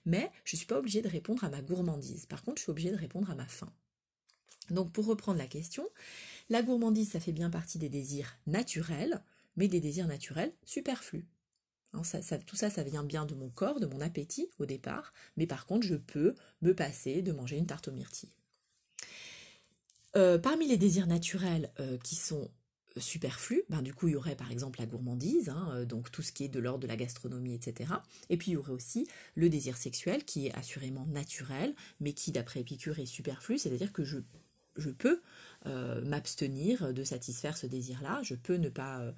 mais 0.04 0.30
je 0.44 0.56
ne 0.56 0.58
suis 0.58 0.66
pas 0.66 0.78
obligée 0.78 1.00
de 1.00 1.08
répondre 1.08 1.42
à 1.42 1.48
ma 1.48 1.62
gourmandise. 1.62 2.26
Par 2.26 2.42
contre, 2.42 2.58
je 2.58 2.64
suis 2.64 2.70
obligée 2.70 2.90
de 2.90 2.96
répondre 2.96 3.30
à 3.30 3.34
ma 3.34 3.46
faim. 3.46 3.72
Donc 4.68 4.92
pour 4.92 5.06
reprendre 5.06 5.38
la 5.38 5.46
question, 5.46 5.88
la 6.50 6.62
gourmandise, 6.62 7.12
ça 7.12 7.18
fait 7.18 7.32
bien 7.32 7.48
partie 7.48 7.78
des 7.78 7.88
désirs 7.88 8.36
naturels, 8.46 9.22
mais 9.56 9.68
des 9.68 9.80
désirs 9.80 10.06
naturels 10.06 10.52
superflus. 10.66 11.24
Hein, 11.92 12.02
tout 12.46 12.56
ça, 12.56 12.70
ça 12.70 12.82
vient 12.82 13.04
bien 13.04 13.26
de 13.26 13.34
mon 13.34 13.50
corps, 13.50 13.80
de 13.80 13.86
mon 13.86 14.00
appétit 14.00 14.48
au 14.58 14.66
départ, 14.66 15.12
mais 15.36 15.46
par 15.46 15.66
contre, 15.66 15.86
je 15.86 15.94
peux 15.94 16.34
me 16.62 16.74
passer 16.74 17.22
de 17.22 17.32
manger 17.32 17.58
une 17.58 17.66
tarte 17.66 17.88
aux 17.88 17.92
myrtilles. 17.92 18.32
Euh, 20.16 20.38
parmi 20.38 20.68
les 20.68 20.76
désirs 20.76 21.06
naturels 21.06 21.72
euh, 21.80 21.96
qui 21.98 22.14
sont 22.14 22.50
superflus, 22.98 23.62
ben, 23.70 23.80
du 23.80 23.94
coup 23.94 24.08
il 24.08 24.12
y 24.12 24.16
aurait 24.16 24.36
par 24.36 24.50
exemple 24.50 24.78
la 24.80 24.86
gourmandise, 24.86 25.48
hein, 25.48 25.70
euh, 25.72 25.84
donc 25.84 26.10
tout 26.10 26.22
ce 26.22 26.32
qui 26.32 26.44
est 26.44 26.48
de 26.48 26.58
l'ordre 26.58 26.80
de 26.80 26.86
la 26.86 26.96
gastronomie, 26.96 27.54
etc. 27.54 27.90
Et 28.28 28.36
puis 28.36 28.50
il 28.50 28.54
y 28.54 28.56
aurait 28.56 28.72
aussi 28.72 29.06
le 29.34 29.48
désir 29.48 29.76
sexuel 29.76 30.24
qui 30.24 30.46
est 30.46 30.54
assurément 30.54 31.06
naturel, 31.06 31.74
mais 32.00 32.12
qui 32.12 32.32
d'après 32.32 32.60
Épicure 32.60 32.98
est 32.98 33.06
superflu, 33.06 33.58
c'est-à-dire 33.58 33.92
que 33.92 34.04
je, 34.04 34.18
je 34.76 34.90
peux 34.90 35.20
m'abstenir 36.04 36.92
de 36.92 37.04
satisfaire 37.04 37.56
ce 37.56 37.66
désir-là, 37.66 38.20
je 38.24 38.34
peux 38.34 38.56
ne 38.56 38.68
pas, 38.68 39.12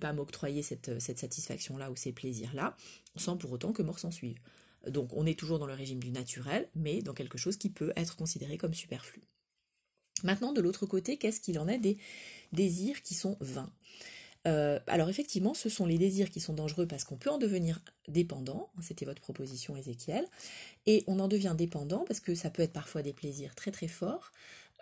pas 0.00 0.12
m'octroyer 0.12 0.62
cette, 0.62 1.00
satisfaction-là 1.00 1.90
ou 1.90 1.96
ces 1.96 2.12
plaisirs-là, 2.12 2.76
sans 3.16 3.36
pour 3.36 3.52
autant 3.52 3.72
que 3.72 3.82
mort 3.82 3.98
s'en 3.98 4.10
suive. 4.10 4.38
Donc 4.86 5.10
on 5.14 5.24
est 5.26 5.38
toujours 5.38 5.58
dans 5.58 5.66
le 5.66 5.74
régime 5.74 6.02
du 6.02 6.10
naturel, 6.10 6.68
mais 6.74 7.00
dans 7.00 7.14
quelque 7.14 7.38
chose 7.38 7.56
qui 7.56 7.70
peut 7.70 7.92
être 7.96 8.16
considéré 8.16 8.58
comme 8.58 8.74
superflu. 8.74 9.22
Maintenant, 10.24 10.52
de 10.52 10.60
l'autre 10.60 10.86
côté, 10.86 11.16
qu'est-ce 11.16 11.40
qu'il 11.40 11.58
en 11.58 11.68
est 11.68 11.78
des 11.78 11.96
désirs 12.52 13.02
qui 13.02 13.14
sont 13.14 13.36
vains? 13.40 13.72
Euh, 14.46 14.78
alors 14.86 15.08
effectivement, 15.08 15.52
ce 15.52 15.68
sont 15.68 15.84
les 15.84 15.98
désirs 15.98 16.30
qui 16.30 16.40
sont 16.40 16.54
dangereux 16.54 16.86
parce 16.86 17.04
qu'on 17.04 17.16
peut 17.16 17.30
en 17.30 17.38
devenir 17.38 17.80
dépendant, 18.06 18.70
c'était 18.80 19.04
votre 19.04 19.20
proposition 19.20 19.76
Ézéchiel, 19.76 20.24
et 20.86 21.04
on 21.06 21.18
en 21.18 21.28
devient 21.28 21.54
dépendant 21.56 22.04
parce 22.06 22.20
que 22.20 22.34
ça 22.34 22.50
peut 22.50 22.62
être 22.62 22.72
parfois 22.72 23.02
des 23.02 23.12
plaisirs 23.12 23.54
très 23.54 23.70
très 23.70 23.88
forts. 23.88 24.32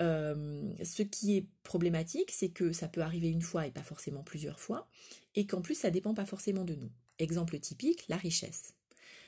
Euh, 0.01 0.73
ce 0.85 1.03
qui 1.03 1.37
est 1.37 1.47
problématique, 1.63 2.31
c'est 2.31 2.51
que 2.51 2.73
ça 2.73 2.89
peut 2.89 3.01
arriver 3.01 3.29
une 3.29 3.43
fois 3.43 3.67
et 3.67 3.71
pas 3.71 3.83
forcément 3.83 4.23
plusieurs 4.23 4.61
fois, 4.61 4.89
et 5.35 5.47
qu'en 5.47 5.63
plus 5.63 5.75
ça 5.75 5.91
dépend 5.91 6.15
pas 6.15 6.27
forcément 6.27 6.65
de 6.65 6.75
nous. 6.75 6.91
Exemple 7.19 7.59
typique, 7.59 8.05
la 8.09 8.17
richesse. 8.17 8.75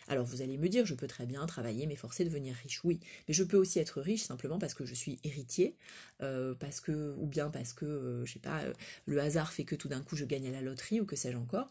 Alors 0.09 0.25
vous 0.25 0.41
allez 0.41 0.57
me 0.57 0.69
dire, 0.69 0.87
je 0.87 0.95
peux 0.95 1.07
très 1.07 1.27
bien 1.27 1.45
travailler, 1.47 1.87
m'efforcer 1.87 2.25
de 2.25 2.31
devenir 2.31 2.55
riche, 2.57 2.83
oui, 2.83 2.99
mais 3.29 3.35
je 3.35 3.45
peux 3.45 3.59
aussi 3.59 3.79
être 3.79 4.01
riche 4.01 4.23
simplement 4.23 4.59
parce 4.59 4.75
que 4.75 4.87
je 4.87 4.95
suis 4.95 5.19
héritier, 5.23 5.77
euh, 6.23 6.55
parce 6.55 6.81
que, 6.81 7.15
ou 7.19 7.27
bien 7.27 7.51
parce 7.51 7.75
que, 7.75 7.85
euh, 7.85 8.25
je 8.25 8.33
sais 8.33 8.39
pas, 8.39 8.63
euh, 8.63 8.73
le 9.05 9.21
hasard 9.21 9.53
fait 9.53 9.65
que 9.65 9.75
tout 9.75 9.89
d'un 9.89 10.01
coup 10.01 10.17
je 10.17 10.25
gagne 10.25 10.49
à 10.49 10.51
la 10.51 10.63
loterie 10.63 11.01
ou 11.01 11.05
que 11.05 11.17
sais-je 11.17 11.37
encore. 11.37 11.71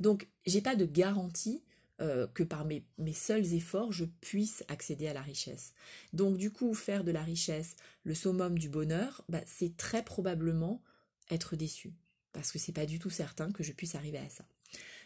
Donc 0.00 0.28
j'ai 0.44 0.60
pas 0.60 0.76
de 0.76 0.84
garantie 0.84 1.62
que 1.98 2.42
par 2.42 2.66
mes, 2.66 2.84
seuls 3.14 3.54
efforts, 3.54 3.92
je 3.92 4.04
puisse 4.04 4.64
accéder 4.68 5.08
à 5.08 5.14
la 5.14 5.22
richesse. 5.22 5.72
Donc 6.12 6.36
du 6.36 6.50
coup, 6.50 6.74
faire 6.74 7.04
de 7.04 7.10
la 7.10 7.22
richesse 7.22 7.76
le 8.04 8.14
summum 8.14 8.58
du 8.58 8.68
bonheur, 8.68 9.24
bah, 9.28 9.40
c'est 9.46 9.76
très 9.76 10.04
probablement 10.04 10.82
être 11.30 11.56
déçu. 11.56 11.94
Parce 12.32 12.52
que 12.52 12.58
c'est 12.58 12.72
pas 12.72 12.86
du 12.86 12.98
tout 12.98 13.10
certain 13.10 13.50
que 13.50 13.62
je 13.62 13.72
puisse 13.72 13.94
arriver 13.94 14.18
à 14.18 14.28
ça. 14.28 14.44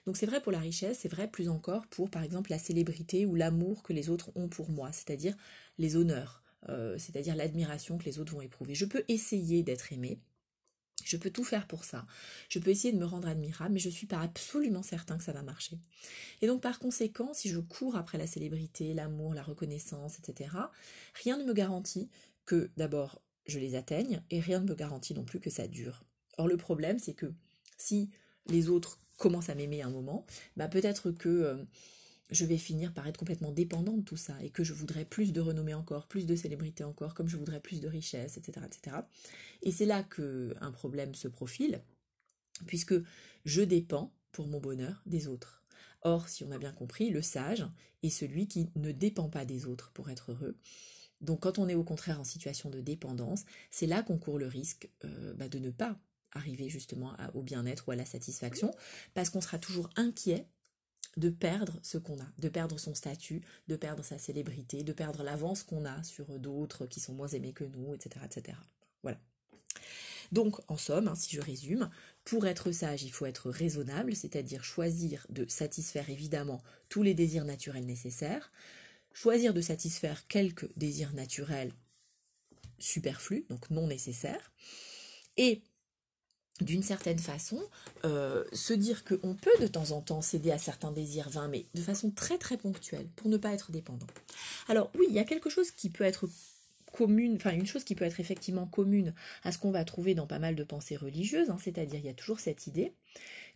Donc 0.07 0.16
c'est 0.16 0.26
vrai 0.26 0.40
pour 0.40 0.53
la 0.53 0.59
richesse, 0.59 1.00
c'est 1.00 1.09
vrai 1.09 1.29
plus 1.29 1.48
encore 1.48 1.87
pour 1.88 2.11
par 2.11 2.22
exemple 2.22 2.50
la 2.50 2.59
célébrité 2.59 3.26
ou 3.26 3.35
l'amour 3.35 3.83
que 3.83 3.92
les 3.92 4.09
autres 4.09 4.33
ont 4.35 4.48
pour 4.48 4.70
moi, 4.70 4.92
c'est-à-dire 4.92 5.37
les 5.79 5.96
honneurs, 5.96 6.42
euh, 6.68 6.96
c'est-à-dire 6.98 7.37
l'admiration 7.37 7.98
que 7.98 8.05
les 8.05 8.18
autres 8.18 8.33
vont 8.33 8.40
éprouver. 8.40 8.74
Je 8.74 8.87
peux 8.87 9.05
essayer 9.09 9.62
d'être 9.62 9.92
aimé, 9.92 10.18
je 11.04 11.16
peux 11.16 11.30
tout 11.30 11.44
faire 11.44 11.66
pour 11.66 11.84
ça. 11.84 12.06
Je 12.48 12.58
peux 12.58 12.70
essayer 12.70 12.92
de 12.92 12.98
me 12.98 13.04
rendre 13.04 13.28
admirable, 13.28 13.74
mais 13.74 13.80
je 13.80 13.88
ne 13.88 13.94
suis 13.94 14.06
pas 14.06 14.20
absolument 14.20 14.82
certain 14.82 15.18
que 15.18 15.24
ça 15.24 15.32
va 15.32 15.42
marcher. 15.42 15.78
Et 16.40 16.46
donc 16.46 16.62
par 16.62 16.78
conséquent, 16.78 17.32
si 17.34 17.48
je 17.48 17.58
cours 17.58 17.96
après 17.96 18.18
la 18.18 18.26
célébrité, 18.26 18.94
l'amour, 18.94 19.34
la 19.34 19.42
reconnaissance, 19.42 20.18
etc., 20.18 20.50
rien 21.22 21.36
ne 21.36 21.44
me 21.44 21.52
garantit 21.52 22.08
que 22.46 22.70
d'abord 22.76 23.20
je 23.46 23.58
les 23.58 23.74
atteigne, 23.74 24.22
et 24.30 24.40
rien 24.40 24.60
ne 24.60 24.68
me 24.68 24.74
garantit 24.74 25.14
non 25.14 25.24
plus 25.24 25.40
que 25.40 25.50
ça 25.50 25.66
dure. 25.66 26.04
Or 26.38 26.46
le 26.46 26.56
problème, 26.56 26.98
c'est 26.98 27.14
que 27.14 27.32
si 27.76 28.10
les 28.46 28.68
autres 28.68 28.98
commence 29.18 29.50
à 29.50 29.54
m'aimer 29.54 29.82
un 29.82 29.90
moment, 29.90 30.24
bah 30.56 30.68
peut-être 30.68 31.10
que 31.10 31.28
euh, 31.28 31.64
je 32.30 32.44
vais 32.44 32.56
finir 32.56 32.92
par 32.92 33.06
être 33.06 33.16
complètement 33.16 33.50
dépendante 33.50 34.00
de 34.00 34.04
tout 34.04 34.16
ça 34.16 34.36
et 34.42 34.50
que 34.50 34.64
je 34.64 34.72
voudrais 34.72 35.04
plus 35.04 35.32
de 35.32 35.40
renommée 35.40 35.74
encore, 35.74 36.06
plus 36.06 36.26
de 36.26 36.36
célébrité 36.36 36.84
encore, 36.84 37.14
comme 37.14 37.28
je 37.28 37.36
voudrais 37.36 37.60
plus 37.60 37.80
de 37.80 37.88
richesse, 37.88 38.36
etc. 38.36 38.66
etc. 38.66 38.96
Et 39.62 39.72
c'est 39.72 39.86
là 39.86 40.02
qu'un 40.02 40.72
problème 40.72 41.14
se 41.14 41.28
profile, 41.28 41.82
puisque 42.66 42.94
je 43.44 43.62
dépends 43.62 44.14
pour 44.32 44.46
mon 44.46 44.60
bonheur 44.60 45.02
des 45.06 45.26
autres. 45.26 45.64
Or, 46.02 46.28
si 46.28 46.44
on 46.44 46.50
a 46.50 46.58
bien 46.58 46.72
compris, 46.72 47.10
le 47.10 47.22
sage 47.22 47.66
est 48.02 48.10
celui 48.10 48.46
qui 48.48 48.70
ne 48.76 48.92
dépend 48.92 49.28
pas 49.28 49.44
des 49.44 49.66
autres 49.66 49.90
pour 49.92 50.08
être 50.10 50.32
heureux. 50.32 50.56
Donc 51.20 51.40
quand 51.40 51.58
on 51.58 51.68
est 51.68 51.74
au 51.74 51.84
contraire 51.84 52.20
en 52.20 52.24
situation 52.24 52.70
de 52.70 52.80
dépendance, 52.80 53.44
c'est 53.70 53.86
là 53.86 54.02
qu'on 54.02 54.18
court 54.18 54.38
le 54.38 54.46
risque 54.46 54.88
euh, 55.04 55.34
bah, 55.34 55.48
de 55.48 55.58
ne 55.58 55.70
pas 55.70 55.98
arriver 56.32 56.68
justement 56.68 57.12
au 57.34 57.42
bien-être 57.42 57.88
ou 57.88 57.90
à 57.90 57.96
la 57.96 58.04
satisfaction, 58.04 58.70
parce 59.14 59.30
qu'on 59.30 59.40
sera 59.40 59.58
toujours 59.58 59.90
inquiet 59.96 60.46
de 61.16 61.31
perdre 61.31 61.79
ce 61.83 61.99
qu'on 61.99 62.18
a, 62.18 62.27
de 62.38 62.49
perdre 62.49 62.79
son 62.79 62.94
statut, 62.94 63.42
de 63.68 63.77
perdre 63.77 64.05
sa 64.05 64.18
célébrité, 64.18 64.83
de 64.83 64.92
perdre 64.92 65.23
l'avance 65.23 65.62
qu'on 65.62 65.85
a 65.85 66.03
sur 66.03 66.27
d'autres 66.38 66.87
qui 66.87 67.01
sont 67.01 67.14
moins 67.14 67.29
aimés 67.29 67.53
que 67.53 67.64
nous, 67.64 67.94
etc. 67.94 68.25
etc. 68.25 68.57
Voilà. 69.03 69.18
Donc, 70.33 70.61
en 70.70 70.77
somme, 70.77 71.09
hein, 71.09 71.16
si 71.16 71.35
je 71.35 71.40
résume, 71.40 71.90
pour 72.25 72.46
être 72.46 72.70
sage, 72.70 73.03
il 73.03 73.11
faut 73.11 73.27
être 73.27 73.51
raisonnable, 73.51 74.14
c'est-à-dire 74.14 74.62
choisir 74.62 75.27
de 75.29 75.44
satisfaire 75.46 76.09
évidemment 76.09 76.62
tous 76.88 77.03
les 77.03 77.14
désirs 77.14 77.44
naturels 77.44 77.87
nécessaires, 77.87 78.53
choisir 79.12 79.53
de 79.53 79.61
satisfaire 79.61 80.27
quelques 80.29 80.70
désirs 80.77 81.12
naturels 81.14 81.73
superflus, 82.79 83.44
donc 83.49 83.68
non 83.70 83.88
nécessaires, 83.88 84.53
et 85.37 85.62
d'une 86.61 86.83
certaine 86.83 87.18
façon, 87.18 87.61
euh, 88.05 88.44
se 88.53 88.73
dire 88.73 89.05
qu'on 89.05 89.35
peut 89.35 89.51
de 89.61 89.66
temps 89.66 89.92
en 89.92 90.01
temps 90.01 90.23
céder 90.23 90.51
à 90.51 90.59
certains 90.59 90.92
désirs 90.92 91.31
vains, 91.31 91.49
mais 91.49 91.64
de 91.75 91.81
façon 91.81 92.11
très 92.11 92.38
très 92.38 92.57
ponctuelle, 92.57 93.07
pour 93.16 93.29
ne 93.29 93.37
pas 93.37 93.53
être 93.53 93.70
dépendant. 93.70 94.07
Alors 94.68 94.90
oui, 94.99 95.07
il 95.09 95.14
y 95.14 95.18
a 95.18 95.25
quelque 95.25 95.51
chose 95.51 95.70
qui 95.70 95.90
peut 95.90 96.05
être 96.05 96.29
commune, 96.92 97.37
enfin 97.37 97.53
une 97.53 97.66
chose 97.66 97.85
qui 97.85 97.94
peut 97.94 98.05
être 98.05 98.20
effectivement 98.20 98.66
commune 98.66 99.14
à 99.44 99.53
ce 99.53 99.59
qu'on 99.59 99.70
va 99.70 99.85
trouver 99.85 100.14
dans 100.14 100.27
pas 100.27 100.38
mal 100.38 100.55
de 100.57 100.64
pensées 100.64 100.96
religieuses, 100.96 101.51
hein, 101.51 101.59
c'est-à-dire 101.62 102.01
il 102.01 102.07
y 102.07 102.11
a 102.11 102.14
toujours 102.14 102.40
cette 102.40 102.66
idée 102.66 102.92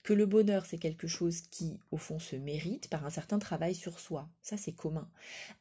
que 0.03 0.13
le 0.13 0.27
bonheur 0.27 0.67
c'est 0.67 0.79
quelque 0.79 1.09
chose 1.09 1.41
qui 1.51 1.79
au 1.91 1.97
fond 1.97 2.19
se 2.19 2.37
mérite 2.37 2.89
par 2.89 3.05
un 3.05 3.11
certain 3.11 3.39
travail 3.39 3.75
sur 3.75 3.99
soi. 3.99 4.29
Ça 4.43 4.57
c'est 4.57 4.73
commun. 4.73 5.09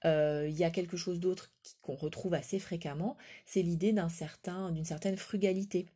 Euh, 0.05 0.47
il 0.49 0.55
y 0.55 0.63
a 0.63 0.69
quelque 0.69 0.97
chose 0.97 1.19
d'autre 1.19 1.49
qu'on 1.81 1.95
retrouve 1.95 2.33
assez 2.33 2.59
fréquemment, 2.59 3.17
c'est 3.45 3.61
l'idée 3.61 3.93
d'un 3.93 4.09
certain, 4.09 4.71
d'une 4.71 4.85
certaine 4.85 5.17
frugalité. 5.17 5.87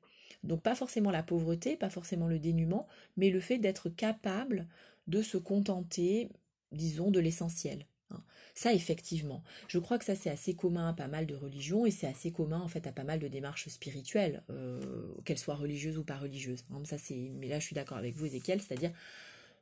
Donc 0.47 0.61
pas 0.61 0.75
forcément 0.75 1.11
la 1.11 1.23
pauvreté, 1.23 1.75
pas 1.75 1.89
forcément 1.89 2.27
le 2.27 2.39
dénuement, 2.39 2.87
mais 3.17 3.29
le 3.29 3.39
fait 3.39 3.57
d'être 3.57 3.89
capable 3.89 4.67
de 5.07 5.21
se 5.21 5.37
contenter, 5.37 6.29
disons, 6.71 7.11
de 7.11 7.19
l'essentiel. 7.19 7.85
Hein. 8.11 8.23
Ça, 8.55 8.73
effectivement, 8.73 9.43
je 9.67 9.77
crois 9.77 9.99
que 9.99 10.05
ça 10.05 10.15
c'est 10.15 10.29
assez 10.29 10.55
commun 10.55 10.89
à 10.89 10.93
pas 10.93 11.07
mal 11.07 11.25
de 11.25 11.35
religions 11.35 11.85
et 11.85 11.91
c'est 11.91 12.07
assez 12.07 12.31
commun 12.31 12.59
en 12.59 12.67
fait 12.67 12.87
à 12.87 12.91
pas 12.91 13.03
mal 13.03 13.19
de 13.19 13.27
démarches 13.27 13.67
spirituelles, 13.67 14.43
euh, 14.49 14.81
qu'elles 15.25 15.37
soient 15.37 15.55
religieuses 15.55 15.97
ou 15.97 16.03
pas 16.03 16.17
religieuses. 16.17 16.63
Hein. 16.71 16.81
Ça 16.85 16.95
mais 17.11 17.49
là 17.49 17.59
je 17.59 17.65
suis 17.65 17.75
d'accord 17.75 17.97
avec 17.97 18.15
vous, 18.15 18.25
Ézéchiel, 18.25 18.61
c'est-à-dire 18.61 18.91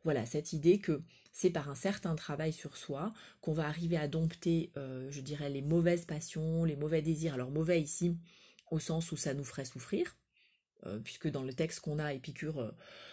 voilà 0.03 0.25
cette 0.27 0.53
idée 0.53 0.77
que 0.77 1.01
c'est 1.33 1.49
par 1.49 1.67
un 1.69 1.75
certain 1.75 2.15
travail 2.15 2.53
sur 2.53 2.77
soi 2.77 3.11
qu'on 3.41 3.53
va 3.53 3.65
arriver 3.65 3.97
à 3.97 4.07
dompter, 4.07 4.71
euh, 4.77 5.09
je 5.11 5.19
dirais, 5.19 5.49
les 5.49 5.63
mauvaises 5.63 6.05
passions, 6.05 6.63
les 6.63 6.75
mauvais 6.75 7.01
désirs. 7.01 7.33
Alors 7.33 7.51
mauvais 7.51 7.81
ici 7.81 8.15
au 8.71 8.79
sens 8.79 9.11
où 9.11 9.17
ça 9.17 9.33
nous 9.33 9.43
ferait 9.43 9.65
souffrir, 9.65 10.15
puisque 11.03 11.29
dans 11.29 11.43
le 11.43 11.53
texte 11.53 11.79
qu'on 11.79 11.99
a, 11.99 12.13
Épicure, 12.13 12.59
euh, 12.59 12.71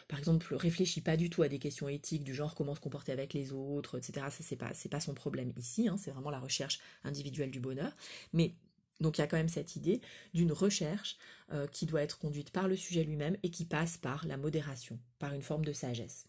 par 0.08 0.18
exemple, 0.18 0.54
réfléchit 0.54 1.00
pas 1.00 1.16
du 1.16 1.30
tout 1.30 1.42
à 1.42 1.48
des 1.48 1.58
questions 1.58 1.88
éthiques 1.88 2.24
du 2.24 2.34
genre 2.34 2.54
comment 2.54 2.74
se 2.74 2.80
comporter 2.80 3.12
avec 3.12 3.34
les 3.34 3.52
autres, 3.52 3.98
etc. 3.98 4.26
Ça 4.30 4.42
c'est 4.42 4.56
pas 4.56 4.72
pas 4.90 5.00
son 5.00 5.14
problème 5.14 5.52
ici. 5.56 5.88
Hein, 5.88 5.96
c'est 5.96 6.10
vraiment 6.10 6.30
la 6.30 6.40
recherche 6.40 6.80
individuelle 7.04 7.50
du 7.50 7.60
bonheur. 7.60 7.92
Mais 8.32 8.54
donc 9.00 9.18
il 9.18 9.20
y 9.20 9.24
a 9.24 9.26
quand 9.26 9.36
même 9.36 9.48
cette 9.48 9.76
idée 9.76 10.00
d'une 10.34 10.52
recherche 10.52 11.16
euh, 11.52 11.66
qui 11.66 11.86
doit 11.86 12.02
être 12.02 12.18
conduite 12.18 12.50
par 12.50 12.68
le 12.68 12.76
sujet 12.76 13.04
lui-même 13.04 13.36
et 13.42 13.50
qui 13.50 13.64
passe 13.64 13.96
par 13.96 14.26
la 14.26 14.36
modération, 14.36 14.98
par 15.18 15.32
une 15.32 15.42
forme 15.42 15.64
de 15.64 15.72
sagesse. 15.72 16.26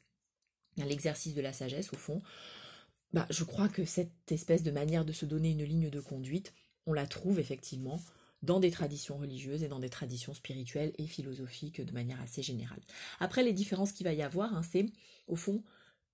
L'exercice 0.78 1.36
de 1.36 1.41
la 1.41 1.53
sagesse, 1.53 1.93
au 1.93 1.97
fond, 1.97 2.24
bah, 3.12 3.28
je 3.30 3.43
crois 3.43 3.70
que 3.70 3.86
cette 3.86 4.32
espèce 4.32 4.64
de 4.64 4.72
manière 4.72 5.05
de 5.05 5.14
se 5.14 5.26
donner 5.26 5.51
une 5.51 5.64
ligne 5.64 5.89
de 5.89 5.99
conduite, 5.99 6.53
on 6.88 6.93
la 6.93 7.05
trouve 7.05 7.39
effectivement 7.39 8.01
dans 8.44 8.60
des 8.60 8.72
traditions 8.72 9.18
religieuses 9.18 9.64
et 9.64 9.68
dans 9.68 9.80
des 9.80 9.89
traditions 9.89 10.34
spirituelles 10.34 10.94
et 10.98 11.08
philosophiques 11.08 11.82
de 11.82 11.91
manière 11.91 12.22
assez 12.22 12.44
générale. 12.44 12.82
Après, 13.20 13.44
les 13.44 13.54
différences 13.54 13.91
qu'il 13.91 14.06
va 14.06 14.14
y 14.14 14.22
avoir, 14.22 14.54
hein, 14.54 14.62
c'est 14.64 14.86
au 15.28 15.36
fond 15.36 15.64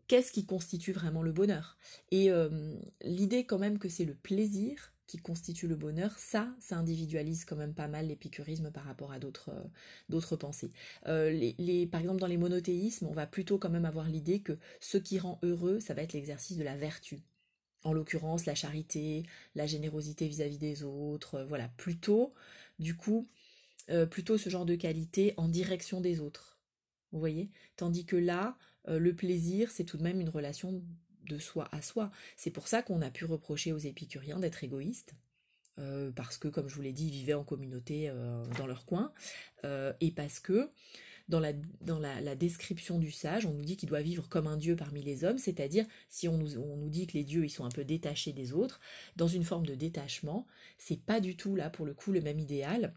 qu'est-ce 0.09 0.31
qui 0.31 0.45
constitue 0.45 0.91
vraiment 0.91 1.21
le 1.21 1.31
bonheur? 1.31 1.77
Et 2.11 2.31
euh, 2.31 2.75
l'idée 3.03 3.45
quand 3.45 3.59
même 3.59 3.79
que 3.79 3.87
c'est 3.87 4.05
le 4.05 4.15
plaisir 4.15 4.91
qui 5.07 5.17
constitue 5.17 5.67
le 5.67 5.75
bonheur, 5.75 6.17
ça, 6.19 6.53
ça 6.59 6.77
individualise 6.77 7.45
quand 7.45 7.55
même 7.55 7.73
pas 7.73 7.87
mal 7.87 8.07
l'épicurisme 8.07 8.69
par 8.71 8.83
rapport 8.83 9.11
à 9.11 9.19
d'autres 9.19 9.49
euh, 9.49 10.37
pensées. 10.37 10.71
Euh, 11.07 11.51
par 11.91 12.01
exemple, 12.01 12.19
dans 12.19 12.27
les 12.27 12.37
monothéismes, 12.37 13.07
on 13.07 13.13
va 13.13 13.25
plutôt 13.25 13.57
quand 13.57 13.69
même 13.69 13.85
avoir 13.85 14.07
l'idée 14.07 14.41
que 14.41 14.57
ce 14.79 14.97
qui 14.97 15.17
rend 15.17 15.39
heureux, 15.41 15.79
ça 15.79 15.93
va 15.93 16.03
être 16.03 16.13
l'exercice 16.13 16.57
de 16.57 16.63
la 16.63 16.75
vertu 16.75 17.21
en 17.83 17.93
l'occurrence 17.93 18.45
la 18.45 18.55
charité, 18.55 19.23
la 19.55 19.65
générosité 19.65 20.27
vis-à-vis 20.27 20.57
des 20.57 20.83
autres, 20.83 21.35
euh, 21.35 21.45
voilà, 21.45 21.69
plutôt, 21.77 22.33
du 22.77 22.95
coup, 22.95 23.27
euh, 23.89 24.05
plutôt 24.05 24.37
ce 24.37 24.49
genre 24.49 24.65
de 24.65 24.75
qualité 24.75 25.33
en 25.37 25.47
direction 25.47 26.01
des 26.01 26.19
autres. 26.19 26.57
Vous 27.11 27.19
voyez? 27.19 27.49
Tandis 27.75 28.05
que 28.05 28.15
là, 28.15 28.57
le 28.87 29.13
plaisir, 29.13 29.71
c'est 29.71 29.83
tout 29.83 29.97
de 29.97 30.03
même 30.03 30.21
une 30.21 30.29
relation 30.29 30.81
de 31.27 31.37
soi 31.37 31.67
à 31.71 31.81
soi. 31.81 32.11
C'est 32.37 32.51
pour 32.51 32.67
ça 32.67 32.81
qu'on 32.81 33.01
a 33.01 33.09
pu 33.09 33.25
reprocher 33.25 33.71
aux 33.71 33.77
épicuriens 33.77 34.39
d'être 34.39 34.63
égoïstes. 34.63 35.15
parce 36.15 36.37
que, 36.37 36.47
comme 36.47 36.67
je 36.69 36.75
vous 36.75 36.81
l'ai 36.81 36.93
dit, 36.93 37.07
ils 37.07 37.11
vivaient 37.11 37.33
en 37.33 37.43
communauté 37.43 38.11
dans 38.57 38.67
leur 38.67 38.85
coin, 38.85 39.11
et 39.63 40.11
parce 40.11 40.39
que 40.39 40.69
dans, 41.29 41.39
la, 41.39 42.35
description 42.35 42.97
du 42.97 43.11
sage, 43.11 43.45
on 43.45 43.53
nous 43.53 43.63
dit 43.63 43.77
qu'il 43.77 43.87
doit 43.87 44.01
vivre 44.01 44.27
comme 44.27 44.47
un 44.47 44.57
dieu 44.57 44.75
parmi 44.75 45.01
les 45.01 45.23
hommes, 45.23 45.37
c'est-à-dire 45.37 45.85
si 46.09 46.27
on 46.27 46.37
nous, 46.37 46.57
on 46.57 46.75
nous 46.75 46.89
dit 46.89 47.07
que 47.07 47.13
les 47.13 47.23
dieux 47.23 47.45
ils 47.45 47.49
sont 47.49 47.65
un 47.65 47.69
peu 47.69 47.85
détachés 47.85 48.33
des 48.33 48.51
autres, 48.51 48.79
dans 49.15 49.27
une 49.27 49.43
forme 49.43 49.65
de 49.65 49.75
détachement, 49.75 50.47
c'est 50.77 50.99
pas 50.99 51.21
du 51.21 51.37
tout 51.37 51.55
là 51.55 51.69
pour 51.69 51.85
le 51.85 51.93
coup 51.93 52.11
le 52.11 52.21
même 52.21 52.39
idéal 52.39 52.93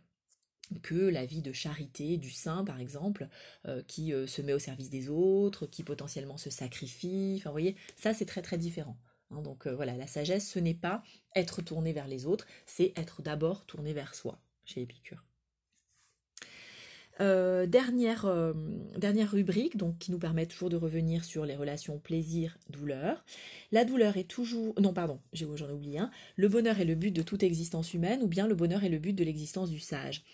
que 0.81 0.95
la 0.95 1.27
vie 1.27 1.43
de 1.43 1.53
charité 1.53 2.17
du 2.17 2.31
saint, 2.31 2.65
par 2.65 2.81
exemple, 2.81 3.29
euh, 3.67 3.83
qui 3.87 4.15
euh, 4.15 4.27
se 4.27 4.41
met 4.41 4.55
au 4.55 4.59
service 4.59 4.89
des 4.89 5.11
autres, 5.11 5.67
qui 5.67 5.83
potentiellement 5.83 6.39
se 6.39 6.49
sacrifie. 6.49 7.35
Enfin, 7.37 7.51
vous 7.51 7.55
voyez, 7.55 7.77
ça 7.97 8.15
c'est 8.15 8.25
très 8.25 8.41
très 8.41 8.57
différent. 8.57 8.97
Hein. 9.31 9.43
donc 9.43 9.67
euh, 9.67 9.75
voilà, 9.75 9.97
la 9.97 10.07
sagesse, 10.07 10.49
ce 10.49 10.59
n'est 10.59 10.73
pas 10.73 11.03
être 11.35 11.61
tourné 11.61 11.93
vers 11.93 12.09
les 12.09 12.25
autres, 12.25 12.47
c'est 12.65 12.93
être 12.97 13.21
d'abord 13.21 13.67
tourné 13.67 13.93
vers 13.93 14.15
soi, 14.15 14.41
chez 14.65 14.81
Épicure. 14.81 15.23
Euh, 17.21 17.67
dernière, 17.67 18.25
euh, 18.25 18.55
dernière 18.97 19.31
rubrique, 19.31 19.77
donc 19.77 19.99
qui 19.99 20.11
nous 20.11 20.19
permet 20.19 20.47
toujours 20.47 20.71
de 20.71 20.77
revenir 20.77 21.25
sur 21.25 21.45
les 21.45 21.57
relations 21.57 21.99
plaisir-douleur. 21.99 23.25
La 23.71 23.85
douleur 23.85 24.17
est 24.17 24.25
toujours... 24.25 24.75
Non, 24.81 24.95
pardon, 24.95 25.21
j'en 25.33 25.69
ai 25.69 25.73
oublié 25.73 25.99
un. 25.99 26.11
Le 26.37 26.49
bonheur 26.49 26.81
est 26.81 26.87
le 26.87 26.95
but 26.95 27.11
de 27.11 27.23
toute 27.23 27.43
existence 27.43 27.93
humaine 27.93 28.23
ou 28.23 28.29
bien 28.29 28.47
le 28.47 28.55
bonheur 28.55 28.83
est 28.83 28.89
le 28.89 28.99
but 28.99 29.13
de 29.13 29.25
l'existence 29.25 29.71
du 29.71 29.79
sage. 29.79 30.25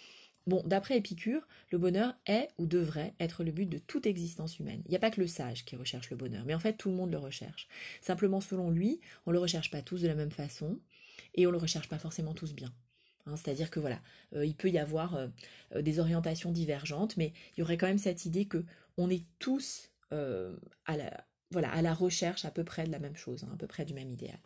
Bon, 0.46 0.62
d'après 0.64 0.96
Épicure, 0.96 1.46
le 1.70 1.76
bonheur 1.76 2.14
est 2.26 2.48
ou 2.56 2.66
devrait 2.66 3.12
être 3.20 3.44
le 3.44 3.50
but 3.50 3.66
de 3.66 3.76
toute 3.76 4.06
existence 4.06 4.58
humaine. 4.58 4.80
Il 4.86 4.90
n'y 4.90 4.96
a 4.96 5.00
pas 5.00 5.10
que 5.10 5.20
le 5.20 5.26
sage 5.26 5.66
qui 5.66 5.76
recherche 5.76 6.08
le 6.08 6.16
bonheur, 6.16 6.44
mais 6.46 6.54
en 6.54 6.58
fait 6.58 6.72
tout 6.72 6.88
le 6.88 6.94
monde 6.94 7.12
le 7.12 7.18
recherche. 7.18 7.68
Simplement 8.00 8.40
selon 8.40 8.70
lui, 8.70 9.00
on 9.26 9.30
ne 9.30 9.34
le 9.34 9.40
recherche 9.40 9.70
pas 9.70 9.82
tous 9.82 10.00
de 10.00 10.08
la 10.08 10.14
même 10.14 10.30
façon 10.30 10.78
et 11.34 11.46
on 11.46 11.50
ne 11.50 11.56
le 11.56 11.60
recherche 11.60 11.88
pas 11.90 11.98
forcément 11.98 12.32
tous 12.32 12.54
bien. 12.54 12.72
Hein, 13.28 13.36
c'est-à-dire 13.36 13.70
que 13.70 13.80
voilà, 13.80 14.00
euh, 14.34 14.44
il 14.44 14.54
peut 14.54 14.70
y 14.70 14.78
avoir 14.78 15.14
euh, 15.14 15.28
euh, 15.74 15.82
des 15.82 15.98
orientations 15.98 16.50
divergentes, 16.50 17.16
mais 17.16 17.32
il 17.56 17.60
y 17.60 17.62
aurait 17.62 17.76
quand 17.76 17.86
même 17.86 17.98
cette 17.98 18.24
idée 18.24 18.46
que 18.46 18.64
on 18.96 19.10
est 19.10 19.24
tous 19.38 19.90
à, 20.10 20.96
la, 20.96 21.94
recherche 21.94 22.44
à 22.44 22.50
peu 22.50 22.64
près 22.64 22.84
de 22.84 22.90
la 22.90 22.98
même 22.98 23.14
chose, 23.14 23.44
hein, 23.44 23.50
à 23.52 23.56
peu 23.56 23.66
près 23.66 23.84
du 23.84 23.94
même 23.94 24.10
idéal. 24.10 24.38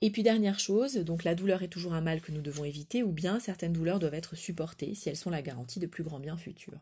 Et 0.00 0.10
puis 0.10 0.22
dernière 0.22 0.58
chose, 0.58 0.96
donc 0.96 1.24
la 1.24 1.34
douleur 1.34 1.62
est 1.62 1.68
toujours 1.68 1.92
un 1.92 2.00
mal 2.00 2.22
que 2.22 2.32
nous 2.32 2.40
devons 2.40 2.64
éviter, 2.64 3.02
ou 3.02 3.12
bien 3.12 3.38
certaines 3.38 3.74
douleurs 3.74 3.98
doivent 3.98 4.14
être 4.14 4.34
supportées 4.34 4.94
si 4.94 5.10
elles 5.10 5.16
sont 5.16 5.30
la 5.30 5.42
garantie 5.42 5.78
de 5.78 5.86
plus 5.86 6.02
grands 6.02 6.18
biens 6.18 6.38
futurs. 6.38 6.80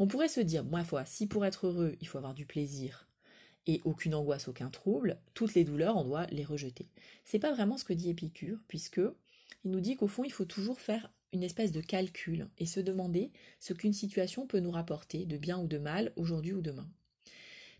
On 0.00 0.08
pourrait 0.08 0.28
se 0.28 0.40
dire, 0.40 0.64
moi 0.64 0.82
foi, 0.82 1.04
si 1.04 1.28
pour 1.28 1.46
être 1.46 1.68
heureux 1.68 1.96
il 2.00 2.08
faut 2.08 2.18
avoir 2.18 2.34
du 2.34 2.44
plaisir 2.44 3.06
et 3.66 3.80
aucune 3.84 4.14
angoisse, 4.14 4.48
aucun 4.48 4.68
trouble, 4.68 5.18
toutes 5.34 5.54
les 5.54 5.64
douleurs 5.64 5.96
on 5.96 6.04
doit 6.04 6.26
les 6.26 6.44
rejeter. 6.44 6.88
C'est 7.24 7.38
pas 7.38 7.52
vraiment 7.52 7.78
ce 7.78 7.84
que 7.84 7.92
dit 7.92 8.10
Épicure, 8.10 8.58
puisque 8.66 9.00
il 9.64 9.70
nous 9.70 9.80
dit 9.80 9.96
qu'au 9.96 10.08
fond, 10.08 10.24
il 10.24 10.32
faut 10.32 10.44
toujours 10.44 10.80
faire 10.80 11.12
une 11.32 11.42
espèce 11.42 11.72
de 11.72 11.80
calcul 11.80 12.48
et 12.58 12.66
se 12.66 12.80
demander 12.80 13.32
ce 13.58 13.72
qu'une 13.72 13.92
situation 13.92 14.46
peut 14.46 14.60
nous 14.60 14.70
rapporter 14.70 15.24
de 15.24 15.36
bien 15.36 15.58
ou 15.58 15.66
de 15.66 15.78
mal 15.78 16.12
aujourd'hui 16.16 16.52
ou 16.52 16.60
demain. 16.60 16.88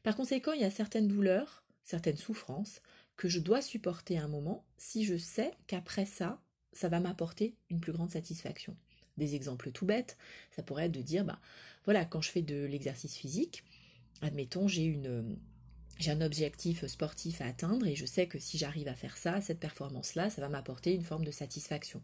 Par 0.02 0.16
conséquent, 0.16 0.52
il 0.52 0.62
y 0.62 0.64
a 0.64 0.70
certaines 0.70 1.08
douleurs, 1.08 1.64
certaines 1.84 2.16
souffrances 2.16 2.80
que 3.16 3.28
je 3.28 3.40
dois 3.40 3.62
supporter 3.62 4.18
à 4.18 4.24
un 4.24 4.28
moment 4.28 4.64
si 4.78 5.04
je 5.04 5.16
sais 5.16 5.52
qu'après 5.66 6.06
ça, 6.06 6.40
ça 6.72 6.88
va 6.88 7.00
m'apporter 7.00 7.54
une 7.68 7.80
plus 7.80 7.92
grande 7.92 8.10
satisfaction. 8.10 8.76
Des 9.18 9.34
exemples 9.34 9.70
tout 9.70 9.84
bêtes, 9.84 10.16
ça 10.50 10.62
pourrait 10.62 10.86
être 10.86 10.92
de 10.92 11.02
dire, 11.02 11.24
bah 11.24 11.38
voilà, 11.84 12.04
quand 12.04 12.22
je 12.22 12.30
fais 12.30 12.42
de 12.42 12.64
l'exercice 12.64 13.14
physique, 13.14 13.64
admettons, 14.22 14.68
j'ai 14.68 14.84
une 14.84 15.36
j'ai 15.98 16.10
un 16.10 16.20
objectif 16.20 16.86
sportif 16.86 17.40
à 17.40 17.46
atteindre 17.46 17.86
et 17.86 17.94
je 17.94 18.06
sais 18.06 18.26
que 18.26 18.38
si 18.38 18.58
j'arrive 18.58 18.88
à 18.88 18.94
faire 18.94 19.16
ça, 19.16 19.40
cette 19.40 19.60
performance-là, 19.60 20.30
ça 20.30 20.40
va 20.40 20.48
m'apporter 20.48 20.94
une 20.94 21.04
forme 21.04 21.24
de 21.24 21.30
satisfaction. 21.30 22.02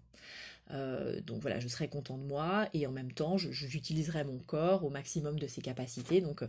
Euh, 0.71 1.21
donc 1.23 1.41
voilà, 1.41 1.61
je 1.61 1.69
serai 1.69 1.89
content 1.89 2.19
de 2.19 2.25
moi 2.25 2.69
et 2.75 2.87
en 2.87 2.93
même 2.93 3.13
temps, 3.13 3.39
j'utiliserai 3.39 4.25
mon 4.25 4.39
corps 4.39 4.85
au 4.85 4.91
maximum 4.91 5.39
de 5.39 5.47
ses 5.47 5.63
capacités. 5.63 6.21
Donc 6.21 6.43
euh, 6.43 6.49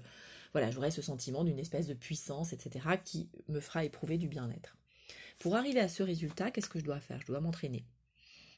voilà, 0.54 0.72
j'aurai 0.72 0.92
ce 0.92 1.02
sentiment 1.02 1.44
d'une 1.44 1.60
espèce 1.60 1.88
de 1.88 1.94
puissance, 1.94 2.54
etc., 2.54 2.86
qui 3.04 3.30
me 3.48 3.60
fera 3.60 3.86
éprouver 3.86 4.18
du 4.18 4.28
bien-être. 4.28 4.78
Pour 5.40 5.56
arriver 5.56 5.80
à 5.80 5.88
ce 5.88 6.04
résultat, 6.04 6.52
qu'est-ce 6.52 6.70
que 6.70 6.80
je 6.80 6.84
dois 6.84 7.00
faire? 7.00 7.22
Je 7.22 7.28
dois 7.28 7.40
m'entraîner. 7.40 7.86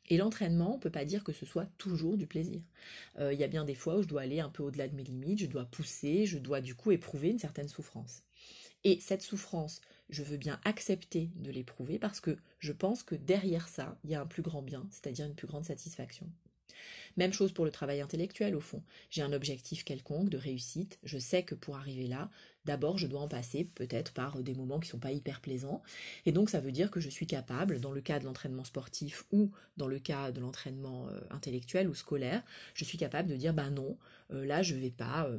Et 0.10 0.18
l'entraînement, 0.18 0.74
on 0.74 0.78
ne 0.78 0.82
peut 0.82 0.90
pas 0.90 1.06
dire 1.06 1.24
que 1.24 1.32
ce 1.32 1.46
soit 1.46 1.68
toujours 1.78 2.18
du 2.18 2.26
plaisir. 2.26 2.62
Euh, 3.20 3.34
il 3.34 3.40
y 3.40 3.44
a 3.44 3.48
bien 3.48 3.64
des 3.64 3.76
fois 3.76 3.98
où 3.98 4.02
je 4.02 4.08
dois 4.08 4.22
aller 4.22 4.40
un 4.40 4.50
peu 4.50 4.64
au-delà 4.64 4.88
de 4.88 4.96
mes 4.96 5.04
limites, 5.04 5.40
je 5.40 5.46
dois 5.46 5.66
pousser, 5.66 6.26
je 6.26 6.40
dois 6.40 6.60
du 6.60 6.76
coup 6.76 6.92
éprouver 6.92 7.30
une 7.30 7.40
certaine 7.40 7.70
souffrance. 7.70 8.24
Et 8.84 9.00
cette 9.00 9.22
souffrance, 9.22 9.82
je 10.10 10.24
veux 10.24 10.38
bien 10.38 10.60
accepter 10.66 11.30
de 11.36 11.52
l'éprouver 11.52 12.00
parce 12.00 12.20
que 12.20 12.38
je 12.60 12.72
pense 12.72 13.04
que 13.04 13.16
derrière 13.16 13.68
ça, 13.68 13.98
il 14.04 14.10
y 14.10 14.16
a 14.16 14.22
un 14.22 14.26
plus 14.26 14.42
grand 14.42 14.62
bien, 14.62 14.88
c'est-à-dire 14.90 15.26
une 15.26 15.36
plus 15.36 15.48
grande 15.48 15.66
satisfaction. 15.66 16.30
Même 17.18 17.34
chose 17.34 17.52
pour 17.52 17.66
le 17.66 17.72
travail 17.72 18.02
intellectuel 18.02 18.56
au 18.56 18.62
fond. 18.62 18.82
J'ai 19.10 19.22
un 19.22 19.34
objectif 19.34 19.84
quelconque 19.84 20.30
de 20.30 20.38
réussite, 20.38 21.00
je 21.04 21.18
sais 21.18 21.44
que 21.44 21.56
pour 21.56 21.76
arriver 21.76 22.08
là, 22.08 22.30
d'abord 22.66 22.98
je 22.98 23.08
dois 23.08 23.22
en 23.22 23.28
passer 23.28 23.66
peut-être 23.66 24.14
par 24.14 24.42
des 24.42 24.56
moments 24.56 24.80
qui 24.80 24.88
ne 24.88 24.92
sont 24.92 25.00
pas 25.00 25.12
hyper 25.12 25.42
plaisants, 25.42 25.82
et 26.26 26.32
donc 26.32 26.50
ça 26.50 26.60
veut 26.60 26.72
dire 26.72 26.90
que 26.90 27.00
je 27.00 27.10
suis 27.10 27.28
capable, 27.28 27.80
dans 27.80 27.92
le 27.92 28.02
cas 28.02 28.20
de 28.20 28.26
l'entraînement 28.26 28.64
sportif 28.64 29.26
ou 29.32 29.52
dans 29.78 29.88
le 29.88 30.00
cas 30.00 30.32
de 30.32 30.40
l'entraînement 30.40 31.08
euh, 31.10 31.20
intellectuel 31.30 31.88
ou 31.88 31.94
scolaire, 31.94 32.44
je 32.74 32.86
suis 32.86 32.98
capable 32.98 33.30
de 33.30 33.36
dire 33.36 33.54
bah 33.54 33.70
non, 33.70 33.98
euh, 34.32 34.46
là 34.46 34.64
je 34.64 34.76
vais 34.76 34.92
pas 34.92 35.28
euh, 35.28 35.38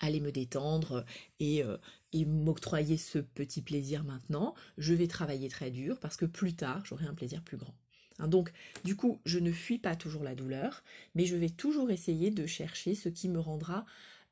aller 0.00 0.20
me 0.20 0.32
détendre 0.32 1.04
et, 1.40 1.62
euh, 1.62 1.78
et 2.12 2.24
m'octroyer 2.24 2.96
ce 2.96 3.18
petit 3.18 3.62
plaisir 3.62 4.04
maintenant. 4.04 4.54
Je 4.78 4.94
vais 4.94 5.06
travailler 5.06 5.48
très 5.48 5.70
dur 5.70 5.98
parce 6.00 6.16
que 6.16 6.26
plus 6.26 6.54
tard, 6.54 6.84
j'aurai 6.84 7.06
un 7.06 7.14
plaisir 7.14 7.42
plus 7.42 7.56
grand. 7.56 7.74
Hein, 8.18 8.28
donc, 8.28 8.52
du 8.84 8.96
coup, 8.96 9.20
je 9.24 9.38
ne 9.38 9.52
fuis 9.52 9.78
pas 9.78 9.96
toujours 9.96 10.24
la 10.24 10.34
douleur, 10.34 10.82
mais 11.14 11.26
je 11.26 11.36
vais 11.36 11.50
toujours 11.50 11.90
essayer 11.90 12.30
de 12.30 12.46
chercher 12.46 12.94
ce 12.94 13.08
qui 13.08 13.28
me 13.28 13.38
rendra 13.38 13.84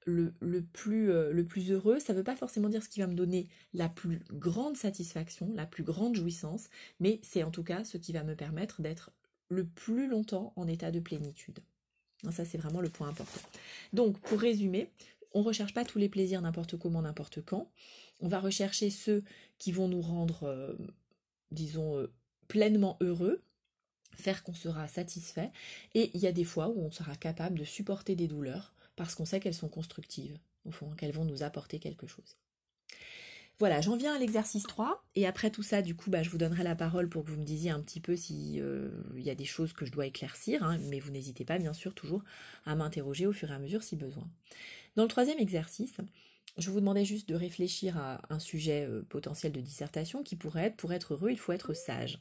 le, 0.07 0.33
plus, 0.73 1.11
euh, 1.11 1.33
le 1.33 1.45
plus 1.45 1.71
heureux. 1.71 2.01
Ça 2.01 2.13
ne 2.13 2.19
veut 2.19 2.25
pas 2.25 2.37
forcément 2.37 2.69
dire 2.69 2.83
ce 2.83 2.89
qui 2.89 3.01
va 3.01 3.07
me 3.07 3.15
donner 3.15 3.49
la 3.75 3.89
plus 3.89 4.21
grande 4.33 4.77
satisfaction, 4.77 5.53
la 5.55 5.67
plus 5.67 5.83
grande 5.83 6.17
jouissance, 6.17 6.69
mais 7.01 7.21
c'est 7.23 7.43
en 7.43 7.51
tout 7.51 7.63
cas 7.63 7.85
ce 7.85 7.99
qui 7.99 8.13
va 8.13 8.25
me 8.25 8.35
permettre 8.35 8.83
d'être 8.83 9.11
le 9.49 9.65
plus 9.65 10.09
longtemps 10.09 10.53
en 10.57 10.67
état 10.67 10.91
de 10.91 11.01
plénitude. 11.01 11.59
Hein, 12.25 12.31
ça, 12.31 12.45
c'est 12.45 12.59
vraiment 12.59 12.81
le 12.81 12.89
point 12.89 13.09
important. 13.09 13.41
Donc, 13.93 14.19
pour 14.21 14.41
résumer, 14.41 14.91
on 15.33 15.41
ne 15.41 15.47
recherche 15.47 15.75
pas 15.75 15.85
tous 15.85 15.99
les 15.99 16.09
plaisirs 16.09 16.43
n'importe 16.43 16.77
comment, 16.77 17.03
n'importe 17.03 17.43
quand. 17.43 17.71
On 18.21 18.29
va 18.29 18.41
rechercher 18.41 18.91
ceux 18.91 19.23
qui 19.59 19.73
vont 19.73 19.89
nous 19.89 20.03
rendre, 20.03 20.45
euh, 20.45 20.75
disons, 21.51 21.97
euh, 21.97 22.13
pleinement 22.49 22.97
heureux, 23.01 23.43
faire 24.17 24.43
qu'on 24.43 24.55
sera 24.55 24.89
satisfait. 24.89 25.53
Et 25.95 26.11
il 26.15 26.21
y 26.21 26.27
a 26.27 26.33
des 26.33 26.45
fois 26.45 26.69
où 26.69 26.81
on 26.81 26.91
sera 26.91 27.15
capable 27.17 27.59
de 27.59 27.65
supporter 27.65 28.17
des 28.17 28.29
douleurs 28.29 28.75
parce 28.97 29.15
qu'on 29.15 29.25
sait 29.25 29.41
qu'elles 29.41 29.55
sont 29.55 29.69
constructives, 29.69 30.39
au 30.65 30.71
fond, 30.71 30.91
qu'elles 30.91 31.13
vont 31.13 31.25
nous 31.25 31.43
apporter 31.43 31.79
quelque 31.79 32.07
chose. 32.07 32.37
Voilà, 33.61 33.83
j'en 33.83 33.95
viens 33.95 34.15
à 34.15 34.19
l'exercice 34.19 34.63
3, 34.63 35.05
et 35.17 35.27
après 35.27 35.51
tout 35.51 35.63
ça, 35.63 35.83
du 35.83 35.95
coup, 35.95 36.09
bah, 36.09 36.23
je 36.23 36.31
vous 36.31 36.39
donnerai 36.39 36.63
la 36.63 36.75
parole 36.75 37.11
pour 37.11 37.23
que 37.23 37.31
vous 37.31 37.37
me 37.37 37.45
disiez 37.45 37.71
un 37.71 37.81
petit 37.81 38.01
peu 38.01 38.17
s'il 38.17 38.59
euh, 38.63 38.89
y 39.17 39.29
a 39.29 39.35
des 39.35 39.45
choses 39.45 39.75
que 39.75 39.85
je 39.85 39.93
dois 39.93 40.07
éclaircir, 40.07 40.65
hein, 40.65 40.79
mais 40.89 40.99
vous 40.99 41.11
n'hésitez 41.11 41.45
pas, 41.45 41.59
bien 41.59 41.75
sûr, 41.75 41.95
toujours 41.95 42.25
à 42.65 42.75
m'interroger 42.75 43.27
au 43.27 43.33
fur 43.33 43.51
et 43.51 43.55
à 43.55 43.59
mesure 43.59 43.83
si 43.83 43.97
besoin. 43.97 44.27
Dans 44.97 45.03
le 45.03 45.11
troisième 45.11 45.39
exercice, 45.39 45.99
je 46.57 46.71
vous 46.71 46.81
demandais 46.81 47.05
juste 47.05 47.29
de 47.29 47.35
réfléchir 47.35 47.99
à 47.99 48.23
un 48.31 48.39
sujet 48.39 48.87
euh, 48.89 49.03
potentiel 49.03 49.53
de 49.53 49.61
dissertation 49.61 50.23
qui 50.23 50.37
pourrait 50.37 50.69
être, 50.69 50.77
pour 50.77 50.95
être 50.95 51.13
heureux, 51.13 51.31
il 51.31 51.39
faut 51.39 51.53
être 51.53 51.75
sage. 51.75 52.19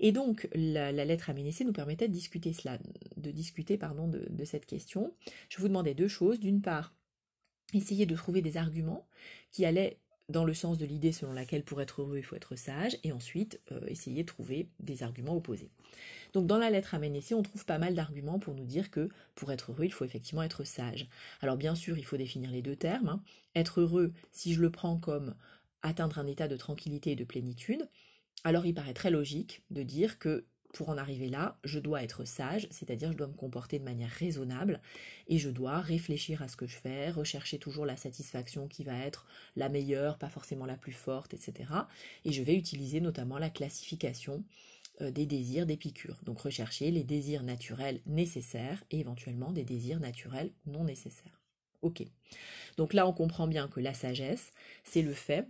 Et 0.00 0.10
donc, 0.10 0.48
la, 0.52 0.90
lettre 0.90 1.30
à 1.30 1.32
Ménécée 1.32 1.62
nous 1.62 1.72
permettait 1.72 2.08
de 2.08 2.12
discuter 2.12 2.52
cela, 2.52 2.76
de 3.16 3.30
discuter, 3.30 3.78
pardon, 3.78 4.08
de, 4.08 4.26
de 4.28 4.44
cette 4.44 4.66
question. 4.66 5.14
Je 5.48 5.58
vous 5.58 5.68
demandais 5.68 5.94
deux 5.94 6.08
choses. 6.08 6.40
D'une 6.40 6.60
part, 6.60 6.92
essayer 7.72 8.04
de 8.04 8.16
trouver 8.16 8.42
des 8.42 8.56
arguments 8.56 9.06
qui 9.52 9.64
allaient 9.64 9.96
dans 10.30 10.44
le 10.44 10.54
sens 10.54 10.78
de 10.78 10.86
l'idée 10.86 11.12
selon 11.12 11.32
laquelle 11.32 11.64
pour 11.64 11.82
être 11.82 12.02
heureux, 12.02 12.18
il 12.18 12.22
faut 12.22 12.36
être 12.36 12.56
sage, 12.56 12.96
et 13.02 13.12
ensuite 13.12 13.60
euh, 13.72 13.80
essayer 13.86 14.22
de 14.22 14.28
trouver 14.28 14.68
des 14.78 15.02
arguments 15.02 15.36
opposés. 15.36 15.70
Donc 16.32 16.46
dans 16.46 16.58
la 16.58 16.70
lettre 16.70 16.94
à 16.94 16.98
Ménécée, 16.98 17.34
on 17.34 17.42
trouve 17.42 17.64
pas 17.64 17.78
mal 17.78 17.94
d'arguments 17.94 18.38
pour 18.38 18.54
nous 18.54 18.64
dire 18.64 18.90
que 18.90 19.08
pour 19.34 19.50
être 19.50 19.72
heureux, 19.72 19.84
il 19.84 19.92
faut 19.92 20.04
effectivement 20.04 20.42
être 20.42 20.64
sage. 20.64 21.08
Alors 21.40 21.56
bien 21.56 21.74
sûr, 21.74 21.98
il 21.98 22.04
faut 22.04 22.16
définir 22.16 22.50
les 22.50 22.62
deux 22.62 22.76
termes. 22.76 23.08
Hein. 23.08 23.22
Être 23.56 23.80
heureux, 23.80 24.12
si 24.30 24.54
je 24.54 24.60
le 24.60 24.70
prends 24.70 24.96
comme 24.96 25.34
atteindre 25.82 26.18
un 26.18 26.26
état 26.26 26.46
de 26.46 26.56
tranquillité 26.56 27.12
et 27.12 27.16
de 27.16 27.24
plénitude, 27.24 27.88
alors 28.44 28.66
il 28.66 28.74
paraît 28.74 28.94
très 28.94 29.10
logique 29.10 29.62
de 29.70 29.82
dire 29.82 30.18
que 30.18 30.46
pour 30.72 30.88
en 30.88 30.98
arriver 30.98 31.28
là, 31.28 31.58
je 31.64 31.78
dois 31.78 32.02
être 32.02 32.24
sage, 32.24 32.68
c'est-à-dire 32.70 33.12
je 33.12 33.16
dois 33.16 33.26
me 33.26 33.34
comporter 33.34 33.78
de 33.78 33.84
manière 33.84 34.10
raisonnable 34.10 34.80
et 35.28 35.38
je 35.38 35.50
dois 35.50 35.80
réfléchir 35.80 36.42
à 36.42 36.48
ce 36.48 36.56
que 36.56 36.66
je 36.66 36.76
fais, 36.76 37.10
rechercher 37.10 37.58
toujours 37.58 37.86
la 37.86 37.96
satisfaction 37.96 38.68
qui 38.68 38.84
va 38.84 38.96
être 38.98 39.26
la 39.56 39.68
meilleure, 39.68 40.18
pas 40.18 40.28
forcément 40.28 40.66
la 40.66 40.76
plus 40.76 40.92
forte, 40.92 41.34
etc. 41.34 41.72
Et 42.24 42.32
je 42.32 42.42
vais 42.42 42.54
utiliser 42.54 43.00
notamment 43.00 43.38
la 43.38 43.50
classification 43.50 44.44
euh, 45.00 45.10
des 45.10 45.26
désirs 45.26 45.66
d'Épicure. 45.66 46.20
Donc 46.24 46.40
rechercher 46.40 46.90
les 46.90 47.04
désirs 47.04 47.42
naturels 47.42 48.00
nécessaires 48.06 48.84
et 48.90 49.00
éventuellement 49.00 49.52
des 49.52 49.64
désirs 49.64 50.00
naturels 50.00 50.52
non 50.66 50.84
nécessaires. 50.84 51.40
Ok. 51.82 52.02
Donc 52.76 52.92
là, 52.92 53.06
on 53.06 53.12
comprend 53.12 53.46
bien 53.46 53.68
que 53.68 53.80
la 53.80 53.94
sagesse, 53.94 54.50
c'est 54.84 55.02
le 55.02 55.14
fait 55.14 55.48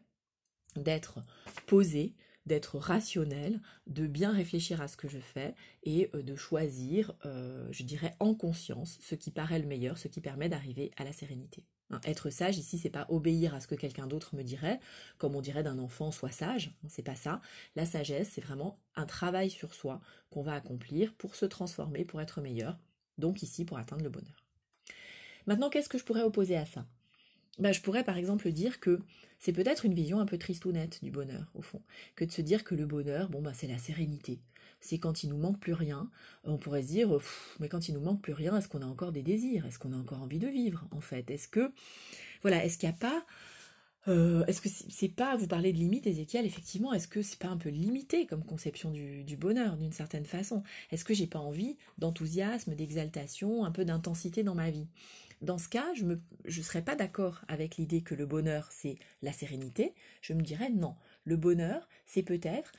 d'être 0.77 1.19
posé, 1.67 2.15
d'être 2.47 2.79
rationnel, 2.79 3.61
de 3.87 4.07
bien 4.07 4.33
réfléchir 4.33 4.81
à 4.81 4.89
ce 4.89 4.97
que 4.97 5.09
je 5.09 5.19
fais 5.19 5.55
et 5.83 6.11
euh, 6.15 6.23
de 6.23 6.37
choisir, 6.37 7.15
euh, 7.25 7.69
je 7.71 7.83
dirais, 7.83 8.15
en 8.19 8.35
conscience 8.35 8.99
ce 9.01 9.15
qui 9.15 9.31
paraît 9.31 9.59
le 9.59 9.67
meilleur, 9.67 9.99
ce 9.99 10.09
qui 10.09 10.21
permet 10.21 10.49
d'arriver 10.49 10.91
à 10.97 11.05
la 11.05 11.13
sérénité. 11.13 11.65
Hein, 11.91 12.01
être 12.05 12.31
sage 12.31 12.57
ici, 12.57 12.79
c'est 12.79 12.91
pas 12.91 13.07
obéir 13.09 13.55
à 13.55 13.61
ce 13.61 13.67
que 13.67 13.75
quelqu'un 13.75 14.07
d'autre 14.07 14.35
me 14.37 14.43
dirait, 14.43 14.81
comme 15.19 15.35
on 15.35 15.41
dirait 15.41 15.65
d'un 15.65 15.79
enfant 15.79 16.13
soit 16.13 16.31
sage, 16.31 16.73
hein, 16.85 16.89
c'est 16.89 17.03
pas 17.03 17.17
ça. 17.17 17.41
La 17.75 17.85
sagesse, 17.85 18.31
c'est 18.33 18.41
vraiment 18.41 18.79
un 18.95 19.07
travail 19.07 19.51
sur 19.51 19.75
soi 19.75 20.01
qu'on 20.31 20.43
va 20.43 20.55
accomplir 20.55 21.15
pour 21.15 21.35
se 21.35 21.47
transformer, 21.47 22.05
pour 22.05 22.21
être 22.21 22.41
meilleur, 22.41 22.79
donc 23.19 23.43
ici 23.43 23.65
pour 23.65 23.79
atteindre 23.79 24.05
le 24.05 24.11
bonheur. 24.11 24.47
Maintenant, 25.47 25.69
qu'est-ce 25.69 25.89
que 25.89 25.99
je 25.99 26.05
pourrais 26.05 26.23
opposer 26.23 26.57
à 26.57 26.67
ça? 26.67 26.87
Ben, 27.61 27.73
Je 27.73 27.81
pourrais 27.81 28.05
par 28.05 28.17
exemple 28.17 28.51
dire 28.51 28.81
que 28.81 29.01
c'est 29.39 29.53
peut-être 29.53 29.85
une 29.87 29.95
vision 29.95 30.21
un 30.21 30.27
peu 30.27 30.39
tristounette 30.39 31.03
du 31.03 31.11
bonheur, 31.11 31.51
au 31.55 31.63
fond, 31.63 31.81
que 32.15 32.25
de 32.25 32.33
se 32.33 32.43
dire 32.43 32.65
que 32.65 32.75
le 32.75 32.87
bonheur, 32.87 33.29
bon, 33.31 33.41
ben, 33.41 33.53
c'est 33.55 33.69
la 33.69 33.79
sérénité. 33.79 34.41
C'est 34.81 34.99
quand 34.99 35.23
il 35.23 35.31
nous 35.31 35.37
manque 35.37 35.61
plus 35.61 35.75
rien. 35.75 36.11
On 36.45 36.57
pourrait 36.57 36.83
se 36.83 36.89
dire, 36.89 37.11
mais 37.59 37.69
quand 37.69 37.89
il 37.89 37.95
nous 37.95 38.01
manque 38.01 38.23
plus 38.23 38.33
rien, 38.33 38.57
est-ce 38.57 38.69
qu'on 38.69 38.83
a 38.83 38.87
encore 38.87 39.13
des 39.13 39.23
désirs? 39.23 39.67
Est-ce 39.67 39.79
qu'on 39.79 39.93
a 39.93 39.97
encore 39.97 40.23
envie 40.23 40.39
de 40.39 40.49
vivre, 40.49 40.87
en 40.91 41.01
fait? 41.01 41.31
Est-ce 41.31 41.49
que, 41.49 41.71
voilà, 42.43 42.65
est-ce 42.65 42.79
qu'il 42.79 42.89
n'y 42.89 42.95
a 42.95 42.99
pas 42.99 43.25
euh, 44.09 44.45
est-ce 44.47 44.61
que 44.61 44.69
c'est 44.69 45.09
pas, 45.09 45.37
vous 45.37 45.47
parlez 45.47 45.73
de 45.73 45.79
limite, 45.79 46.07
Ézéchiel, 46.07 46.47
effectivement, 46.47 46.93
est-ce 46.95 47.09
que 47.09 47.23
c'est 47.23 47.39
pas 47.39 47.49
un 47.49 47.59
peu 47.59 47.69
limité 47.69 48.27
comme 48.27 48.45
conception 48.45 48.91
du, 48.91 49.25
du 49.25 49.37
bonheur, 49.37 49.77
d'une 49.77 49.93
certaine 49.93 50.25
façon? 50.25 50.63
Est-ce 50.91 51.05
que 51.05 51.15
j'ai 51.15 51.27
pas 51.27 51.39
envie 51.39 51.77
d'enthousiasme, 51.99 52.75
d'exaltation, 52.75 53.65
un 53.65 53.71
peu 53.71 53.85
d'intensité 53.85 54.43
dans 54.43 54.55
ma 54.55 54.71
vie? 54.71 54.89
Dans 55.41 55.59
ce 55.59 55.69
cas, 55.69 55.87
je 55.95 56.05
ne 56.05 56.63
serais 56.63 56.83
pas 56.83 56.97
d'accord 56.97 57.45
avec 57.49 57.77
l'idée 57.77 58.03
que 58.03 58.15
le 58.15 58.27
bonheur, 58.27 58.69
c'est 58.71 58.99
la 59.23 59.33
sérénité. 59.33 59.95
Je 60.21 60.35
me 60.35 60.43
dirais 60.43 60.71
non. 60.71 60.97
Le 61.25 61.37
bonheur, 61.37 61.89
c'est 62.07 62.23
peut-être 62.23 62.73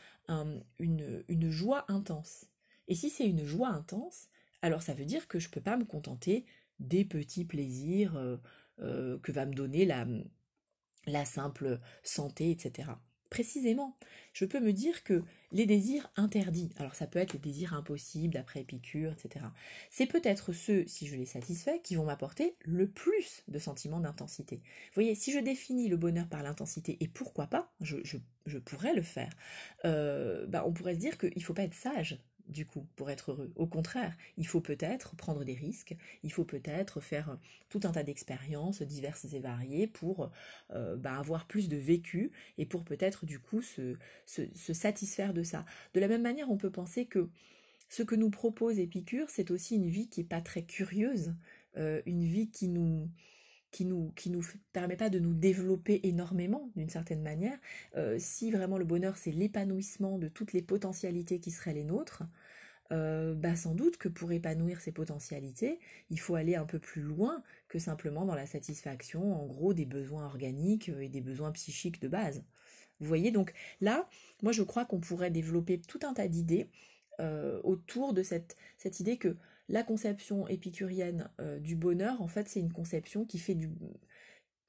une, 0.79 1.49
joie 1.49 1.85
intense. 1.87 2.45
Et 2.87 2.95
si 2.95 3.09
c'est 3.09 3.27
une 3.27 3.45
joie 3.45 3.69
intense, 3.69 4.29
alors 4.61 4.83
ça 4.83 4.93
veut 4.93 5.05
dire 5.05 5.27
que 5.27 5.39
je 5.39 5.47
ne 5.47 5.51
peux 5.51 5.61
pas 5.61 5.77
me 5.77 5.85
contenter 5.85 6.45
des 6.79 7.03
petits 7.03 7.45
plaisirs 7.45 8.15
euh, 8.15 8.37
euh, 8.79 9.19
que 9.19 9.31
va 9.31 9.45
me 9.45 9.53
donner 9.53 9.85
la 9.85 11.25
simple 11.25 11.79
santé, 12.03 12.51
etc 12.51 12.91
précisément. 13.31 13.97
Je 14.33 14.45
peux 14.45 14.59
me 14.59 14.73
dire 14.73 15.03
que 15.03 15.23
les 15.51 15.65
désirs 15.65 16.11
interdits, 16.15 16.69
alors 16.77 16.95
ça 16.95 17.07
peut 17.07 17.17
être 17.17 17.33
les 17.33 17.39
désirs 17.39 17.73
impossibles 17.73 18.37
après 18.37 18.61
Épicure, 18.61 19.11
etc. 19.13 19.45
C'est 19.89 20.05
peut-être 20.05 20.53
ceux, 20.53 20.85
si 20.85 21.07
je 21.07 21.15
les 21.15 21.25
satisfais, 21.25 21.79
qui 21.81 21.95
vont 21.95 22.05
m'apporter 22.05 22.55
le 22.63 22.87
plus 22.87 23.43
de 23.47 23.57
sentiments 23.57 23.99
d'intensité. 23.99 24.57
Vous 24.57 24.95
voyez, 24.95 25.15
si 25.15 25.31
je 25.31 25.39
définis 25.39 25.87
le 25.87 25.97
bonheur 25.97 26.27
par 26.27 26.43
l'intensité, 26.43 26.97
et 26.99 27.07
pourquoi 27.07 27.47
pas, 27.47 27.73
je, 27.81 28.17
pourrais 28.59 28.93
le 28.93 29.01
faire, 29.01 29.31
euh, 29.85 30.45
bah, 30.47 30.63
on 30.67 30.73
pourrait 30.73 30.95
se 30.95 30.99
dire 30.99 31.17
qu'il 31.17 31.33
ne 31.35 31.41
faut 31.41 31.53
pas 31.53 31.63
être 31.63 31.73
sage 31.73 32.19
du 32.51 32.65
coup, 32.65 32.85
pour 32.95 33.09
être 33.09 33.31
heureux. 33.31 33.51
Au 33.55 33.65
contraire, 33.65 34.15
il 34.37 34.45
faut 34.45 34.61
peut-être 34.61 35.15
prendre 35.15 35.43
des 35.43 35.53
risques, 35.53 35.95
il 36.23 36.31
faut 36.31 36.43
peut-être 36.43 36.99
faire 36.99 37.37
tout 37.69 37.79
un 37.83 37.91
tas 37.91 38.03
d'expériences 38.03 38.81
diverses 38.81 39.25
et 39.33 39.39
variées 39.39 39.87
pour 39.87 40.29
euh, 40.71 40.95
bah, 40.97 41.17
avoir 41.17 41.47
plus 41.47 41.69
de 41.69 41.77
vécu 41.77 42.31
et 42.57 42.65
pour 42.65 42.83
peut-être 42.83 43.25
du 43.25 43.39
coup 43.39 43.61
se, 43.61 43.95
satisfaire 44.25 45.33
de 45.33 45.43
ça. 45.43 45.65
De 45.93 45.99
la 45.99 46.07
même 46.07 46.21
manière, 46.21 46.51
on 46.51 46.57
peut 46.57 46.71
penser 46.71 47.05
que 47.05 47.29
ce 47.89 48.03
que 48.03 48.15
nous 48.15 48.29
propose 48.29 48.79
Épicure, 48.79 49.29
c'est 49.29 49.51
aussi 49.51 49.75
une 49.75 49.87
vie 49.87 50.07
qui 50.07 50.21
n'est 50.21 50.27
pas 50.27 50.41
très 50.41 50.63
curieuse, 50.63 51.33
euh, 51.77 52.01
une 52.05 52.23
vie 52.23 52.49
qui 52.49 52.67
nous 52.67 53.09
qui 53.71 53.85
nous 53.85 54.11
qui 54.15 54.29
nous 54.29 54.43
permet 54.73 54.97
pas 54.97 55.09
de 55.09 55.19
nous 55.19 55.33
développer 55.33 56.01
énormément 56.03 56.69
d'une 56.75 56.89
certaine 56.89 57.21
manière. 57.21 57.57
Euh, 57.97 58.17
si 58.19 58.51
vraiment 58.51 58.77
le 58.77 58.85
bonheur 58.85 59.17
c'est 59.17 59.31
l'épanouissement 59.31 60.17
de 60.17 60.27
toutes 60.27 60.53
les 60.53 60.61
potentialités 60.61 61.39
qui 61.39 61.51
seraient 61.51 61.73
les 61.73 61.83
nôtres, 61.83 62.23
euh, 62.91 63.33
bah 63.33 63.55
sans 63.55 63.73
doute 63.73 63.97
que 63.97 64.09
pour 64.09 64.31
épanouir 64.33 64.81
ces 64.81 64.91
potentialités, 64.91 65.79
il 66.09 66.19
faut 66.19 66.35
aller 66.35 66.55
un 66.55 66.65
peu 66.65 66.79
plus 66.79 67.01
loin 67.01 67.41
que 67.69 67.79
simplement 67.79 68.25
dans 68.25 68.35
la 68.35 68.45
satisfaction, 68.45 69.33
en 69.41 69.45
gros, 69.45 69.73
des 69.73 69.85
besoins 69.85 70.25
organiques 70.25 70.89
et 70.89 71.07
des 71.07 71.21
besoins 71.21 71.51
psychiques 71.53 72.01
de 72.01 72.09
base. 72.09 72.43
Vous 72.99 73.07
voyez, 73.07 73.31
donc 73.31 73.53
là, 73.79 74.09
moi 74.43 74.51
je 74.51 74.63
crois 74.63 74.85
qu'on 74.85 74.99
pourrait 74.99 75.31
développer 75.31 75.79
tout 75.79 75.99
un 76.03 76.13
tas 76.13 76.27
d'idées 76.27 76.69
euh, 77.19 77.59
autour 77.63 78.13
de 78.13 78.23
cette, 78.23 78.55
cette 78.77 78.99
idée 78.99 79.17
que 79.17 79.37
la 79.71 79.83
conception 79.83 80.47
épicurienne 80.47 81.29
euh, 81.39 81.59
du 81.59 81.75
bonheur, 81.75 82.21
en 82.21 82.27
fait, 82.27 82.47
c'est 82.47 82.59
une 82.59 82.73
conception 82.73 83.25
qui 83.25 83.39
fait 83.39 83.55
du 83.55 83.69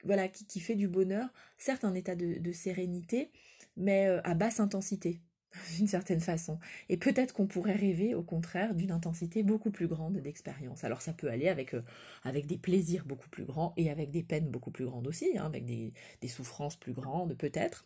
voilà, 0.03 0.27
qui, 0.27 0.59
fait 0.59 0.75
du 0.75 0.89
bonheur, 0.89 1.29
certes 1.57 1.85
un 1.85 1.93
état 1.93 2.15
de, 2.15 2.51
sérénité, 2.51 3.31
mais 3.77 4.07
à 4.25 4.33
basse 4.33 4.59
intensité 4.59 5.21
d'une 5.77 5.87
certaine 5.87 6.19
façon. 6.19 6.59
Et 6.89 6.97
peut-être 6.97 7.33
qu'on 7.33 7.47
pourrait 7.47 7.75
rêver, 7.75 8.15
au 8.15 8.23
contraire, 8.23 8.75
d'une 8.75 8.91
intensité 8.91 9.43
beaucoup 9.43 9.71
plus 9.71 9.87
grande 9.87 10.17
d'expérience. 10.17 10.83
Alors 10.83 11.01
ça 11.01 11.13
peut 11.13 11.29
aller 11.29 11.47
avec, 11.47 11.73
euh, 11.73 11.83
avec 12.23 12.47
des 12.47 12.57
plaisirs 12.57 13.05
beaucoup 13.05 13.29
plus 13.29 13.45
grands 13.45 13.73
et 13.77 13.89
avec 13.89 14.11
des 14.11 14.23
peines 14.23 14.49
beaucoup 14.49 14.71
plus 14.71 14.85
grandes 14.85 15.07
aussi, 15.07 15.37
hein, 15.37 15.45
avec 15.45 15.65
des, 15.65 15.93
souffrances 16.27 16.75
plus 16.75 16.93
grandes, 16.93 17.35
peut-être. 17.37 17.85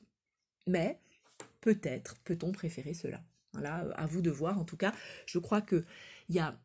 Mais 0.66 1.00
peut-être 1.62 2.18
peut-on 2.24 2.52
préférer 2.52 2.94
cela. 2.94 3.24
Là, 3.54 3.88
à 3.96 4.06
vous 4.06 4.22
de 4.22 4.30
voir. 4.30 4.60
En 4.60 4.66
tout 4.66 4.78
cas, 4.78 4.94
je 5.26 5.40
crois 5.40 5.62
qu'il 5.62 5.84
y 6.30 6.40
a 6.40 6.60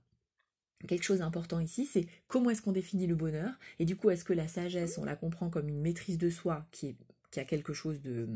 quelque 0.86 1.04
chose 1.04 1.18
d'important 1.18 1.60
ici, 1.60 1.86
c'est 1.86 2.06
comment 2.28 2.50
est-ce 2.50 2.62
qu'on 2.62 2.72
définit 2.72 3.06
le 3.06 3.14
bonheur, 3.14 3.52
et 3.78 3.84
du 3.84 3.96
coup, 3.96 4.10
est-ce 4.10 4.24
que 4.24 4.32
la 4.32 4.48
sagesse, 4.48 4.98
on 4.98 5.04
la 5.04 5.16
comprend 5.16 5.50
comme 5.50 5.68
une 5.68 5.80
maîtrise 5.80 6.18
de 6.18 6.30
soi 6.30 6.66
qui 6.70 6.96
a 7.36 7.44
quelque 7.44 7.72
chose 7.72 8.02
de, 8.02 8.28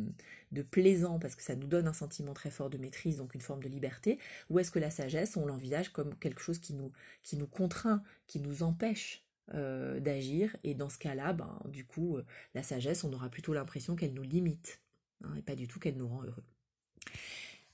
plaisant 0.71 1.19
parce 1.19 1.35
que 1.35 1.43
ça 1.43 1.55
nous 1.55 1.67
donne 1.67 1.87
un 1.87 1.93
sentiment 1.93 2.33
très 2.33 2.51
fort 2.51 2.71
de 2.71 2.79
maîtrise, 2.79 3.19
donc 3.19 3.35
une 3.35 3.41
forme 3.41 3.63
de 3.63 3.69
liberté, 3.69 4.19
ou 4.51 4.59
est-ce 4.59 4.71
que 4.71 4.79
la 4.79 4.91
sagesse, 4.91 5.37
on 5.37 5.47
l'envisage 5.47 5.91
comme 5.91 6.15
quelque 6.17 6.41
chose 6.41 6.59
qui 6.59 6.75
nous, 6.75 6.93
qui 7.23 7.37
nous 7.37 7.47
contraint, 7.47 8.03
qui 8.27 8.41
nous 8.41 8.63
empêche 8.63 9.25
euh, 9.55 10.01
d'agir, 10.01 10.57
et 10.65 10.75
dans 10.75 10.89
ce 10.89 10.99
cas-là, 10.99 11.33
ben, 11.33 11.61
du 11.67 11.85
coup, 11.85 12.17
euh, 12.17 12.25
la 12.55 12.63
sagesse, 12.63 13.05
on 13.05 13.13
aura 13.13 13.29
plutôt 13.29 13.53
l'impression 13.53 13.97
qu'elle 13.97 14.15
nous 14.15 14.23
limite, 14.23 14.81
hein, 15.25 15.35
et 15.37 15.43
pas 15.43 15.55
du 15.55 15.69
tout 15.69 15.79
qu'elle 15.79 15.97
nous 15.97 16.09
rend 16.09 16.23
heureux. 16.23 16.45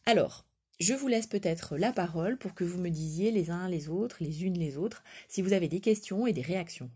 Alors, 0.04 0.44
je 0.82 0.94
vous 0.94 1.06
laisse 1.06 1.28
peut-être 1.28 1.76
la 1.76 1.92
parole 1.92 2.36
pour 2.36 2.54
que 2.54 2.64
vous 2.64 2.80
me 2.80 2.90
disiez 2.90 3.30
les 3.30 3.50
uns 3.50 3.68
les 3.68 3.88
autres, 3.88 4.16
les 4.20 4.44
unes 4.44 4.58
les 4.58 4.76
autres, 4.76 5.04
si 5.28 5.40
vous 5.40 5.52
avez 5.52 5.68
des 5.68 5.78
questions 5.78 6.26
et 6.26 6.32
des 6.32 6.42
réactions. 6.42 6.90